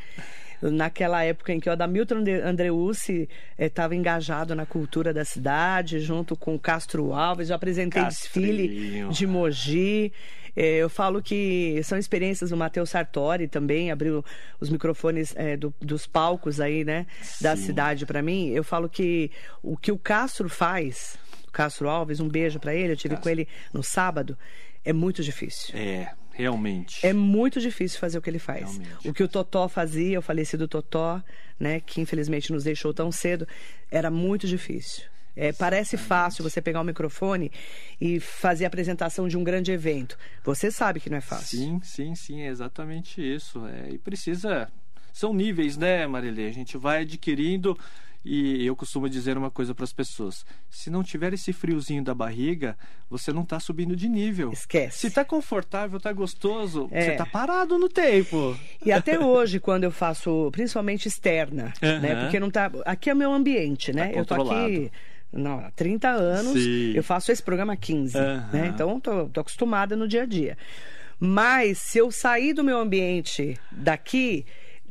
Naquela 0.62 1.22
época 1.22 1.52
em 1.52 1.60
que 1.60 1.68
o 1.68 1.72
Adamilton 1.72 2.24
Andreucci 2.42 3.28
estava 3.58 3.94
engajado 3.94 4.54
na 4.54 4.64
cultura 4.64 5.12
da 5.12 5.26
cidade, 5.26 6.00
junto 6.00 6.34
com 6.34 6.54
o 6.54 6.58
Castro 6.58 7.12
Alves, 7.12 7.50
eu 7.50 7.56
apresentei 7.56 8.02
desfile 8.04 8.66
Castrinho. 8.68 9.08
de 9.10 9.26
Mogi. 9.26 10.12
Eh, 10.56 10.78
Eu 10.78 10.88
falo 10.88 11.22
que 11.22 11.78
são 11.84 11.96
experiências 11.98 12.48
do 12.50 12.56
Matheus 12.56 12.88
Sartori 12.90 13.46
também, 13.46 13.90
abriu 13.92 14.24
os 14.58 14.70
microfones 14.70 15.34
eh, 15.36 15.56
do- 15.56 15.72
dos 15.80 16.06
palcos 16.06 16.60
aí, 16.60 16.82
né, 16.82 17.06
da 17.42 17.54
Sim. 17.54 17.62
cidade 17.66 18.06
para 18.06 18.22
mim. 18.22 18.48
Eu 18.48 18.64
falo 18.64 18.88
que 18.88 19.30
o 19.62 19.76
que 19.76 19.92
o 19.92 19.98
Castro 19.98 20.48
faz, 20.48 21.16
Castro 21.58 21.88
Alves, 21.88 22.20
um 22.20 22.28
beijo 22.28 22.60
para 22.60 22.72
ele, 22.72 22.92
eu 22.92 22.96
tive 22.96 23.16
com 23.16 23.28
ele 23.28 23.48
no 23.74 23.82
sábado, 23.82 24.38
é 24.84 24.92
muito 24.92 25.24
difícil. 25.24 25.76
É, 25.76 26.12
realmente. 26.32 27.04
É 27.04 27.12
muito 27.12 27.58
difícil 27.58 27.98
fazer 27.98 28.16
o 28.16 28.22
que 28.22 28.30
ele 28.30 28.38
faz. 28.38 28.76
Realmente. 28.76 29.08
O 29.08 29.12
que 29.12 29.24
o 29.24 29.28
Totó 29.28 29.66
fazia, 29.66 30.20
o 30.20 30.22
falecido 30.22 30.68
Totó, 30.68 31.20
né, 31.58 31.80
que 31.80 32.00
infelizmente 32.00 32.52
nos 32.52 32.62
deixou 32.62 32.94
tão 32.94 33.10
cedo, 33.10 33.44
era 33.90 34.08
muito 34.08 34.46
difícil. 34.46 35.02
É, 35.34 35.52
parece 35.52 35.96
fácil 35.96 36.44
você 36.44 36.62
pegar 36.62 36.80
o 36.80 36.84
microfone 36.84 37.50
e 38.00 38.20
fazer 38.20 38.64
a 38.64 38.68
apresentação 38.68 39.26
de 39.26 39.36
um 39.36 39.42
grande 39.42 39.72
evento. 39.72 40.16
Você 40.44 40.70
sabe 40.70 41.00
que 41.00 41.10
não 41.10 41.18
é 41.18 41.20
fácil. 41.20 41.58
Sim, 41.58 41.80
sim, 41.82 42.14
sim, 42.14 42.40
é 42.42 42.46
exatamente 42.46 43.20
isso. 43.20 43.66
É, 43.66 43.90
e 43.90 43.98
precisa. 43.98 44.70
São 45.12 45.34
níveis, 45.34 45.76
né, 45.76 46.06
Marilê? 46.06 46.46
A 46.46 46.52
gente 46.52 46.78
vai 46.78 47.02
adquirindo. 47.02 47.76
E 48.24 48.66
eu 48.66 48.74
costumo 48.74 49.08
dizer 49.08 49.38
uma 49.38 49.50
coisa 49.50 49.74
para 49.74 49.84
as 49.84 49.92
pessoas: 49.92 50.44
se 50.68 50.90
não 50.90 51.02
tiver 51.02 51.32
esse 51.32 51.52
friozinho 51.52 52.02
da 52.02 52.14
barriga, 52.14 52.76
você 53.08 53.32
não 53.32 53.42
está 53.42 53.60
subindo 53.60 53.94
de 53.94 54.08
nível. 54.08 54.50
Esquece. 54.52 54.98
Se 54.98 55.10
tá 55.10 55.24
confortável, 55.24 56.00
tá 56.00 56.12
gostoso, 56.12 56.88
É. 56.90 57.02
você 57.04 57.16
tá 57.16 57.24
parado 57.24 57.78
no 57.78 57.88
tempo. 57.88 58.58
E 58.84 58.90
até 58.92 59.18
hoje, 59.18 59.60
quando 59.60 59.84
eu 59.84 59.90
faço, 59.90 60.50
principalmente 60.52 61.06
externa, 61.06 61.72
Aham. 61.82 62.00
né? 62.00 62.22
Porque 62.22 62.40
não 62.40 62.50
tá. 62.50 62.70
Aqui 62.84 63.08
é 63.08 63.14
o 63.14 63.16
meu 63.16 63.32
ambiente, 63.32 63.92
né? 63.92 64.08
Tá 64.08 64.18
eu 64.18 64.24
tô 64.26 64.34
aqui. 64.34 64.90
Não, 65.32 65.58
há 65.60 65.70
30 65.72 66.08
anos, 66.08 66.54
Sim. 66.62 66.92
eu 66.94 67.02
faço 67.02 67.30
esse 67.30 67.42
programa 67.42 67.74
há 67.74 67.76
15, 67.76 68.16
Aham. 68.18 68.48
né? 68.52 68.66
Então, 68.74 68.98
tô, 68.98 69.26
tô 69.28 69.40
acostumada 69.40 69.94
no 69.94 70.08
dia 70.08 70.22
a 70.22 70.26
dia. 70.26 70.56
Mas 71.20 71.78
se 71.78 71.98
eu 71.98 72.10
sair 72.10 72.52
do 72.52 72.64
meu 72.64 72.78
ambiente 72.78 73.56
daqui, 73.70 74.46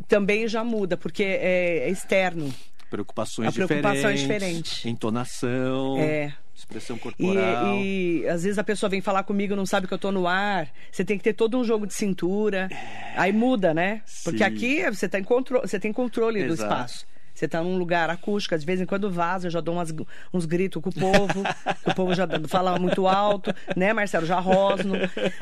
também 0.08 0.48
já 0.48 0.64
muda, 0.64 0.96
porque 0.96 1.24
é, 1.24 1.80
é 1.86 1.90
externo. 1.90 2.54
Preocupações 2.90 3.50
A 3.50 3.52
preocupação 3.52 4.10
é 4.10 4.14
diferentes, 4.14 4.72
diferente. 4.72 4.90
entonação, 4.90 5.98
É. 6.00 6.34
expressão 6.56 6.96
E, 6.96 7.00
corporal. 7.00 7.76
e 7.78 8.26
às 8.30 8.44
vezes 8.44 8.58
a 8.58 8.64
pessoa 8.64 8.90
vem 8.90 9.02
falar 9.02 9.24
comigo 9.24 9.56
não 9.56 9.66
sabe 9.66 9.88
que 9.88 9.94
eu 9.94 9.98
tô 9.98 10.12
no 10.12 10.28
ar. 10.28 10.70
Você 10.92 11.04
tem 11.04 11.18
que 11.18 11.24
ter 11.24 11.34
todo 11.34 11.58
um 11.58 11.64
jogo 11.64 11.86
de 11.86 11.94
cintura. 11.94 12.70
Aí 13.16 13.32
muda, 13.34 13.74
né? 13.74 14.02
Porque 14.24 14.40
Sim. 14.40 14.44
aqui 14.44 14.90
você, 14.92 15.08
tá 15.10 15.20
em 15.20 15.24
contro... 15.24 15.60
você 15.62 15.80
tem 15.80 15.92
controle 15.92 16.44
do 16.46 16.54
Exato. 16.54 16.72
espaço. 16.74 17.06
Você 17.36 17.48
tá 17.48 17.62
num 17.62 17.78
lugar 17.78 18.10
acústico, 18.10 18.58
de 18.58 18.66
vez 18.66 18.82
em 18.82 18.86
quando 18.88 19.12
vaza, 19.12 19.46
eu 19.46 19.52
já 19.52 19.62
dou 19.62 19.76
umas- 19.76 19.94
uns 20.34 20.46
gritos 20.46 20.82
com 20.82 20.90
o 20.90 20.94
povo, 20.94 21.44
o 21.86 21.94
povo 21.94 22.16
já 22.16 22.26
fala 22.50 22.80
muito 22.80 23.08
alto, 23.08 23.54
né, 23.76 23.94
Marcelo? 23.94 24.26
Já 24.26 24.40
rosno. 24.40 24.96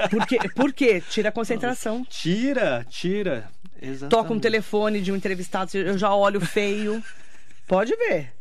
Por 0.09 0.27
quê? 0.27 0.37
Por 0.53 0.73
quê? 0.73 1.01
Tira 1.09 1.29
a 1.29 1.31
concentração. 1.31 2.03
Tira, 2.09 2.85
tira. 2.89 3.47
Exatamente. 3.81 4.09
Toca 4.09 4.33
um 4.33 4.39
telefone 4.39 4.99
de 4.99 5.09
um 5.09 5.15
entrevistado, 5.15 5.71
eu 5.77 5.97
já 5.97 6.13
olho 6.13 6.41
feio. 6.41 7.01
Pode 7.67 7.95
ver. 7.95 8.31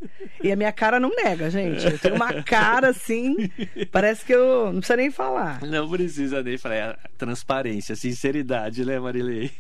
E 0.43 0.53
a 0.53 0.57
minha 0.57 0.73
cara 0.73 1.01
não 1.01 1.11
nega, 1.11 1.49
gente. 1.49 1.85
Eu 1.87 1.99
tenho 1.99 2.15
uma 2.15 2.43
cara 2.43 2.89
assim, 2.89 3.51
parece 3.91 4.25
que 4.25 4.35
eu 4.35 4.67
não 4.67 4.81
precisa 4.81 4.97
nem 4.97 5.11
falar. 5.11 5.61
Não 5.63 5.89
precisa 5.89 6.43
nem 6.43 6.59
falar. 6.59 6.75
É 6.75 6.97
transparência, 7.17 7.97
sinceridade, 7.97 8.85
né, 8.85 8.99
Marilei? 8.99 9.51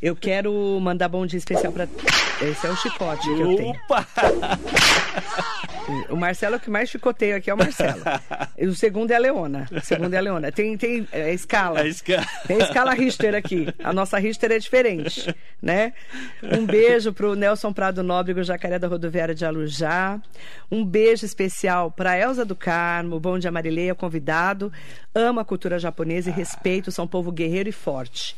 Eu 0.00 0.16
quero 0.16 0.52
mandar 0.80 1.08
bom 1.08 1.26
dia 1.26 1.38
especial 1.38 1.72
pra. 1.72 1.86
Esse 2.40 2.66
é 2.66 2.70
o 2.70 2.76
chicote 2.76 3.22
que 3.22 3.40
eu 3.40 3.56
tenho. 3.56 3.70
Opa! 3.70 4.06
O 6.08 6.16
Marcelo 6.16 6.56
é 6.56 6.58
que 6.58 6.70
mais 6.70 6.88
chicoteio 6.88 7.36
aqui 7.36 7.50
é 7.50 7.54
o 7.54 7.58
Marcelo. 7.58 8.02
E 8.56 8.66
o 8.66 8.74
segundo 8.74 9.10
é 9.10 9.16
a 9.16 9.18
Leona. 9.18 9.68
O 9.70 9.80
segundo 9.80 10.14
é 10.14 10.16
a 10.16 10.20
Leona. 10.20 10.50
Tem, 10.50 10.76
tem 10.78 11.06
é, 11.12 11.34
escala. 11.34 11.80
A 11.80 11.86
escala. 11.86 12.26
Tem 12.46 12.58
escala 12.58 12.94
Richter 12.94 13.34
aqui. 13.34 13.68
A 13.82 13.92
nossa 13.92 14.18
Richter 14.18 14.50
é 14.50 14.58
diferente, 14.58 15.34
né? 15.60 15.92
Um 16.42 16.64
beijo 16.64 17.12
pro 17.12 17.34
Nelson 17.34 17.72
Prado 17.72 18.02
Nóbrego, 18.02 18.42
Jacaré 18.42 18.78
da 18.78 18.88
Rodoviária 18.94 19.34
de 19.34 19.44
Alujá. 19.44 20.20
Um 20.70 20.84
beijo 20.84 21.24
especial 21.26 21.90
pra 21.90 22.18
Elza 22.18 22.44
do 22.44 22.56
Carmo, 22.56 23.20
Bom 23.20 23.38
Dia 23.38 23.50
Marileia, 23.50 23.94
convidado. 23.94 24.72
Ama 25.14 25.42
a 25.42 25.44
cultura 25.44 25.78
japonesa 25.78 26.30
e 26.30 26.32
respeita, 26.32 26.90
são 26.90 27.04
um 27.04 27.08
povo 27.08 27.30
guerreiro 27.30 27.68
e 27.68 27.72
forte. 27.72 28.36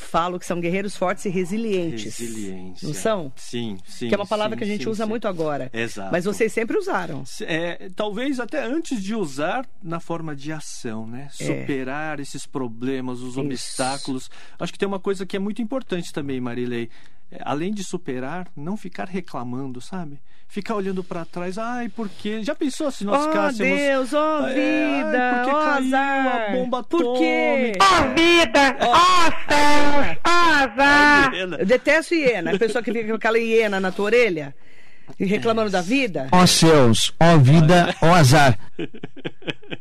Falo 0.00 0.38
que 0.38 0.46
são 0.46 0.60
guerreiros 0.60 0.96
fortes 0.96 1.24
e 1.24 1.28
resilientes. 1.28 2.16
Resiliência. 2.18 2.86
Não 2.86 2.94
são? 2.94 3.32
Sim, 3.34 3.78
sim. 3.84 4.08
Que 4.08 4.14
é 4.14 4.16
uma 4.16 4.24
palavra 4.24 4.54
sim, 4.54 4.58
que 4.58 4.64
a 4.64 4.66
gente 4.66 4.84
sim, 4.84 4.90
usa 4.90 5.02
sim. 5.02 5.10
muito 5.10 5.26
agora. 5.26 5.68
Exato. 5.72 6.12
Mas 6.12 6.24
vocês 6.24 6.52
sempre 6.52 6.78
usaram. 6.78 7.24
É, 7.40 7.90
talvez 7.96 8.38
até 8.38 8.64
antes 8.64 9.02
de 9.02 9.12
usar 9.16 9.66
na 9.82 9.98
forma 9.98 10.36
de 10.36 10.52
ação, 10.52 11.04
né? 11.04 11.28
É. 11.40 11.44
Superar 11.44 12.20
esses 12.20 12.46
problemas, 12.46 13.20
os 13.20 13.36
obstáculos. 13.36 14.30
Acho 14.56 14.72
que 14.72 14.78
tem 14.78 14.86
uma 14.86 15.00
coisa 15.00 15.26
que 15.26 15.36
é 15.36 15.40
muito 15.40 15.60
importante 15.60 16.12
também, 16.12 16.40
Marilei. 16.40 16.88
É, 17.30 17.38
Além 17.44 17.72
de 17.72 17.84
superar, 17.84 18.48
não 18.56 18.76
ficar 18.76 19.06
reclamando, 19.08 19.80
sabe? 19.80 20.18
Ficar 20.50 20.74
olhando 20.76 21.04
pra 21.04 21.26
trás, 21.26 21.58
ai, 21.58 21.90
por 21.90 22.08
quê? 22.08 22.42
Já 22.42 22.54
pensou 22.54 22.90
se 22.90 23.04
nós 23.04 23.22
Oh 23.22 23.28
ficássemos. 23.28 23.78
Deus, 23.78 24.12
oh 24.14 24.46
É, 24.46 24.54
vida, 24.54 25.22
ai, 25.22 25.34
porque 25.44 25.50
oh 25.50 25.60
caiu 25.64 25.86
azar. 25.88 26.26
a 26.48 26.52
bomba 26.52 26.82
Por 26.84 27.18
quê? 27.18 27.72
Ó 27.78 28.14
vida, 28.14 28.76
ó 28.80 29.30
céus, 29.46 30.18
ó 30.24 30.64
azar. 30.64 31.34
Eu 31.34 31.66
detesto 31.66 32.14
hiena. 32.14 32.54
A 32.54 32.58
pessoa 32.58 32.82
que 32.82 32.90
fica 32.90 33.08
com 33.08 33.14
aquela 33.16 33.38
hiena 33.38 33.78
na 33.78 33.92
tua 33.92 34.06
orelha 34.06 34.54
e 35.20 35.26
reclamando 35.26 35.68
da 35.70 35.82
vida. 35.82 36.28
Ó 36.32 36.46
céus, 36.46 37.12
ó 37.20 37.36
vida, 37.36 37.94
ó 38.00 38.14
azar. 38.14 38.58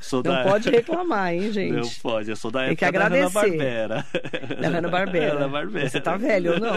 Sou 0.00 0.22
Não 0.24 0.32
da- 0.32 0.42
pode 0.44 0.70
reclamar, 0.70 1.32
hein, 1.34 1.52
gente? 1.52 1.72
Não 1.72 1.88
pode, 2.02 2.30
eu 2.30 2.36
sou 2.36 2.50
da 2.50 2.66
Tem 2.66 2.76
que 2.76 2.84
época 2.84 2.98
da 2.98 3.06
agradecer. 3.06 3.38
Hanna-Barbera. 3.38 4.06
Da 4.60 4.68
Hanna-Barbera. 4.68 5.34
Hanna-Barbera. 5.38 5.88
Você 5.88 6.00
tá 6.00 6.16
velho 6.16 6.54
ou 6.54 6.60
não? 6.60 6.74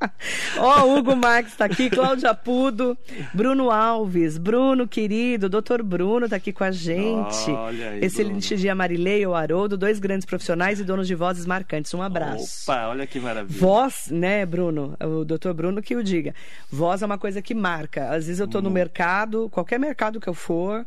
Ó, 0.58 0.84
Hugo 0.96 1.16
Marques 1.16 1.56
tá 1.56 1.64
aqui, 1.64 1.90
Cláudia 1.90 2.32
Pudo, 2.34 2.96
Bruno 3.34 3.70
Alves, 3.70 4.38
Bruno 4.38 4.86
querido, 4.86 5.48
doutor 5.48 5.82
Bruno 5.82 6.28
tá 6.28 6.36
aqui 6.36 6.52
com 6.52 6.64
a 6.64 6.70
gente. 6.70 7.50
Olha 7.50 7.90
aí, 7.90 8.04
Excelente 8.04 8.56
dia, 8.56 8.74
Marilei 8.74 9.26
ou 9.26 9.34
Haroldo, 9.34 9.76
dois 9.76 9.98
grandes 9.98 10.24
profissionais 10.24 10.78
e 10.80 10.84
donos 10.84 11.06
de 11.06 11.14
vozes 11.14 11.46
marcantes. 11.46 11.92
Um 11.94 12.02
abraço. 12.02 12.70
Opa, 12.70 12.88
olha 12.88 13.06
que 13.06 13.18
maravilha. 13.18 13.58
Voz, 13.58 14.08
né, 14.10 14.44
Bruno? 14.46 14.96
O 15.00 15.24
doutor 15.24 15.52
Bruno 15.54 15.82
que 15.82 15.96
o 15.96 16.02
diga. 16.02 16.34
Voz 16.70 17.02
é 17.02 17.06
uma 17.06 17.18
coisa 17.18 17.42
que 17.42 17.54
marca. 17.54 18.10
Às 18.10 18.26
vezes 18.26 18.40
eu 18.40 18.46
tô 18.48 18.58
Hum. 18.58 18.62
no 18.62 18.70
mercado, 18.70 19.48
qualquer 19.50 19.78
mercado 19.78 20.20
que 20.20 20.28
eu 20.28 20.34
for, 20.34 20.86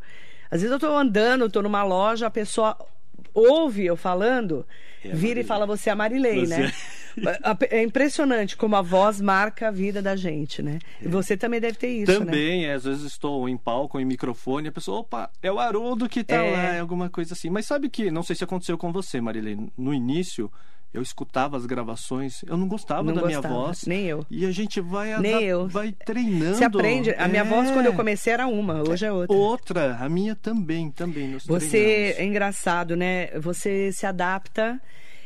às 0.50 0.62
vezes 0.62 0.72
eu 0.72 0.80
tô 0.80 0.88
andando, 0.98 1.50
tô 1.50 1.62
numa 1.62 1.84
loja, 1.84 2.28
a 2.28 2.32
pessoa 2.32 2.78
ouve 3.34 3.86
eu 3.86 3.96
falando, 3.96 4.66
É 5.04 5.10
vira 5.10 5.16
e 5.16 5.18
Marilei. 5.18 5.44
fala, 5.44 5.66
você 5.66 5.90
é 5.90 5.94
a 5.94 5.96
Marilei, 5.96 6.46
Você- 6.46 6.62
né? 6.62 6.72
É 7.70 7.82
impressionante 7.84 8.56
como 8.56 8.76
a 8.76 8.82
voz 8.82 9.20
marca 9.20 9.68
a 9.68 9.72
vida 9.72 10.02
da 10.02 10.16
gente, 10.16 10.62
né? 10.62 10.80
E 11.02 11.08
você 11.08 11.36
também 11.36 11.60
deve 11.60 11.78
ter 11.78 11.90
isso, 11.90 12.12
né? 12.12 12.26
Também, 12.26 12.66
é, 12.66 12.74
às 12.74 12.86
vezes 12.86 13.04
estou 13.04 13.50
em 13.50 13.58
palco, 13.58 14.00
em 14.00 14.06
microfone, 14.06 14.70
a 14.70 14.72
pessoa, 14.72 15.00
opa, 15.00 15.30
é 15.42 15.52
o 15.52 15.60
Haroldo 15.60 16.08
que 16.08 16.24
tá 16.24 16.36
É. 16.36 16.52
lá, 16.52 16.74
é 16.76 16.80
alguma 16.80 17.10
coisa 17.10 17.34
assim. 17.34 17.50
Mas 17.50 17.66
sabe 17.66 17.90
que, 17.90 18.10
não 18.10 18.24
sei 18.24 18.36
se 18.36 18.44
aconteceu 18.44 18.78
com 18.78 18.92
você, 18.94 19.20
Marilene, 19.20 19.72
no 19.78 19.94
início, 19.94 20.50
eu 20.94 21.02
escutava 21.02 21.56
as 21.58 21.66
gravações, 21.66 22.44
eu 22.48 22.58
não 22.58 22.68
gostava 22.68 23.04
Não 23.04 23.14
da 23.14 23.22
minha 23.26 23.38
gostava, 23.40 23.56
voz. 23.56 23.86
nem 23.86 24.06
eu. 24.06 24.26
E 24.30 24.46
a 24.46 24.52
gente 24.52 24.82
vai, 24.82 25.18
Nem 25.20 25.32
adap- 25.34 25.44
eu. 25.46 25.68
vai 25.68 25.92
treinando. 25.92 26.56
Você 26.58 26.64
aprende. 26.66 27.12
A 27.18 27.28
minha 27.28 27.42
É. 27.44 27.46
voz, 27.46 27.72
quando 27.72 27.86
eu 27.86 27.94
comecei, 27.94 28.34
era 28.34 28.48
uma, 28.48 28.82
hoje 28.90 29.06
é 29.06 29.12
outra. 29.12 29.36
Outra, 29.36 29.98
a 30.00 30.10
minha 30.10 30.36
também, 30.36 30.92
também. 30.92 31.38
Você 31.46 31.70
treinamos. 31.70 32.20
é 32.20 32.26
engraçado, 32.26 32.96
né? 32.96 33.28
Você 33.40 33.92
se 33.92 34.06
adapta 34.06 34.82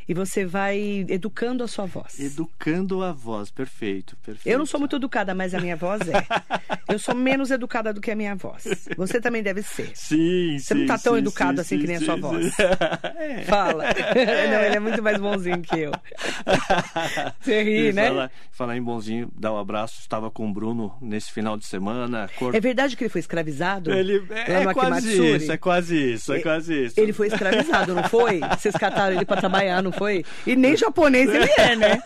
e 0.08 0.14
você 0.14 0.46
vai 0.46 1.06
educando 1.10 1.64
a 1.64 1.68
sua 1.68 1.86
voz. 1.86 2.20
Educando 2.20 3.04
a 3.04 3.12
voz, 3.12 3.50
perfeito, 3.50 4.16
perfeito. 4.18 4.48
Eu 4.48 4.60
não 4.60 4.66
sou 4.66 4.80
muito 4.80 4.96
educada, 4.96 5.34
mas 5.34 5.54
a 5.54 5.60
minha 5.60 5.76
voz 5.76 6.02
é. 6.08 6.26
Eu 6.88 7.00
sou 7.00 7.16
menos 7.16 7.50
educada 7.50 7.92
do 7.92 8.00
que 8.00 8.12
a 8.12 8.16
minha 8.16 8.36
voz. 8.36 8.88
Você 8.96 9.20
também 9.20 9.42
deve 9.42 9.64
ser. 9.64 9.92
Sim, 9.96 10.58
Você 10.60 10.74
sim, 10.74 10.80
não 10.82 10.86
tá 10.86 10.98
tão 11.00 11.14
sim, 11.14 11.20
educado 11.20 11.56
sim, 11.56 11.62
assim 11.62 11.80
que 11.80 11.88
nem 11.88 11.96
a 11.96 12.00
sim, 12.00 12.06
sua 12.06 12.16
sim, 12.16 12.22
voz. 12.22 12.46
sim. 12.54 12.64
É. 13.18 13.44
Fala. 13.44 13.86
Não, 13.86 14.60
ele 14.62 14.76
é 14.76 14.80
muito 14.80 15.02
mais 15.02 15.18
bonzinho 15.18 15.62
que 15.62 15.80
eu. 15.80 15.92
Você 17.42 17.64
ri, 17.64 17.88
E 17.90 17.94
né? 17.94 18.08
Falar, 18.08 18.32
falar 18.52 18.78
em 18.78 18.82
bonzinho, 18.82 19.32
dar 19.36 19.54
um 19.54 19.58
abraço. 19.58 20.00
Estava 20.00 20.30
com 20.30 20.48
o 20.50 20.54
Bruno 20.54 20.96
nesse 21.02 21.32
final 21.32 21.58
de 21.58 21.66
semana. 21.66 22.30
Cor... 22.38 22.54
É 22.54 22.60
verdade 22.60 22.96
que 22.96 23.04
ele 23.04 23.10
foi 23.10 23.20
escravizado? 23.20 23.92
Ele, 23.92 24.24
é, 24.32 24.64
é 24.64 24.74
quase 24.74 25.36
isso, 25.38 25.52
é 25.52 25.58
quase 25.58 26.14
isso, 26.14 26.34
é 26.34 26.40
quase 26.40 26.86
isso. 26.86 27.00
Ele 27.00 27.14
foi 27.14 27.28
escravizado, 27.28 27.96
não 27.96 28.04
foi? 28.04 28.42
Vocês 28.58 28.76
cataram 28.76 29.16
ele 29.16 29.26
pra 29.26 29.38
trabalhar, 29.38 29.82
não 29.82 29.92
foi? 29.98 30.24
E 30.46 30.56
nem 30.56 30.76
japonês 30.76 31.30
ele 31.34 31.50
é, 31.58 31.76
né? 31.76 32.02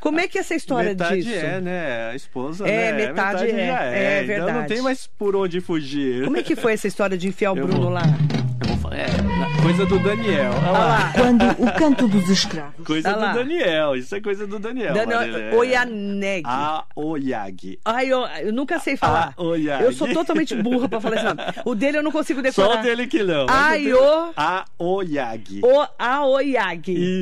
Como 0.00 0.20
é 0.20 0.28
que 0.28 0.38
é 0.38 0.40
essa 0.40 0.54
história 0.54 0.90
metade 0.90 1.22
disso? 1.22 1.34
é, 1.46 1.60
né? 1.60 2.10
A 2.10 2.14
esposa, 2.14 2.66
É, 2.68 2.92
né? 2.92 3.06
metade 3.06 3.44
é. 3.44 3.66
já 3.66 3.84
É 3.84 4.18
é. 4.20 4.22
Então 4.24 4.36
não 4.38 4.46
verdade. 4.46 4.68
tem 4.74 4.82
mais 4.82 5.06
por 5.18 5.34
onde 5.36 5.60
fugir. 5.60 6.24
Como 6.24 6.36
é 6.36 6.42
que 6.42 6.56
foi 6.56 6.72
essa 6.72 6.86
história 6.88 7.16
de 7.16 7.28
enfiar 7.28 7.52
o 7.52 7.56
Eu 7.58 7.66
Bruno 7.66 7.82
vou- 7.82 7.90
lá? 7.90 8.02
Eu 8.62 8.68
vou 8.68 8.76
falar, 8.76 8.96
é, 8.98 9.06
coisa 9.62 9.86
do 9.86 9.98
Daniel. 9.98 10.52
Olha 10.52 10.70
lá. 10.70 11.12
Quando 11.14 11.42
o 11.62 11.72
canto 11.78 12.06
dos 12.08 12.28
escravos. 12.28 12.84
Coisa 12.86 13.08
Olha 13.08 13.16
do 13.18 13.22
lá. 13.24 13.32
Daniel. 13.32 13.96
Isso 13.96 14.14
é 14.14 14.20
coisa 14.20 14.46
do 14.46 14.58
Daniel. 14.58 14.92
Daniel 14.92 15.18
Marilé. 15.20 15.54
Oyaneg. 15.54 16.42
A 16.46 16.84
Oyag. 16.94 17.78
Ai, 17.84 18.08
eu, 18.08 18.20
eu 18.42 18.52
nunca 18.52 18.78
sei 18.78 18.96
falar. 18.96 19.32
Ah, 19.36 19.42
Oyag. 19.42 19.82
Eu 19.84 19.92
sou 19.92 20.08
totalmente 20.12 20.54
burra 20.56 20.88
pra 20.88 21.00
falar 21.00 21.16
esse 21.16 21.24
nome. 21.24 21.40
O 21.64 21.74
dele 21.74 21.98
eu 21.98 22.02
não 22.02 22.12
consigo 22.12 22.42
decorar. 22.42 22.68
Só 22.74 22.78
o 22.80 22.82
dele 22.82 23.06
que 23.06 23.22
não. 23.22 23.46
Ai, 23.48 23.84
Mas 23.84 23.94
o 23.94 23.98
o- 23.98 24.32
A 24.36 24.64
Oyag. 24.78 25.60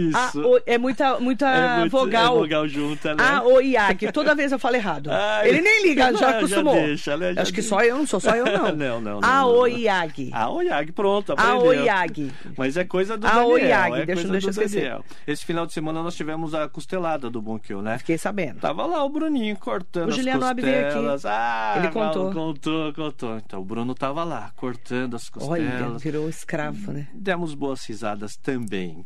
O. 0.07 0.09
Isso. 0.11 0.41
A, 0.41 0.47
o, 0.47 0.61
é 0.67 0.79
muita, 0.79 1.19
muita 1.21 1.47
É 1.49 1.79
muito- 1.81 1.91
vogal. 1.93 2.37
é 2.37 2.39
vogal 2.41 2.69
junta, 2.69 3.15
né? 3.15 3.23
Aoyag. 3.25 4.13
Toda 4.13 4.35
vez 4.35 4.53
eu 4.53 4.59
falo 4.59 4.77
errado. 4.77 5.11
Ai. 5.13 5.49
Ele 5.49 5.61
nem 5.61 5.83
liga, 5.89 6.13
já 6.17 6.31
Não, 6.31 6.39
acostumou. 6.39 6.75
deixa, 6.75 7.17
né? 7.17 7.35
Já 7.35 7.43
Acho 7.43 7.53
que 7.53 7.63
só 7.63 7.81
eu, 7.81 7.97
não 7.99 8.07
sou 8.07 8.21
só 8.21 8.35
eu, 8.35 8.45
não. 8.45 8.59
Não, 8.75 9.01
não, 9.01 9.21
não, 9.21 9.29
Aoyag. 9.29 10.31
A 10.33 10.51
Oyag, 10.51 10.93
pronto, 10.93 11.33
aprendeu. 11.33 11.55
Aoyag. 11.55 12.33
Mas 12.57 12.77
é 12.77 12.85
coisa 12.85 13.17
do 13.17 13.27
A 13.27 13.31
Daniel. 13.31 13.97
É 13.97 14.07
deixa- 14.07 14.29
deixa 14.29 14.47
eu 14.47 14.51
esquecer. 14.51 14.81
Daniel. 14.83 15.05
Esse 15.27 15.45
final 15.45 15.67
de 15.67 15.73
semana 15.73 16.03
nós 16.03 16.15
tivemos 16.15 16.55
a 16.55 16.69
costelada 16.69 17.31
do 17.31 17.41
Bonkyo, 17.43 17.83
né? 17.83 17.99
Fiquei 17.99 18.19
sabendo. 18.19 18.61
Tava 18.61 18.87
lá 18.87 19.05
o 19.05 19.09
Bruninho 19.09 19.57
cortando 19.57 20.09
O 20.09 20.13
Juliano 20.13 20.43
as 20.43 20.49
Nobre 20.49 20.65
veio 20.65 20.77
aqui. 20.81 20.93
costelas. 20.95 21.25
Ah, 21.27 21.75
Ele 21.79 21.89
contou. 21.89 22.33
Contou, 22.33 22.93
contou. 22.93 23.37
Então 23.39 23.61
o 23.61 23.65
Bruno 23.65 23.95
tava 23.95 24.25
lá 24.25 24.51
cortando 24.57 25.15
as 25.17 25.31
Olha, 25.41 25.65
costelas. 25.71 26.03
virou 26.03 26.29
escravo, 26.29 26.93
né? 26.93 27.09
Demos 27.15 27.55
boas 27.55 27.85
risadas 27.85 28.37
também. 28.37 29.05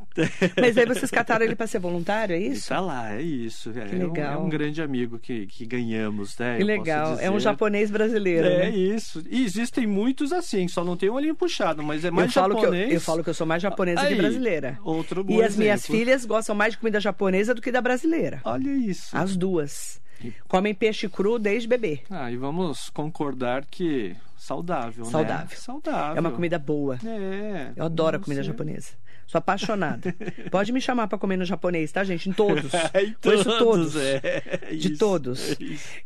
Mas 0.61 0.77
aí 0.83 0.89
vocês 0.99 1.11
cataram 1.11 1.45
ele 1.45 1.55
pra 1.57 1.67
ser 1.67 1.79
voluntário, 1.79 2.35
é 2.35 2.39
isso? 2.39 2.69
tá 2.69 2.81
lá, 2.81 3.15
é 3.15 3.23
isso. 3.23 3.71
É, 3.71 3.85
Que 3.87 3.97
um- 3.97 4.09
legal. 4.09 4.35
É 4.35 4.37
um, 4.37 4.49
grande 4.49 4.83
amigo 4.83 5.19
que, 5.19 5.47
que 5.47 5.65
ganhamos, 5.67 6.37
né? 6.39 6.57
Que 6.57 6.63
eu 6.63 6.67
legal. 6.67 7.19
É 7.19 7.31
um 7.31 7.39
japonês 7.41 7.91
brasileiro, 7.91 8.47
É 8.47 8.59
né? 8.59 8.71
isso. 8.71 9.23
E 9.31 9.45
existem 9.45 9.87
muitos 9.87 10.33
assim, 10.33 10.69
só 10.69 10.85
não 10.85 10.97
tem 10.97 11.09
um 11.11 11.15
olhinho 11.15 11.35
puxado, 11.35 11.83
mas 11.83 12.05
é 12.05 12.09
Eu 12.09 12.13
mais 12.13 12.33
falo, 12.33 12.55
que 12.55 12.61
eu, 12.61 12.65
japonês. 12.65 12.93
eu 12.95 13.01
falo 13.01 13.23
que 13.25 13.31
eu 13.31 13.35
sou 13.35 13.47
mais 13.47 13.63
japonesa 13.63 14.01
Aí, 14.03 14.15
que 14.15 14.21
brasileira. 14.21 14.79
Outro 14.85 15.23
bom 15.25 15.35
E 15.35 15.43
as 15.43 15.57
minhas 15.57 15.87
filhas 15.87 16.25
gostam 16.25 16.55
mais 16.55 16.73
de 16.73 16.79
comida 16.79 17.01
japonesa 17.01 17.55
do 17.55 17.61
que 17.63 17.71
da 17.73 17.81
brasileira. 17.81 18.41
Olha 18.45 18.71
isso. 18.71 19.17
As 19.17 19.37
duas. 19.37 20.01
Comem 20.47 20.73
peixe 20.73 21.09
cru 21.09 21.37
desde 21.39 21.67
bebê. 21.69 22.01
Ah, 22.09 22.31
e 22.31 22.37
vamos 22.37 22.89
concordar 22.91 23.65
que 23.69 24.15
saudável, 24.37 25.05
Saudável. 25.05 25.47
né? 25.47 25.57
Saudável. 25.57 26.17
É 26.17 26.21
uma 26.21 26.31
comida 26.31 26.59
boa. 26.61 26.97
É. 27.05 27.73
Eu 27.75 27.85
adoro 27.85 28.17
a 28.17 28.21
comida 28.21 28.43
sei. 28.43 28.51
japonesa. 28.53 28.91
Sou 29.27 29.39
apaixonada. 29.39 30.15
Pode 30.51 30.73
me 30.73 30.81
chamar 30.81 31.07
pra 31.09 31.17
comer 31.19 31.37
no 31.37 31.45
japonês, 31.45 31.91
tá, 31.91 32.05
gente? 32.05 32.29
Em 32.29 32.33
todos. 32.33 32.71
em 32.95 33.15
Conheço 33.23 33.45
todos, 33.45 33.93
todos. 33.93 33.97
é. 33.97 34.43
De 34.73 34.89
Isso, 34.93 34.99
todos. 34.99 35.53
é. 35.53 35.57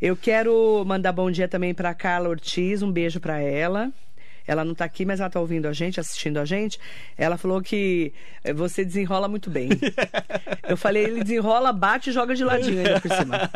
Eu 0.01 0.17
quero 0.17 0.85
mandar 0.87 1.13
bom 1.13 1.31
dia 1.31 1.49
também 1.49 1.75
pra 1.75 1.93
Carla 1.95 2.29
Ortiz, 2.29 2.83
um 2.83 2.91
beijo 2.93 3.19
pra 3.21 3.39
ela. 3.41 3.91
Ela 4.47 4.65
não 4.65 4.75
tá 4.75 4.85
aqui, 4.85 5.05
mas 5.05 5.21
ela 5.21 5.29
tá 5.31 5.41
ouvindo 5.41 5.67
a 5.67 5.73
gente, 5.73 5.99
assistindo 6.01 6.39
a 6.39 6.45
gente. 6.45 6.79
Ela 7.17 7.37
falou 7.37 7.61
que 7.61 8.13
eh, 8.45 8.53
você 8.53 8.85
desenrola 8.85 9.29
muito 9.29 9.51
bem. 9.51 9.69
Eu 10.69 10.77
falei, 10.77 11.05
ele 11.05 11.23
desenrola, 11.23 11.73
bate 11.73 12.11
e 12.11 12.13
joga 12.13 12.35
de 12.35 12.45
ladinho 12.45 12.79
ainda 12.79 13.01
por 13.01 13.11
cima. 13.13 13.51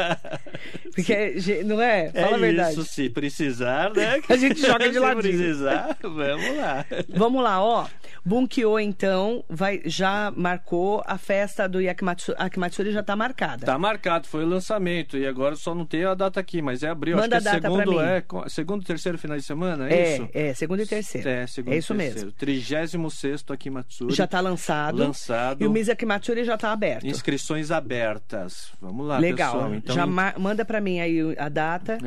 Porque, 0.95 1.37
não 1.65 1.81
é? 1.81 2.11
Fala 2.11 2.31
é 2.31 2.35
a 2.35 2.39
verdade. 2.39 2.73
isso, 2.73 2.85
se 2.85 3.09
precisar, 3.11 3.93
né? 3.95 4.21
A 4.29 4.37
gente 4.37 4.61
joga 4.61 4.87
de 4.89 4.95
se 4.95 4.99
ladinho. 5.01 5.23
precisar, 5.23 5.97
vamos 6.03 6.57
lá. 6.57 6.87
Vamos 7.09 7.43
lá, 7.43 7.63
ó. 7.63 7.87
Bunkyo, 8.25 8.79
então, 8.79 9.43
vai, 9.49 9.81
já 9.85 10.31
marcou 10.37 11.03
a 11.07 11.17
festa 11.17 11.69
do 11.69 11.81
Yakimatsuri. 11.81 12.37
Akimatsuri 12.39 12.93
já 12.93 13.03
tá 13.03 13.17
marcada. 13.17 13.65
Tá 13.65 13.79
marcado, 13.79 14.27
foi 14.27 14.45
o 14.45 14.49
lançamento 14.49 15.17
e 15.17 15.27
agora 15.27 15.57
só 15.57 15.75
não 15.75 15.87
tem 15.87 16.05
a 16.05 16.15
data 16.15 16.39
aqui, 16.39 16.61
mas 16.61 16.83
é 16.83 16.89
abril. 16.89 17.17
Manda 17.17 17.37
Acho 17.39 17.45
que 17.45 17.49
a 17.49 17.57
é 17.57 17.61
data 17.61 17.75
segundo, 17.79 18.01
é 18.01 18.21
co- 18.21 18.49
segundo, 18.49 18.85
terceiro 18.85 19.17
final 19.19 19.37
de 19.37 19.43
semana, 19.43 19.89
é, 19.89 19.95
É, 19.95 20.15
isso? 20.17 20.29
é, 20.35 20.55
segundo 20.55 20.80
e 20.83 20.87
terceiro. 20.87 21.29
É, 21.29 21.47
segundo 21.47 21.73
É 21.73 21.79
isso 21.79 21.93
e 21.93 21.97
mesmo. 21.97 22.13
terceiro. 22.33 22.33
36 22.37 23.45
aqui 23.51 23.71
Matsuri. 23.71 24.15
Já 24.15 24.27
tá 24.27 24.41
lançado. 24.41 24.99
Lançado. 24.99 25.63
E 25.63 25.67
o 25.67 25.71
Miss 25.71 25.89
Akimatsuri 25.89 26.45
já 26.45 26.57
tá 26.57 26.73
aberto. 26.73 27.07
Inscrições 27.07 27.71
abertas. 27.71 28.71
Vamos 28.81 29.07
lá, 29.07 29.19
Legal. 29.19 29.53
pessoal. 29.53 29.75
Então, 29.75 29.95
já 29.95 30.07
manda 30.07 30.65
pra 30.65 30.81
mim 30.81 31.01
aí 31.01 31.19
a 31.39 31.49
data 31.49 31.99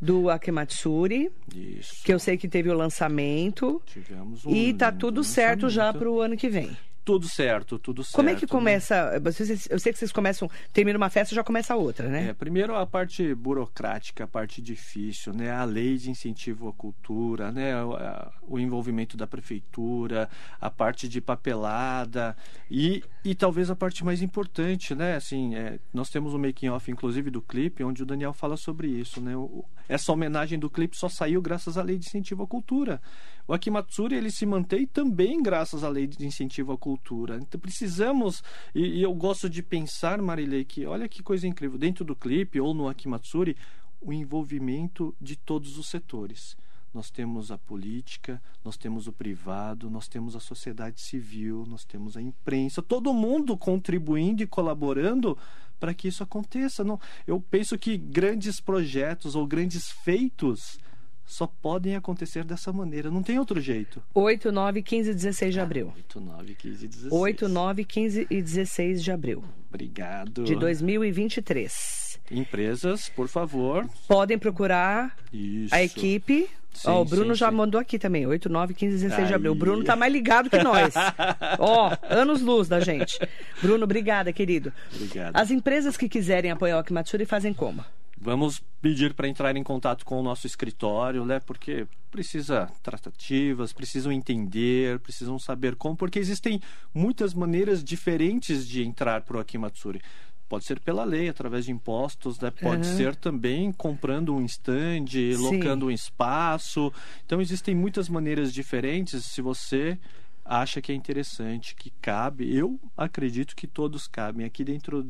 do 0.00 0.30
Akimatsuri, 0.30 1.30
isso. 1.54 2.02
que 2.04 2.12
eu 2.12 2.18
sei 2.18 2.36
que 2.36 2.48
teve 2.48 2.70
o 2.70 2.74
lançamento. 2.74 3.82
Tivemos 3.86 4.44
um 4.44 4.50
E 4.54 4.72
tá 4.74 4.88
lindo 4.90 4.98
tudo 5.00 5.24
certo 5.24 5.68
já 5.68 5.86
lançamento. 5.86 5.98
pro 6.02 6.20
ano 6.20 6.36
que 6.36 6.48
vem. 6.48 6.76
Tudo 7.04 7.28
certo, 7.28 7.78
tudo 7.78 8.02
certo. 8.02 8.16
Como 8.16 8.30
é 8.30 8.34
que 8.34 8.46
né? 8.46 8.48
começa? 8.48 9.20
Eu 9.68 9.78
sei 9.78 9.92
que 9.92 9.98
vocês 9.98 10.10
começam, 10.10 10.50
termina 10.72 10.96
uma 10.96 11.10
festa 11.10 11.34
já 11.34 11.44
começa 11.44 11.74
a 11.74 11.76
outra, 11.76 12.08
né? 12.08 12.28
É, 12.28 12.32
primeiro 12.32 12.74
a 12.74 12.86
parte 12.86 13.34
burocrática, 13.34 14.24
a 14.24 14.26
parte 14.26 14.62
difícil, 14.62 15.34
né? 15.34 15.50
A 15.50 15.64
lei 15.64 15.98
de 15.98 16.10
incentivo 16.10 16.68
à 16.68 16.72
cultura, 16.72 17.52
né? 17.52 17.82
O, 17.84 17.92
a- 17.94 18.32
o 18.48 18.58
envolvimento 18.58 19.16
da 19.18 19.26
prefeitura, 19.26 20.28
a 20.60 20.70
parte 20.70 21.06
de 21.08 21.20
papelada 21.20 22.36
e, 22.70 23.02
e 23.24 23.34
talvez 23.34 23.70
a 23.70 23.76
parte 23.76 24.04
mais 24.04 24.22
importante, 24.22 24.94
né? 24.94 25.16
Assim, 25.16 25.54
é, 25.54 25.78
nós 25.92 26.08
temos 26.10 26.32
um 26.34 26.38
making 26.38 26.68
off, 26.70 26.90
inclusive 26.90 27.30
do 27.30 27.42
clipe, 27.42 27.84
onde 27.84 28.02
o 28.02 28.06
Daniel 28.06 28.32
fala 28.32 28.56
sobre 28.56 28.88
isso, 28.88 29.20
né? 29.20 29.36
O- 29.36 29.64
essa 29.88 30.10
homenagem 30.12 30.58
do 30.58 30.70
clipe 30.70 30.96
só 30.96 31.08
saiu 31.10 31.42
graças 31.42 31.76
à 31.76 31.82
lei 31.82 31.98
de 31.98 32.06
incentivo 32.06 32.42
à 32.44 32.46
cultura. 32.46 33.00
O 33.46 33.52
Akimatsuri 33.52 34.16
ele 34.16 34.30
se 34.30 34.46
mantém 34.46 34.86
também 34.86 35.42
graças 35.42 35.84
à 35.84 35.88
lei 35.88 36.06
de 36.06 36.26
incentivo 36.26 36.72
à 36.72 36.78
cultura. 36.78 37.36
Então 37.36 37.60
precisamos 37.60 38.42
e, 38.74 38.98
e 38.98 39.02
eu 39.02 39.12
gosto 39.14 39.50
de 39.50 39.62
pensar, 39.62 40.20
Marilei, 40.20 40.64
que 40.64 40.86
olha 40.86 41.08
que 41.08 41.22
coisa 41.22 41.46
incrível 41.46 41.78
dentro 41.78 42.04
do 42.04 42.16
clipe 42.16 42.60
ou 42.60 42.72
no 42.72 42.88
Akimatsuri 42.88 43.56
o 44.00 44.12
envolvimento 44.12 45.14
de 45.20 45.36
todos 45.36 45.78
os 45.78 45.88
setores. 45.88 46.56
Nós 46.92 47.10
temos 47.10 47.50
a 47.50 47.58
política, 47.58 48.40
nós 48.64 48.76
temos 48.76 49.08
o 49.08 49.12
privado, 49.12 49.90
nós 49.90 50.06
temos 50.06 50.36
a 50.36 50.40
sociedade 50.40 51.00
civil, 51.00 51.64
nós 51.66 51.84
temos 51.84 52.16
a 52.16 52.22
imprensa, 52.22 52.80
todo 52.80 53.12
mundo 53.12 53.56
contribuindo 53.56 54.44
e 54.44 54.46
colaborando 54.46 55.36
para 55.80 55.92
que 55.92 56.06
isso 56.06 56.22
aconteça. 56.22 56.84
Não, 56.84 57.00
eu 57.26 57.40
penso 57.40 57.76
que 57.76 57.96
grandes 57.96 58.60
projetos 58.60 59.34
ou 59.34 59.44
grandes 59.44 59.90
feitos 59.90 60.78
só 61.26 61.46
podem 61.46 61.96
acontecer 61.96 62.44
dessa 62.44 62.72
maneira, 62.72 63.10
não 63.10 63.22
tem 63.22 63.38
outro 63.38 63.60
jeito. 63.60 64.02
8, 64.14 64.52
9, 64.52 64.82
15 64.82 65.10
e 65.10 65.14
16 65.14 65.54
de 65.54 65.60
abril. 65.60 65.92
8, 65.96 66.20
9, 66.20 66.54
15, 66.54 66.88
16. 66.88 67.12
8, 67.12 67.48
9, 67.48 67.84
15 67.84 68.26
e 68.30 68.42
16 68.42 69.02
de 69.02 69.10
abril 69.12 69.44
Obrigado. 69.68 70.44
de 70.44 70.54
2023. 70.54 72.20
Empresas, 72.30 73.08
por 73.08 73.28
favor. 73.28 73.88
Podem 74.08 74.38
procurar 74.38 75.16
Isso. 75.32 75.74
a 75.74 75.82
equipe. 75.82 76.48
Sim, 76.72 76.88
Ó, 76.88 77.02
o 77.02 77.04
Bruno 77.04 77.34
sim, 77.34 77.38
já 77.38 77.50
sim. 77.50 77.54
mandou 77.54 77.80
aqui 77.80 77.98
também, 78.00 78.26
8, 78.26 78.48
9, 78.48 78.74
15 78.74 78.96
e 78.96 78.98
16 78.98 79.28
de 79.28 79.34
abril. 79.34 79.52
O 79.52 79.54
Aí. 79.54 79.60
Bruno 79.60 79.84
tá 79.84 79.94
mais 79.94 80.12
ligado 80.12 80.50
que 80.50 80.58
nós. 80.58 80.92
Ó, 81.58 81.96
anos 82.10 82.42
luz 82.42 82.66
da 82.66 82.80
gente. 82.80 83.16
Bruno, 83.62 83.84
obrigada, 83.84 84.32
querido. 84.32 84.72
Obrigado. 84.92 85.36
As 85.36 85.52
empresas 85.52 85.96
que 85.96 86.08
quiserem 86.08 86.50
apoiar 86.50 86.76
o 86.76 86.80
Akimatsuri 86.80 87.24
fazem 87.24 87.54
como? 87.54 87.84
Vamos 88.24 88.62
pedir 88.80 89.12
para 89.12 89.28
entrar 89.28 89.54
em 89.54 89.62
contato 89.62 90.02
com 90.02 90.18
o 90.18 90.22
nosso 90.22 90.46
escritório, 90.46 91.26
né? 91.26 91.40
Porque 91.40 91.86
precisa 92.10 92.70
tratativas, 92.82 93.70
precisam 93.70 94.10
entender, 94.10 94.98
precisam 95.00 95.38
saber 95.38 95.76
como, 95.76 95.94
porque 95.94 96.18
existem 96.18 96.58
muitas 96.94 97.34
maneiras 97.34 97.84
diferentes 97.84 98.66
de 98.66 98.82
entrar 98.82 99.20
para 99.20 99.36
o 99.36 99.40
Akimatsuri. 99.40 100.00
Pode 100.48 100.64
ser 100.64 100.80
pela 100.80 101.04
lei, 101.04 101.28
através 101.28 101.66
de 101.66 101.72
impostos, 101.72 102.40
né? 102.40 102.50
pode 102.50 102.86
Aham. 102.86 102.96
ser 102.96 103.14
também 103.14 103.70
comprando 103.70 104.34
um 104.34 104.42
stand, 104.46 105.04
locando 105.36 105.86
um 105.86 105.90
espaço. 105.90 106.90
Então 107.26 107.42
existem 107.42 107.74
muitas 107.74 108.08
maneiras 108.08 108.54
diferentes. 108.54 109.22
Se 109.26 109.42
você 109.42 109.98
acha 110.44 110.80
que 110.82 110.92
é 110.92 110.94
interessante, 110.94 111.74
que 111.74 111.90
cabe, 112.02 112.54
eu 112.54 112.78
acredito 112.96 113.56
que 113.56 113.66
todos 113.66 114.06
cabem. 114.06 114.44
Aqui 114.44 114.62
dentro 114.62 115.02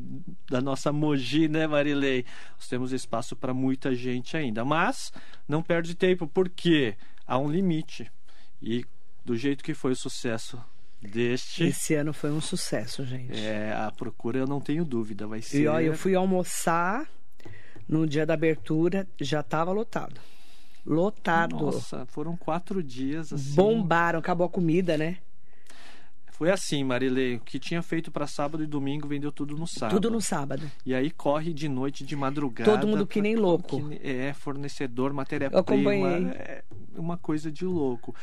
da 0.49 0.61
nossa 0.61 0.91
Mogi, 0.91 1.47
né, 1.47 1.67
Marilei? 1.67 2.25
Nós 2.55 2.67
temos 2.67 2.91
espaço 2.93 3.35
para 3.35 3.53
muita 3.53 3.93
gente 3.93 4.37
ainda. 4.37 4.63
Mas 4.63 5.11
não 5.47 5.61
perde 5.61 5.93
tempo, 5.95 6.27
porque 6.27 6.95
há 7.27 7.37
um 7.37 7.49
limite. 7.51 8.09
E 8.61 8.85
do 9.25 9.35
jeito 9.35 9.63
que 9.63 9.73
foi 9.73 9.91
o 9.91 9.95
sucesso 9.95 10.61
deste, 11.01 11.65
Esse 11.65 11.93
ano 11.95 12.13
foi 12.13 12.31
um 12.31 12.41
sucesso, 12.41 13.05
gente. 13.05 13.37
é, 13.37 13.73
a 13.73 13.91
procura 13.91 14.39
eu 14.39 14.47
não 14.47 14.61
tenho 14.61 14.85
dúvida, 14.85 15.27
vai 15.27 15.41
ser. 15.41 15.61
E 15.61 15.67
ó, 15.67 15.79
eu 15.79 15.95
fui 15.95 16.15
almoçar 16.15 17.07
no 17.87 18.07
dia 18.07 18.25
da 18.25 18.33
abertura, 18.33 19.07
já 19.19 19.43
tava 19.43 19.71
lotado. 19.71 20.19
Lotado. 20.85 21.57
Nossa, 21.57 22.05
foram 22.05 22.37
quatro 22.37 22.81
dias 22.81 23.33
assim. 23.33 23.55
Bombaram, 23.55 24.19
acabou 24.19 24.45
a 24.45 24.49
comida, 24.49 24.97
né? 24.97 25.17
Foi 26.37 26.51
assim, 26.51 26.83
Marilei. 26.83 27.35
O 27.35 27.39
que 27.39 27.57
tinha 27.57 27.81
feito 27.81 28.11
para 28.11 28.27
sábado 28.27 28.61
e 28.63 28.67
domingo 28.67 29.07
vendeu 29.07 29.31
tudo 29.31 29.55
no 29.57 29.65
sábado. 29.65 29.95
Tudo 29.95 30.11
no 30.11 30.19
sábado. 30.19 30.69
E 30.85 30.93
aí 30.93 31.09
corre 31.09 31.53
de 31.53 31.69
noite, 31.69 32.03
de 32.05 32.13
madrugada. 32.15 32.69
Todo 32.71 32.85
mundo 32.87 33.07
que 33.07 33.21
nem 33.21 33.35
louco. 33.37 33.87
que 33.89 33.99
é, 34.05 34.33
fornecedor, 34.33 35.13
matéria-prima. 35.13 35.93
É 36.33 36.63
uma 36.97 37.17
coisa 37.17 37.49
de 37.49 37.63
louco. 37.63 38.13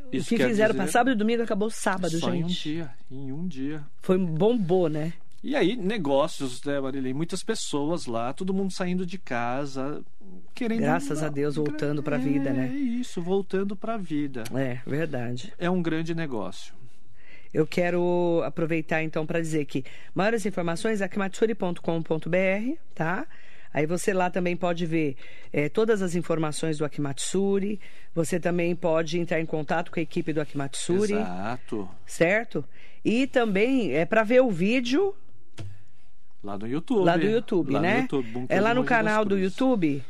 o 0.00 0.16
Isso 0.16 0.28
que 0.28 0.36
quer 0.38 0.48
fizeram 0.48 0.72
dizer- 0.72 0.82
para 0.82 0.90
sábado 0.92 1.12
e 1.14 1.16
domingo 1.16 1.42
acabou 1.42 1.70
sábado, 1.70 2.18
Só 2.18 2.34
em 2.34 2.42
um 2.44 2.48
gente. 2.48 2.62
dia, 2.74 2.90
em 3.10 3.30
um 3.32 3.46
dia. 3.46 3.84
Foi 4.00 4.18
bombou, 4.18 4.88
né? 4.88 5.12
E 5.44 5.54
aí, 5.56 5.76
negócios, 5.76 6.62
né, 6.64 6.80
Marilene? 6.80 7.14
Muitas 7.14 7.42
pessoas 7.44 8.06
lá, 8.06 8.32
todo 8.32 8.52
mundo 8.54 8.72
saindo 8.72 9.04
de 9.06 9.18
casa, 9.18 10.00
querendo... 10.54 10.80
Graças 10.80 11.22
a 11.22 11.28
Deus, 11.28 11.56
voltando 11.56 12.00
pra 12.02 12.16
vida, 12.16 12.52
né? 12.52 12.68
É 12.72 12.76
isso, 12.76 13.20
voltando 13.22 13.74
pra 13.76 13.96
vida. 13.96 14.44
É, 14.54 14.78
verdade. 14.86 15.52
É 15.58 15.68
um 15.70 15.80
grande 15.82 16.14
negócio. 16.14 16.72
Eu 17.52 17.66
quero 17.66 18.42
aproveitar 18.44 19.02
então 19.02 19.26
para 19.26 19.40
dizer 19.40 19.64
que 19.66 19.84
maiores 20.14 20.46
informações 20.46 21.02
akimatsuri.com.br, 21.02 22.76
tá? 22.94 23.26
Aí 23.74 23.86
você 23.86 24.12
lá 24.12 24.28
também 24.28 24.54
pode 24.56 24.84
ver 24.84 25.16
eh, 25.52 25.68
todas 25.68 26.02
as 26.02 26.14
informações 26.14 26.76
do 26.78 26.84
Akimatsuri. 26.84 27.80
Você 28.14 28.38
também 28.38 28.74
pode 28.76 29.18
entrar 29.18 29.40
em 29.40 29.46
contato 29.46 29.90
com 29.90 29.98
a 29.98 30.02
equipe 30.02 30.32
do 30.32 30.40
Akimatsuri, 30.40 31.14
Exato. 31.14 31.88
certo? 32.06 32.64
E 33.04 33.26
também 33.26 33.94
é 33.94 34.04
para 34.04 34.22
ver 34.22 34.42
o 34.42 34.50
vídeo 34.50 35.14
Lá 36.44 36.58
no 36.58 36.66
YouTube. 36.66 37.04
lá 37.04 37.16
do 37.16 37.26
YouTube, 37.26 37.72
Lá 37.72 37.78
no 37.78 37.82
né? 37.86 38.00
YouTube, 38.02 38.28
Bunker 38.30 38.56
é 38.56 38.60
lá 38.60 38.74
no 38.74 38.84
canal 38.84 39.24
do. 39.24 39.38
YouTube. 39.38 40.02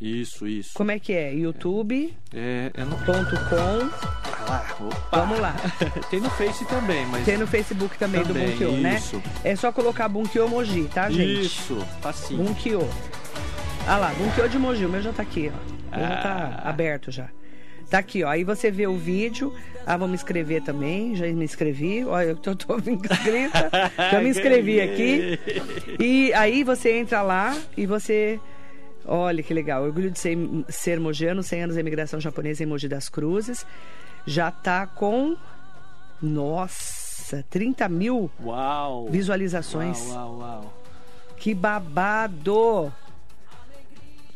Isso, 0.00 0.46
isso. 0.46 0.72
Como 0.74 0.90
é 0.90 0.98
que 0.98 1.12
é? 1.12 1.32
youtube.com. 1.32 2.36
É, 2.36 2.72
é 2.74 2.84
no... 2.84 2.96
Ah, 4.48 4.64
opa. 4.80 5.18
Vamos 5.18 5.38
lá. 5.40 5.54
Tem 6.10 6.20
no 6.20 6.30
Face 6.30 6.64
também, 6.66 7.06
mas... 7.06 7.24
Tem 7.24 7.36
no 7.38 7.46
Facebook 7.46 7.96
também, 7.98 8.22
Também, 8.22 8.46
do 8.46 8.50
Bunkyo, 8.52 8.72
né? 8.72 8.96
isso. 8.96 9.22
É 9.44 9.54
só 9.56 9.70
colocar 9.72 10.08
Bunkyo 10.08 10.48
Moji, 10.48 10.84
tá, 10.92 11.08
gente? 11.10 11.42
Isso, 11.46 11.76
facinho. 12.00 12.42
Bunkyo. 12.44 12.88
Ah 13.86 13.96
lá, 13.96 14.12
Bunkyo 14.14 14.48
de 14.48 14.58
Mogi. 14.58 14.84
O 14.84 14.88
meu 14.88 15.00
já 15.02 15.12
tá 15.12 15.22
aqui, 15.22 15.50
ó. 15.54 15.96
O 15.96 15.98
meu 15.98 16.08
já 16.08 16.16
tá 16.22 16.60
Ah. 16.64 16.68
aberto 16.70 17.10
já. 17.10 17.28
Tá 17.90 17.98
aqui, 17.98 18.24
ó. 18.24 18.28
Aí 18.30 18.42
você 18.44 18.70
vê 18.70 18.86
o 18.86 18.96
vídeo. 18.96 19.52
Ah, 19.86 19.96
vou 19.96 20.08
me 20.08 20.14
inscrever 20.14 20.62
também. 20.62 21.14
Já 21.14 21.26
me 21.26 21.44
inscrevi. 21.44 22.04
Olha, 22.04 22.28
eu 22.30 22.36
tô, 22.36 22.54
tô 22.56 22.76
inscrita. 22.88 23.70
Já 24.10 24.20
me 24.20 24.30
inscrevi 24.30 24.80
aqui. 24.80 25.38
E 25.98 26.32
aí 26.32 26.64
você 26.64 26.92
entra 26.96 27.20
lá 27.22 27.54
e 27.76 27.84
você. 27.84 28.40
Olha 29.04 29.42
que 29.42 29.52
legal. 29.52 29.82
Orgulho 29.82 30.10
de 30.10 30.18
ser, 30.18 30.38
ser 30.68 30.98
mogiano, 31.00 31.42
100 31.42 31.62
anos 31.64 31.74
de 31.74 31.80
imigração 31.80 32.18
japonesa 32.20 32.62
em 32.62 32.66
Mogi 32.66 32.88
das 32.88 33.08
Cruzes. 33.10 33.66
Já 34.26 34.50
tá 34.50 34.86
com. 34.86 35.36
Nossa, 36.20 37.44
30 37.50 37.88
mil 37.88 38.30
Uau. 38.44 39.08
visualizações. 39.10 39.98
Uau, 40.08 40.16
uau, 40.16 40.38
uau. 40.38 40.74
Que 41.36 41.52
babado! 41.54 42.92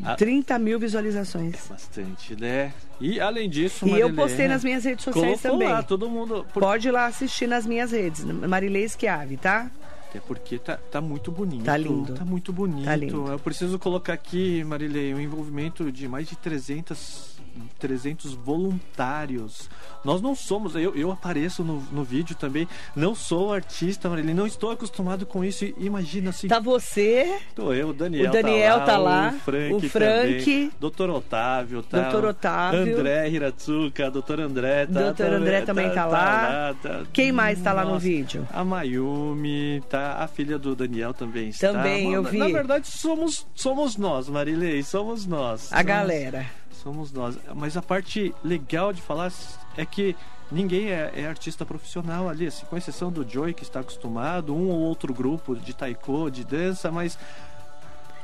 Ah. 0.05 0.15
30 0.15 0.59
mil 0.59 0.79
visualizações. 0.79 1.57
Bastante, 1.71 2.35
né? 2.39 2.75
E 3.01 3.19
além 3.21 3.49
disso, 3.49 3.87
E 3.89 3.99
eu 3.99 4.13
postei 4.15 4.47
nas 4.47 4.63
minhas 4.63 4.85
redes 4.85 5.05
sociais 5.05 5.41
também. 5.41 5.69
lá, 5.69 5.83
todo 5.83 6.11
mundo... 6.11 6.45
por- 6.53 6.61
Pode 6.61 6.89
ir 6.89 6.91
lá 6.91 7.07
assistir 7.07 7.47
nas 7.47 7.65
minhas 7.65 7.93
redes, 7.93 8.23
Marilei 8.25 8.87
Schiavi, 8.89 9.37
tá? 9.39 9.71
Até 10.11 10.21
porque 10.21 10.59
tá, 10.59 10.77
tá 10.91 11.01
muito 11.01 11.31
bonito. 11.33 11.65
Tá 11.65 11.77
lindo. 11.79 12.13
Tá 12.15 12.25
muito 12.27 12.53
bonito. 12.53 12.85
Tá 12.85 12.95
lindo. 12.97 13.27
Eu 13.27 13.39
preciso 13.39 13.79
colocar 13.79 14.13
aqui, 14.13 14.63
Marilei, 14.65 15.15
um 15.15 15.21
envolvimento 15.21 15.91
de 15.91 16.07
mais 16.09 16.29
de 16.29 16.37
300, 16.37 17.36
300 17.79 18.35
voluntários. 18.35 19.69
Nós 20.05 20.23
não 20.23 20.35
somos, 20.37 20.77
eu, 20.77 20.95
eu 20.95 21.11
apareço 21.11 21.65
no, 21.65 21.81
no 21.91 22.05
vídeo 22.05 22.37
também, 22.37 22.69
não 22.95 23.15
sou 23.15 23.53
artista, 23.53 24.09
Marilei, 24.09 24.35
não 24.35 24.47
estou 24.47 24.71
acostumado 24.71 25.27
com 25.27 25.45
isso. 25.45 25.65
Imagina 25.79 26.31
assim, 26.31 26.47
Tá 26.47 26.61
você, 26.61 27.39
tô 27.55 27.73
eu, 27.73 27.89
o 27.89 27.93
Daniel, 27.93 28.29
O 28.29 28.33
Daniel 28.33 28.85
tá 28.85 28.97
lá, 28.99 29.35
o 29.37 29.41
Frank, 29.41 29.75
o 29.75 29.91
Frank, 29.91 30.45
também, 30.45 30.71
Dr. 30.79 31.11
Otávio, 31.11 31.83
tá? 31.83 32.09
Dr. 32.09 32.25
Otávio. 32.27 32.99
André 32.99 33.29
Hiratsuka, 33.31 34.11
Dr. 34.11 34.41
André, 34.43 34.87
tá? 34.87 35.11
Dr. 35.11 35.23
André 35.25 35.61
também 35.63 35.91
tá 35.93 36.07
lá. 36.07 36.75
tá. 36.81 37.03
Quem 37.13 37.33
mais 37.33 37.61
tá 37.61 37.73
lá 37.73 37.85
no 37.85 37.93
Nossa. 37.95 38.05
vídeo? 38.05 38.47
A 38.53 38.63
Mayumi, 38.65 39.83
tá? 39.89 40.19
A 40.23 40.29
filha 40.29 40.59
do 40.59 40.75
Daniel 40.77 41.13
também 41.13 41.49
está. 41.49 41.73
Também, 41.73 42.13
eu 42.13 42.23
vi. 42.23 42.39
Na 42.39 42.47
verdade, 42.49 42.87
somos, 42.87 43.47
somos 43.55 43.97
nós, 43.97 44.29
Marilei, 44.29 44.83
somos 44.85 45.27
nós. 45.27 45.65
a 45.73 45.77
Somos- 45.77 45.85
galera. 45.85 46.47
Somos 46.87 47.11
nós. 47.11 47.37
Mas 47.53 47.77
a 47.77 47.83
parte 47.83 48.33
legal 48.45 48.93
de 48.93 49.03
falar 49.03 49.33
é 49.77 49.85
que 49.85 50.15
ninguém 50.53 50.93
é, 50.93 51.11
é 51.17 51.27
artista 51.27 51.67
profissional 51.67 52.29
ali, 52.29 52.47
assim, 52.47 52.65
com 52.65 52.77
exceção 52.77 53.11
do 53.11 53.29
Joey, 53.29 53.53
que 53.53 53.65
está 53.65 53.81
acostumado, 53.81 54.55
um 54.55 54.69
ou 54.69 54.79
outro 54.79 55.13
grupo 55.13 55.57
de 55.57 55.75
taiko, 55.75 56.31
de 56.31 56.45
dança, 56.45 56.93
mas 56.93 57.19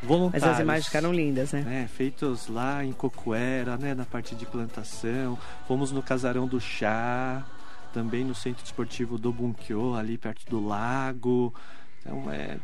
Mas 0.00 0.08
voluntários. 0.08 0.48
as 0.48 0.60
imagens 0.60 0.86
ficaram 0.86 1.12
lindas, 1.12 1.50
né? 1.50 1.62
né, 1.62 1.88
feitos 1.92 2.46
lá 2.46 2.84
em 2.84 2.92
Cocuera, 2.92 3.76
né, 3.76 3.94
na 3.94 4.04
parte 4.04 4.36
de 4.36 4.46
plantação. 4.46 5.36
Fomos 5.66 5.90
no 5.90 6.00
Casarão 6.00 6.46
do 6.46 6.60
Chá, 6.60 7.44
também 7.92 8.24
no 8.24 8.34
Centro 8.34 8.64
Esportivo 8.64 9.18
do 9.18 9.32
Bunkyo, 9.32 9.96
ali 9.96 10.16
perto 10.16 10.48
do 10.48 10.64
lago. 10.64 11.52
Então 12.00 12.30
é 12.30 12.58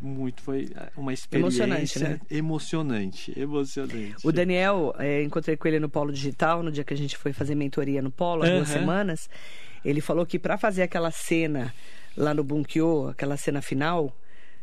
muito, 0.00 0.42
foi 0.42 0.70
uma 0.96 1.12
experiência 1.12 1.64
Emocionante, 1.64 1.98
né? 1.98 2.20
emocionante, 2.30 3.38
emocionante. 3.38 4.26
O 4.26 4.32
Daniel, 4.32 4.94
é, 4.98 5.22
encontrei 5.22 5.56
com 5.56 5.66
ele 5.68 5.80
no 5.80 5.88
Polo 5.88 6.12
Digital, 6.12 6.62
no 6.62 6.70
dia 6.70 6.84
que 6.84 6.94
a 6.94 6.96
gente 6.96 7.16
foi 7.16 7.32
fazer 7.32 7.54
mentoria 7.54 8.00
no 8.00 8.10
Polo, 8.10 8.42
há 8.44 8.46
duas 8.48 8.70
Aham. 8.70 8.78
semanas. 8.80 9.28
Ele 9.84 10.00
falou 10.00 10.24
que 10.26 10.38
para 10.38 10.56
fazer 10.58 10.82
aquela 10.82 11.10
cena 11.10 11.74
lá 12.16 12.34
no 12.34 12.42
Bunkyo, 12.44 13.08
aquela 13.08 13.36
cena 13.36 13.62
final, 13.62 14.16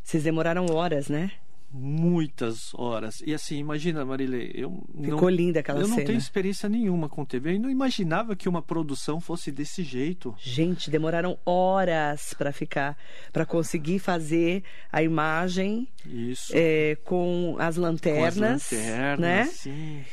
vocês 0.04 0.24
demoraram 0.24 0.66
horas, 0.68 1.08
né? 1.10 1.32
Muitas 1.78 2.74
horas. 2.74 3.22
E 3.26 3.34
assim, 3.34 3.58
imagina, 3.58 4.06
Marilei, 4.06 4.52
eu 4.56 4.82
Ficou 5.04 5.22
não, 5.24 5.30
linda 5.30 5.60
aquela 5.60 5.80
eu 5.82 5.88
não 5.88 5.96
cena. 5.96 6.08
tenho 6.08 6.18
experiência 6.18 6.70
nenhuma 6.70 7.10
com 7.10 7.26
TV. 7.26 7.56
Eu 7.56 7.60
não 7.60 7.70
imaginava 7.70 8.36
que 8.36 8.48
uma 8.48 8.62
produção 8.62 9.20
fosse 9.20 9.52
desse 9.52 9.84
jeito. 9.84 10.34
Gente, 10.40 10.90
demoraram 10.90 11.38
horas 11.46 12.34
para 12.34 12.54
ficar, 12.54 12.98
para 13.34 13.46
conseguir 13.46 14.00
fazer 14.00 14.64
a 14.92 15.04
imagem 15.04 15.88
Isso. 16.06 16.52
é, 16.56 16.98
com 17.04 17.56
as 17.58 17.58
Com 17.58 17.62
as 17.62 17.76
lanternas, 17.78 18.72
lanternas, 18.72 19.20
né? 19.20 19.46
sim. 19.46 20.04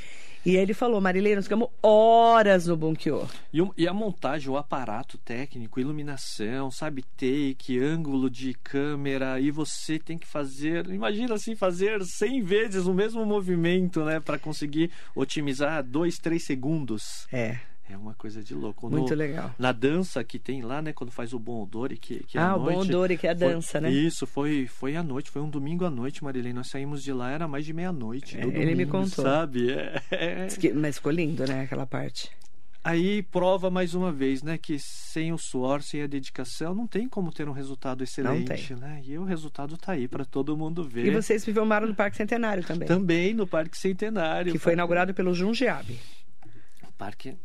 E 0.44 0.56
ele 0.56 0.74
falou, 0.74 1.00
Marilei, 1.00 1.36
nós 1.36 1.44
ficamos 1.44 1.68
horas 1.80 2.66
no 2.66 2.76
Bunkyo. 2.76 3.28
E, 3.52 3.60
e 3.76 3.86
a 3.86 3.94
montagem, 3.94 4.50
o 4.50 4.56
aparato 4.56 5.16
técnico, 5.18 5.78
iluminação, 5.78 6.70
sabe, 6.70 7.04
take, 7.16 7.78
ângulo 7.78 8.28
de 8.28 8.52
câmera, 8.54 9.38
e 9.38 9.50
você 9.52 9.98
tem 9.98 10.18
que 10.18 10.26
fazer, 10.26 10.86
imagina 10.88 11.34
assim, 11.34 11.54
fazer 11.54 12.04
100 12.04 12.42
vezes 12.42 12.86
o 12.86 12.94
mesmo 12.94 13.24
movimento, 13.24 14.04
né, 14.04 14.18
para 14.18 14.38
conseguir 14.38 14.90
otimizar 15.14 15.82
2, 15.84 16.18
3 16.18 16.42
segundos. 16.42 17.26
É, 17.32 17.58
É 17.90 17.96
uma 17.96 18.14
coisa 18.14 18.42
de 18.42 18.54
louco. 18.54 18.88
No- 18.88 18.98
muito 18.98 19.14
legal. 19.14 19.54
Na 19.58 19.70
dança 19.72 20.22
que 20.24 20.38
tem 20.38 20.62
lá, 20.62 20.80
né, 20.80 20.92
quando 20.92 21.10
faz 21.10 21.32
o 21.34 21.38
Bon 21.38 21.62
Odori, 21.62 21.98
que, 21.98 22.24
que 22.24 22.38
é 22.38 22.40
Ah, 22.40 22.56
o 22.56 22.60
noite. 22.60 22.74
Bon 22.76 22.80
Odori, 22.82 23.18
que 23.18 23.26
é 23.26 23.32
a 23.32 23.36
foi- 23.36 23.48
dança, 23.48 23.80
né? 23.80 23.90
Isso, 23.90 24.26
foi, 24.26 24.66
foi 24.66 24.96
à 24.96 25.02
noite, 25.02 25.30
foi 25.30 25.42
um 25.42 25.50
domingo 25.50 25.84
à 25.84 25.90
noite, 25.90 26.24
Marilene. 26.24 26.54
Nós 26.54 26.68
saímos 26.68 27.02
de 27.02 27.12
lá, 27.12 27.30
era 27.30 27.46
mais 27.46 27.66
de 27.66 27.72
meia-noite. 27.72 28.38
É, 28.38 28.46
ele 28.46 28.74
me 28.74 28.86
contou. 28.86 29.24
Sabe? 29.24 29.70
É, 29.72 30.00
é. 30.10 30.46
Mas 30.74 30.96
ficou 30.96 31.12
lindo, 31.12 31.44
né, 31.46 31.62
aquela 31.62 31.84
parte. 31.86 32.30
Aí 32.84 33.22
prova 33.22 33.70
mais 33.70 33.94
uma 33.94 34.10
vez, 34.10 34.42
né, 34.42 34.58
que 34.58 34.76
sem 34.78 35.32
o 35.32 35.38
suor, 35.38 35.82
sem 35.82 36.02
a 36.02 36.06
dedicação, 36.08 36.74
não 36.74 36.86
tem 36.86 37.08
como 37.08 37.30
ter 37.30 37.48
um 37.48 37.52
resultado 37.52 38.02
excelente, 38.02 38.74
né? 38.74 39.00
E 39.04 39.16
o 39.18 39.24
resultado 39.24 39.76
tá 39.76 39.92
aí 39.92 40.08
para 40.08 40.24
todo 40.24 40.56
mundo 40.56 40.82
ver. 40.82 41.06
E 41.06 41.10
vocês 41.10 41.44
filmaram 41.44 41.86
no 41.86 41.94
Parque 41.94 42.16
Centenário 42.16 42.64
também. 42.64 42.88
Também 42.88 43.34
no 43.34 43.46
Parque 43.46 43.78
Centenário. 43.78 44.50
Que 44.50 44.58
foi 44.58 44.72
inaugurado 44.72 45.14
pelo 45.14 45.32
Jundiabe, 45.32 45.96
Parque 46.98 47.36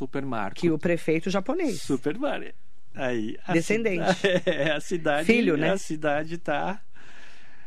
Super 0.00 0.24
Marco. 0.24 0.58
que 0.58 0.70
o 0.70 0.78
prefeito 0.78 1.28
japonês. 1.28 1.82
Super 1.82 2.18
Marco. 2.18 2.52
Aí, 2.94 3.36
Descendente. 3.52 4.14
cida- 4.14 4.42
É, 4.46 4.70
a 4.72 4.80
cidade. 4.80 5.26
Filho, 5.26 5.56
né? 5.56 5.70
A 5.72 5.78
cidade 5.78 6.38
tá. 6.38 6.80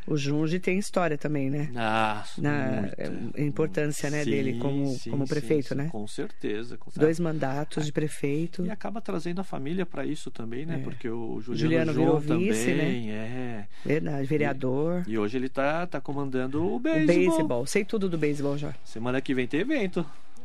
O 0.06 0.18
Junji 0.18 0.60
tem 0.60 0.78
história 0.78 1.16
também, 1.16 1.48
né? 1.48 1.70
Ah, 1.74 2.22
Na 2.36 2.82
muita. 2.82 3.12
a 3.38 3.40
importância 3.40 4.10
né, 4.10 4.22
Sim, 4.22 4.30
dele 4.32 4.58
como, 4.58 4.86
sim, 4.98 5.10
como 5.10 5.26
prefeito, 5.26 5.68
sim, 5.70 5.74
né? 5.76 5.88
Com 5.90 6.06
certeza. 6.06 6.76
Com 6.76 6.90
Dois 6.94 7.18
mandatos 7.18 7.86
de 7.86 7.92
prefeito. 7.92 8.66
E 8.66 8.70
acaba 8.70 9.00
trazendo 9.00 9.40
a 9.40 9.44
família 9.44 9.86
para 9.86 10.04
isso 10.04 10.30
também, 10.30 10.66
né? 10.66 10.74
É. 10.74 10.78
Porque 10.84 11.08
o 11.08 11.40
Juliano, 11.40 11.56
Juliano 11.58 11.92
João 11.94 12.18
virou 12.20 12.38
vice, 12.38 12.66
né? 12.72 12.76
também 12.84 13.10
é. 13.12 13.66
Verdade, 13.82 14.26
vereador. 14.26 15.04
E 15.08 15.16
hoje 15.16 15.38
ele 15.38 15.48
tá, 15.48 15.86
tá 15.86 16.02
comandando 16.02 16.62
o 16.62 16.74
O 16.74 16.78
beisebol. 16.78 17.06
beisebol. 17.16 17.66
Sei 17.66 17.82
tudo 17.82 18.06
do 18.06 18.18
beisebol 18.18 18.58
já. 18.58 18.74
Semana 18.84 19.22
que 19.22 19.32
vem 19.32 19.46
tem 19.46 19.60
evento. 19.60 20.04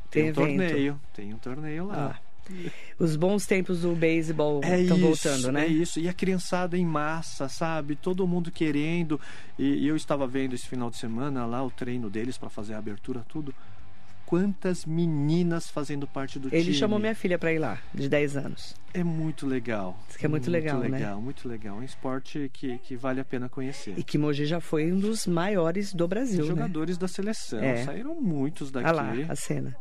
Tem 0.09 0.31
Tem, 0.33 0.43
um 0.43 0.47
evento. 0.47 0.57
torneio. 0.69 1.01
Tem 1.13 1.33
um 1.33 1.37
torneio 1.37 1.85
lá. 1.87 2.15
Ah, 2.15 2.29
os 2.97 3.15
bons 3.15 3.45
tempos 3.45 3.81
do 3.81 3.93
beisebol 3.93 4.61
É 4.63 4.81
estão 4.81 4.97
isso, 4.97 5.05
voltando, 5.05 5.51
né? 5.51 5.65
É 5.65 5.67
isso. 5.67 5.99
E 5.99 6.09
a 6.09 6.13
criançada 6.13 6.75
em 6.77 6.85
massa, 6.85 7.47
sabe? 7.47 7.95
Todo 7.95 8.25
mundo 8.27 8.51
querendo. 8.51 9.19
E, 9.57 9.83
e 9.83 9.87
eu 9.87 9.95
estava 9.95 10.25
vendo 10.25 10.55
esse 10.55 10.67
final 10.67 10.89
de 10.89 10.97
semana 10.97 11.45
lá 11.45 11.63
o 11.63 11.69
treino 11.69 12.09
deles 12.09 12.37
para 12.37 12.49
fazer 12.49 12.73
a 12.73 12.79
abertura, 12.79 13.23
tudo. 13.29 13.53
Quantas 14.25 14.85
meninas 14.85 15.69
fazendo 15.71 16.05
parte 16.07 16.37
do 16.37 16.49
time. 16.49 16.61
Ele 16.61 16.73
chamou 16.73 16.99
minha 16.99 17.15
filha 17.15 17.37
pra 17.39 17.51
ir 17.51 17.57
lá, 17.57 17.79
de 17.93 18.07
10 18.07 18.37
anos. 18.37 18.75
É 18.93 19.03
muito 19.03 19.47
legal. 19.47 19.99
Diz 20.07 20.17
que 20.17 20.25
é 20.25 20.29
muito 20.29 20.51
legal, 20.51 20.77
né? 20.77 20.87
Muito 20.87 20.99
legal, 20.99 21.21
muito 21.21 21.47
legal. 21.49 21.77
É 21.77 21.79
um 21.79 21.83
esporte 21.83 22.49
que, 22.53 22.77
que 22.79 22.95
vale 22.95 23.19
a 23.19 23.25
pena 23.25 23.49
conhecer. 23.49 23.95
E 23.97 24.03
que 24.03 24.19
Mogi 24.19 24.45
já 24.45 24.59
foi 24.59 24.91
um 24.91 24.99
dos 24.99 25.25
maiores 25.25 25.93
do 25.93 26.07
Brasil, 26.07 26.41
Os 26.43 26.49
né? 26.49 26.55
jogadores 26.55 26.95
da 26.95 27.07
seleção. 27.07 27.59
É. 27.59 27.83
Saíram 27.83 28.13
muitos 28.21 28.69
daqui. 28.69 28.87
Olha 28.87 28.95
lá, 28.95 29.13
a 29.29 29.35
cena. 29.35 29.75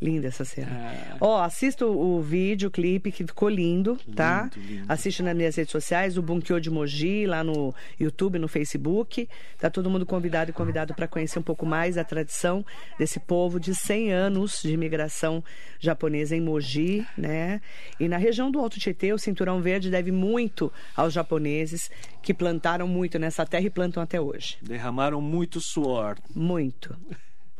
Linda 0.00 0.28
essa 0.28 0.44
cena. 0.44 0.70
É. 0.70 1.16
Ó, 1.20 1.42
assista 1.42 1.86
o, 1.86 2.20
vídeo, 2.20 2.68
o 2.68 2.70
clipe, 2.70 3.10
que 3.10 3.26
ficou 3.26 3.48
lindo, 3.48 3.98
tá? 4.14 4.50
Lindo. 4.56 4.84
Assiste 4.88 5.22
nas 5.22 5.34
minhas 5.34 5.56
redes 5.56 5.72
sociais, 5.72 6.18
o 6.18 6.22
Bunkyo 6.22 6.60
de 6.60 6.70
Moji, 6.70 7.26
lá 7.26 7.42
no 7.42 7.74
YouTube, 7.98 8.38
no 8.38 8.48
Facebook. 8.48 9.28
Tá 9.58 9.70
todo 9.70 9.88
mundo 9.88 10.04
convidado 10.04 10.50
e 10.50 10.52
convidado 10.52 10.94
para 10.94 11.08
conhecer 11.08 11.38
um 11.38 11.42
pouco 11.42 11.64
mais 11.64 11.94
da 11.94 12.04
tradição 12.04 12.64
desse 12.98 13.18
povo 13.18 13.58
de 13.58 13.74
100 13.74 14.12
anos 14.12 14.60
de 14.62 14.72
imigração 14.72 15.42
japonesa 15.78 16.36
em 16.36 16.40
Moji, 16.40 17.06
né? 17.16 17.60
E 17.98 18.08
na 18.08 18.18
região 18.18 18.50
do 18.50 18.58
Alto 18.58 18.78
Tietê, 18.78 19.12
o 19.12 19.18
Cinturão 19.18 19.60
Verde 19.60 19.90
deve 19.90 20.12
muito 20.12 20.72
aos 20.94 21.12
japoneses 21.12 21.90
que 22.22 22.34
plantaram 22.34 22.86
muito 22.86 23.18
nessa 23.18 23.46
terra 23.46 23.64
e 23.64 23.70
plantam 23.70 24.02
até 24.02 24.20
hoje. 24.20 24.58
Derramaram 24.60 25.20
muito 25.20 25.60
suor. 25.60 26.16
Muito. 26.34 26.96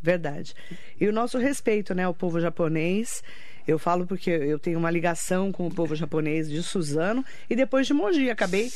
Verdade. 0.06 0.54
E 1.00 1.08
o 1.08 1.12
nosso 1.12 1.36
respeito, 1.36 1.92
né, 1.92 2.04
ao 2.04 2.14
povo 2.14 2.40
japonês. 2.40 3.24
Eu 3.66 3.76
falo 3.76 4.06
porque 4.06 4.30
eu 4.30 4.60
tenho 4.60 4.78
uma 4.78 4.88
ligação 4.88 5.50
com 5.50 5.66
o 5.66 5.74
povo 5.74 5.96
japonês 5.96 6.48
de 6.48 6.62
Suzano 6.62 7.24
e 7.50 7.56
depois 7.56 7.88
de 7.88 7.92
Mogi. 7.92 8.30
Acabei 8.30 8.70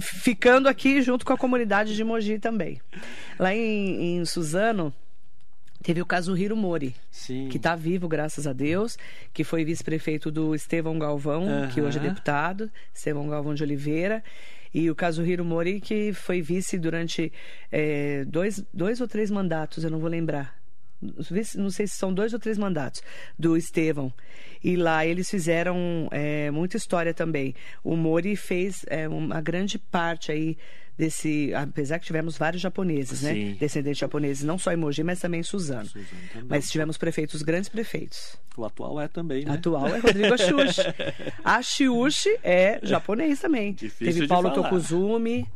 ficando 0.00 0.68
aqui 0.68 1.00
junto 1.00 1.24
com 1.24 1.32
a 1.32 1.38
comunidade 1.38 1.94
de 1.94 2.02
Mogi 2.02 2.40
também. 2.40 2.80
Lá 3.38 3.54
em, 3.54 4.18
em 4.18 4.24
Suzano, 4.24 4.92
teve 5.84 6.02
o 6.02 6.06
Kazuhiro 6.06 6.56
Mori, 6.56 6.96
Sim. 7.12 7.48
que 7.48 7.58
está 7.58 7.76
vivo, 7.76 8.08
graças 8.08 8.44
a 8.44 8.52
Deus, 8.52 8.98
que 9.32 9.44
foi 9.44 9.64
vice-prefeito 9.64 10.32
do 10.32 10.52
Estevão 10.52 10.98
Galvão, 10.98 11.46
que 11.72 11.80
hoje 11.80 11.98
é 11.98 12.02
deputado, 12.02 12.68
Estevão 12.92 13.28
Galvão 13.28 13.54
de 13.54 13.62
Oliveira. 13.62 14.24
E 14.78 14.88
o 14.88 14.94
Kazuhiro 14.94 15.44
Mori, 15.44 15.80
que 15.80 16.12
foi 16.12 16.40
vice 16.40 16.78
durante 16.78 17.32
eh, 17.72 18.24
dois, 18.28 18.64
dois 18.72 19.00
ou 19.00 19.08
três 19.08 19.28
mandatos, 19.28 19.82
eu 19.82 19.90
não 19.90 19.98
vou 19.98 20.08
lembrar. 20.08 20.56
Não 21.56 21.68
sei 21.68 21.88
se 21.88 21.96
são 21.96 22.14
dois 22.14 22.32
ou 22.32 22.38
três 22.38 22.56
mandatos 22.56 23.02
do 23.36 23.56
Estevão. 23.56 24.12
E 24.62 24.76
lá 24.76 25.04
eles 25.04 25.28
fizeram 25.28 26.08
eh, 26.12 26.52
muita 26.52 26.76
história 26.76 27.12
também. 27.12 27.56
O 27.82 27.96
Mori 27.96 28.36
fez 28.36 28.84
eh, 28.86 29.08
uma 29.08 29.40
grande 29.40 29.80
parte 29.80 30.30
aí 30.30 30.56
desse. 30.98 31.54
Apesar 31.54 31.98
que 32.00 32.06
tivemos 32.06 32.36
vários 32.36 32.60
japoneses, 32.60 33.22
né? 33.22 33.32
Sim. 33.32 33.56
Descendentes 33.58 33.98
japoneses, 33.98 34.42
não 34.42 34.58
só 34.58 34.72
em 34.72 34.76
Mogi, 34.76 35.04
mas 35.04 35.20
também 35.20 35.40
em 35.40 35.44
Suzano. 35.44 35.86
Suzano 35.86 36.06
também. 36.32 36.48
Mas 36.48 36.68
tivemos 36.68 36.98
prefeitos, 36.98 37.42
grandes 37.42 37.68
prefeitos. 37.68 38.36
O 38.56 38.64
atual 38.64 39.00
é 39.00 39.06
também, 39.06 39.44
né? 39.44 39.52
Atual 39.52 39.86
é 39.86 39.98
Rodrigo 40.00 40.34
Ashiushi. 40.34 40.82
Ashiushi 41.44 42.36
é 42.42 42.80
japonês 42.82 43.38
também. 43.38 43.72
Difícil 43.72 44.14
Teve 44.14 44.28
Paulo 44.28 44.50
falar. 44.50 44.62
Tokuzumi. 44.62 45.46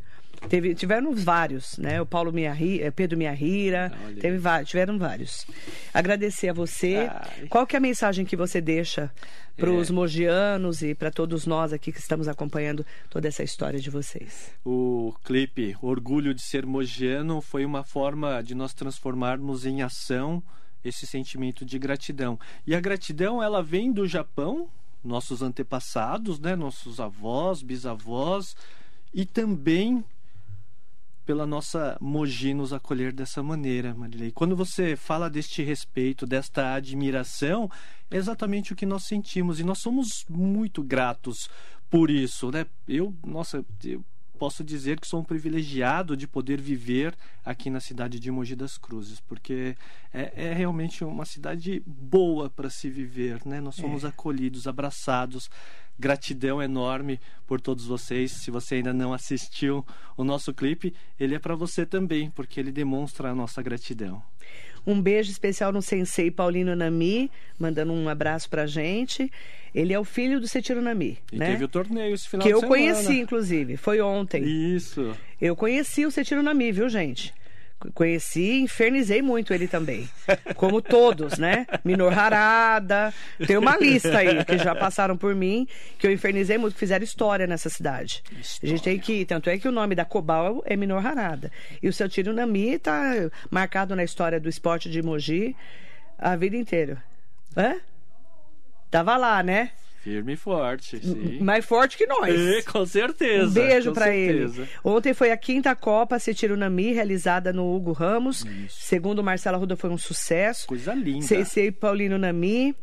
Teve, 0.49 0.75
tiveram 0.75 1.15
vários, 1.15 1.79
né? 1.79 2.01
O 2.01 2.07
Paulo 2.07 2.33
Miyahira, 2.33 2.91
Pedro 2.91 3.17
Miyahira, 3.17 3.93
Olha 4.05 4.21
teve 4.21 4.39
vários, 4.39 4.71
tiveram 4.71 4.99
vários. 4.99 5.47
Agradecer 5.95 6.49
a 6.49 6.53
você. 6.53 7.09
Ai. 7.09 7.47
Qual 7.49 7.65
que 7.65 7.77
é 7.77 7.79
a 7.79 7.81
mensagem 7.81 8.25
que 8.25 8.35
você 8.35 8.61
deixa 8.61 9.11
para 9.57 9.71
os 9.71 9.91
É. 9.91 9.93
mogianos 9.93 10.83
e 10.83 10.95
para 10.95 11.11
todos 11.11 11.47
nós 11.47 11.73
aqui 11.73 11.93
que 11.93 11.99
estamos 11.99 12.29
acompanhando 12.29 12.85
toda 13.11 13.29
essa 13.29 13.43
história 13.43 13.79
de 13.79 13.91
vocês? 13.91 14.51
O 14.65 15.15
clipe 15.25 15.77
Orgulho 15.83 16.35
de 16.35 16.43
Ser 16.43 16.65
Mogiano 16.67 17.41
foi 17.41 17.65
uma 17.65 17.85
forma 17.85 18.43
de 18.43 18.55
nós 18.55 18.73
transformarmos 18.75 19.67
em 19.67 19.83
ação 19.83 20.43
esse 20.85 21.07
sentimento 21.07 21.65
de 21.65 21.79
gratidão. 21.79 22.39
E 22.67 22.75
a 22.75 22.81
gratidão, 22.81 23.43
ela 23.43 23.63
vem 23.63 23.93
do 23.93 24.07
Japão, 24.07 24.69
nossos 25.05 25.43
antepassados, 25.43 26.41
né, 26.41 26.57
nossos 26.57 26.99
avós, 26.99 27.63
bisavós, 27.63 28.57
e 29.15 29.25
também 29.25 30.05
pela 31.25 31.47
nossa 31.47 31.97
Mogi 32.01 32.53
nos 32.55 32.73
acolher 32.73 33.13
dessa 33.13 33.43
maneira, 33.43 33.95
Marilei. 33.95 34.31
Quando 34.33 34.57
você 34.57 34.97
fala 34.97 35.31
deste 35.31 35.63
respeito, 35.63 36.27
desta 36.27 36.75
admiração, 36.75 37.71
é 38.11 38.17
exatamente 38.17 38.73
o 38.73 38.77
que 38.77 38.87
nós 38.87 39.05
sentimos 39.05 39.61
e 39.61 39.65
nós 39.65 39.79
somos 39.79 40.25
muito 40.29 40.83
gratos 40.83 41.49
por 41.89 42.11
isso, 42.11 42.51
né? 42.51 42.67
Eu, 42.89 43.15
nossa, 43.25 43.65
eu 43.85 44.05
posso 44.43 44.65
dizer 44.65 44.99
que 44.99 45.07
sou 45.07 45.21
um 45.21 45.25
privilegiado 45.25 46.17
de 46.17 46.27
poder 46.27 46.61
viver 46.61 47.15
aqui 47.45 47.71
na 47.71 47.79
cidade 47.79 48.19
de 48.19 48.29
Mogi 48.29 48.57
das 48.57 48.77
Cruzes, 48.77 49.21
porque 49.21 49.77
é, 50.13 50.49
é 50.49 50.53
realmente 50.53 51.05
uma 51.05 51.25
cidade 51.25 51.81
boa 51.87 52.51
para 52.51 52.69
se 52.69 52.91
viver, 52.91 53.41
né? 53.47 53.61
Nós 53.61 53.77
somos 53.77 54.05
acolhidos, 54.05 54.67
abraçados. 54.67 55.49
Gratidão 55.99 56.61
enorme 56.63 57.21
por 57.47 57.61
todos 57.61 57.87
vocês. 57.87 58.33
Se 58.33 58.51
você 58.51 58.77
ainda 58.77 58.93
não 58.93 59.13
assistiu 59.13 59.85
o 60.17 60.25
nosso 60.25 60.53
clipe, 60.53 60.93
ele 61.19 61.35
é 61.35 61.39
para 61.39 61.55
você 61.55 61.87
também, 61.87 62.31
porque 62.31 62.59
ele 62.59 62.73
demonstra 62.73 63.31
a 63.31 63.35
nossa 63.35 63.63
gratidão. 63.63 64.23
Um 64.85 65.01
beijo 65.01 65.31
especial 65.31 65.71
no 65.71 65.81
sensei 65.81 66.29
Paulino 66.29 66.75
Nami, 66.75 67.31
mandando 67.57 67.93
um 67.93 68.09
abraço 68.09 68.51
pra 68.51 68.67
gente. 68.67 69.31
Ele 69.73 69.93
é 69.93 69.99
o 69.99 70.03
filho 70.05 70.41
do 70.41 70.49
Setiro 70.49 70.83
Nami, 70.83 71.19
E 71.33 71.37
né? 71.37 71.53
teve 71.53 71.65
o 71.65 71.69
torneio 71.69 72.13
esse 72.15 72.29
final 72.29 72.43
que 72.43 72.49
de 72.49 72.55
eu 72.57 72.61
semana. 72.61 72.77
conheci, 72.77 73.21
inclusive. 73.21 73.77
Foi 73.77 74.01
ontem. 74.01 74.43
Isso. 74.45 75.17
Eu 75.41 75.55
conheci 75.55 76.05
o 76.05 76.11
Setiro 76.11 76.43
Nami, 76.43 76.73
viu, 76.73 76.89
gente? 76.89 77.33
Conheci 77.95 78.41
e 78.41 78.61
infernizei 78.61 79.23
muito 79.23 79.53
ele 79.53 79.67
também. 79.67 80.09
Como 80.57 80.81
todos, 80.81 81.39
né? 81.39 81.67
Minor 81.85 82.17
Harada. 82.17 83.13
Tem 83.47 83.57
uma 83.57 83.77
lista 83.77 84.19
aí 84.19 84.45
que 84.45 84.59
já 84.59 84.75
passaram 84.75 85.17
por 85.17 85.35
mim, 85.35 85.67
que 85.99 86.07
eu 86.07 86.13
infernizei 86.13 86.59
muito, 86.59 86.75
que 86.75 86.81
fizeram 86.81 87.05
história 87.05 87.47
nessa 87.47 87.69
cidade. 87.69 88.23
A 88.63 88.67
gente 88.67 88.83
tem 88.83 88.99
que. 88.99 89.25
Tanto 89.25 89.51
é 89.51 89.59
que 89.59 89.69
o 89.69 89.73
nome 89.73 89.95
da 89.95 90.05
Cobal 90.05 90.63
é 90.67 90.77
Minor 90.77 91.05
Harada. 91.05 91.51
E 91.83 91.89
o 91.89 91.93
Setiro 91.93 92.33
Nami 92.33 92.79
tá 92.79 93.31
marcado 93.51 93.97
na 93.97 94.05
história 94.05 94.39
do 94.39 94.49
esporte 94.49 94.91
de 94.91 95.03
Mogi 95.03 95.57
a 96.19 96.37
vida 96.37 96.57
inteira. 96.57 97.03
Hã? 97.57 97.77
Tava 98.91 99.17
lá, 99.17 99.43
né? 99.43 99.71
Firme 100.03 100.33
e 100.33 100.37
forte, 100.37 100.99
sim. 100.99 101.39
Mais 101.41 101.65
forte 101.65 101.97
que 101.97 102.07
nós. 102.07 102.35
É, 102.35 102.63
com 102.63 102.85
certeza. 102.85 103.47
Um 103.47 103.53
beijo 103.53 103.93
pra 103.93 104.13
ele. 104.13 104.67
Ontem 104.83 105.15
foi 105.15 105.31
a 105.31 105.37
quinta 105.37 105.77
Copa 105.77 106.17
Nami 106.59 106.93
realizada 106.93 107.53
no 107.53 107.73
Hugo 107.73 107.93
Ramos. 107.93 108.45
Segundo 108.69 109.21
o 109.21 109.23
Marcelo 109.23 109.57
Arruda, 109.57 109.77
foi 109.77 109.91
um 109.91 109.99
sucesso. 109.99 110.67
Coisa 110.67 110.93
linda. 110.93 111.25
Sensei 111.25 111.71
Paulino 111.71 112.19
Nami. 112.19 112.75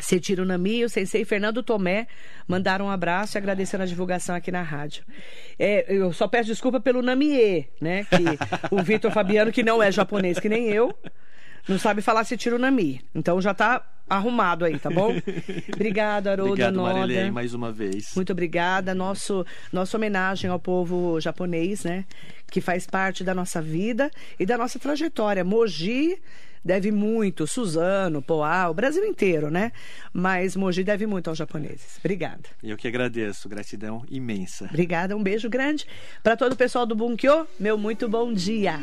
Setiro 0.00 0.44
Nami 0.44 0.78
e 0.78 0.84
o 0.84 0.88
Sensei 0.88 1.24
Fernando 1.24 1.62
Tomé 1.62 2.06
mandaram 2.48 2.86
um 2.86 2.90
abraço 2.90 3.36
e 3.36 3.38
agradecendo 3.38 3.82
a 3.82 3.86
divulgação 3.86 4.34
aqui 4.34 4.50
na 4.50 4.62
rádio. 4.62 5.04
É, 5.58 5.84
eu 5.88 6.12
só 6.12 6.26
peço 6.26 6.48
desculpa 6.48 6.80
pelo 6.80 7.02
Namie, 7.02 7.68
né? 7.80 8.04
Que 8.04 8.24
o 8.74 8.82
Vitor 8.82 9.10
Fabiano, 9.12 9.52
que 9.52 9.62
não 9.62 9.82
é 9.82 9.92
japonês 9.92 10.40
que 10.40 10.48
nem 10.48 10.68
eu, 10.68 10.94
não 11.68 11.78
sabe 11.78 12.02
falar 12.02 12.24
Setiro 12.24 12.58
Nami. 12.58 13.00
Então 13.14 13.40
já 13.40 13.54
tá 13.54 13.82
arrumado 14.08 14.64
aí, 14.64 14.78
tá 14.78 14.90
bom? 14.90 15.14
Obrigado, 15.72 16.26
Haroldo 16.28 16.52
Obrigado, 16.52 16.74
Noda. 16.74 16.94
Marilei, 16.94 17.30
mais 17.30 17.54
uma 17.54 17.72
vez. 17.72 18.12
Muito 18.14 18.32
obrigada. 18.32 18.94
Nosso, 18.94 19.44
nossa 19.72 19.96
homenagem 19.96 20.50
ao 20.50 20.58
povo 20.58 21.20
japonês, 21.20 21.84
né? 21.84 22.04
Que 22.50 22.60
faz 22.60 22.86
parte 22.86 23.24
da 23.24 23.34
nossa 23.34 23.62
vida 23.62 24.10
e 24.38 24.44
da 24.44 24.58
nossa 24.58 24.78
trajetória. 24.78 25.44
Mogi 25.44 26.20
deve 26.64 26.90
muito, 26.90 27.46
Suzano, 27.46 28.22
Poá, 28.22 28.68
o 28.68 28.74
Brasil 28.74 29.04
inteiro, 29.04 29.50
né? 29.50 29.72
Mas 30.12 30.56
Mogi 30.56 30.84
deve 30.84 31.06
muito 31.06 31.28
aos 31.28 31.38
japoneses. 31.38 31.98
Obrigada. 31.98 32.42
Eu 32.62 32.76
que 32.76 32.88
agradeço. 32.88 33.48
Gratidão 33.48 34.04
imensa. 34.10 34.66
Obrigada, 34.66 35.16
um 35.16 35.22
beijo 35.22 35.48
grande. 35.48 35.86
Para 36.22 36.36
todo 36.36 36.52
o 36.52 36.56
pessoal 36.56 36.86
do 36.86 36.94
Bunkyo, 36.94 37.46
meu 37.58 37.76
muito 37.76 38.08
bom 38.08 38.32
dia. 38.32 38.78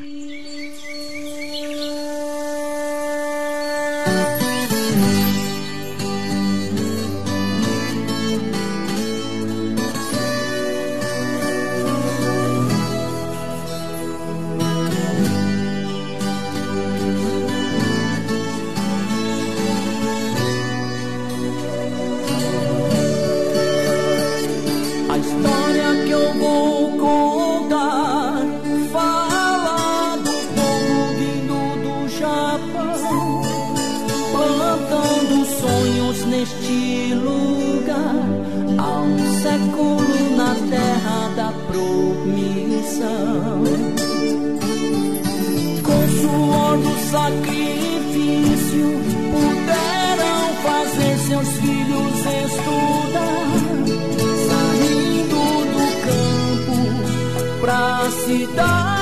Cidade. 58.12 58.99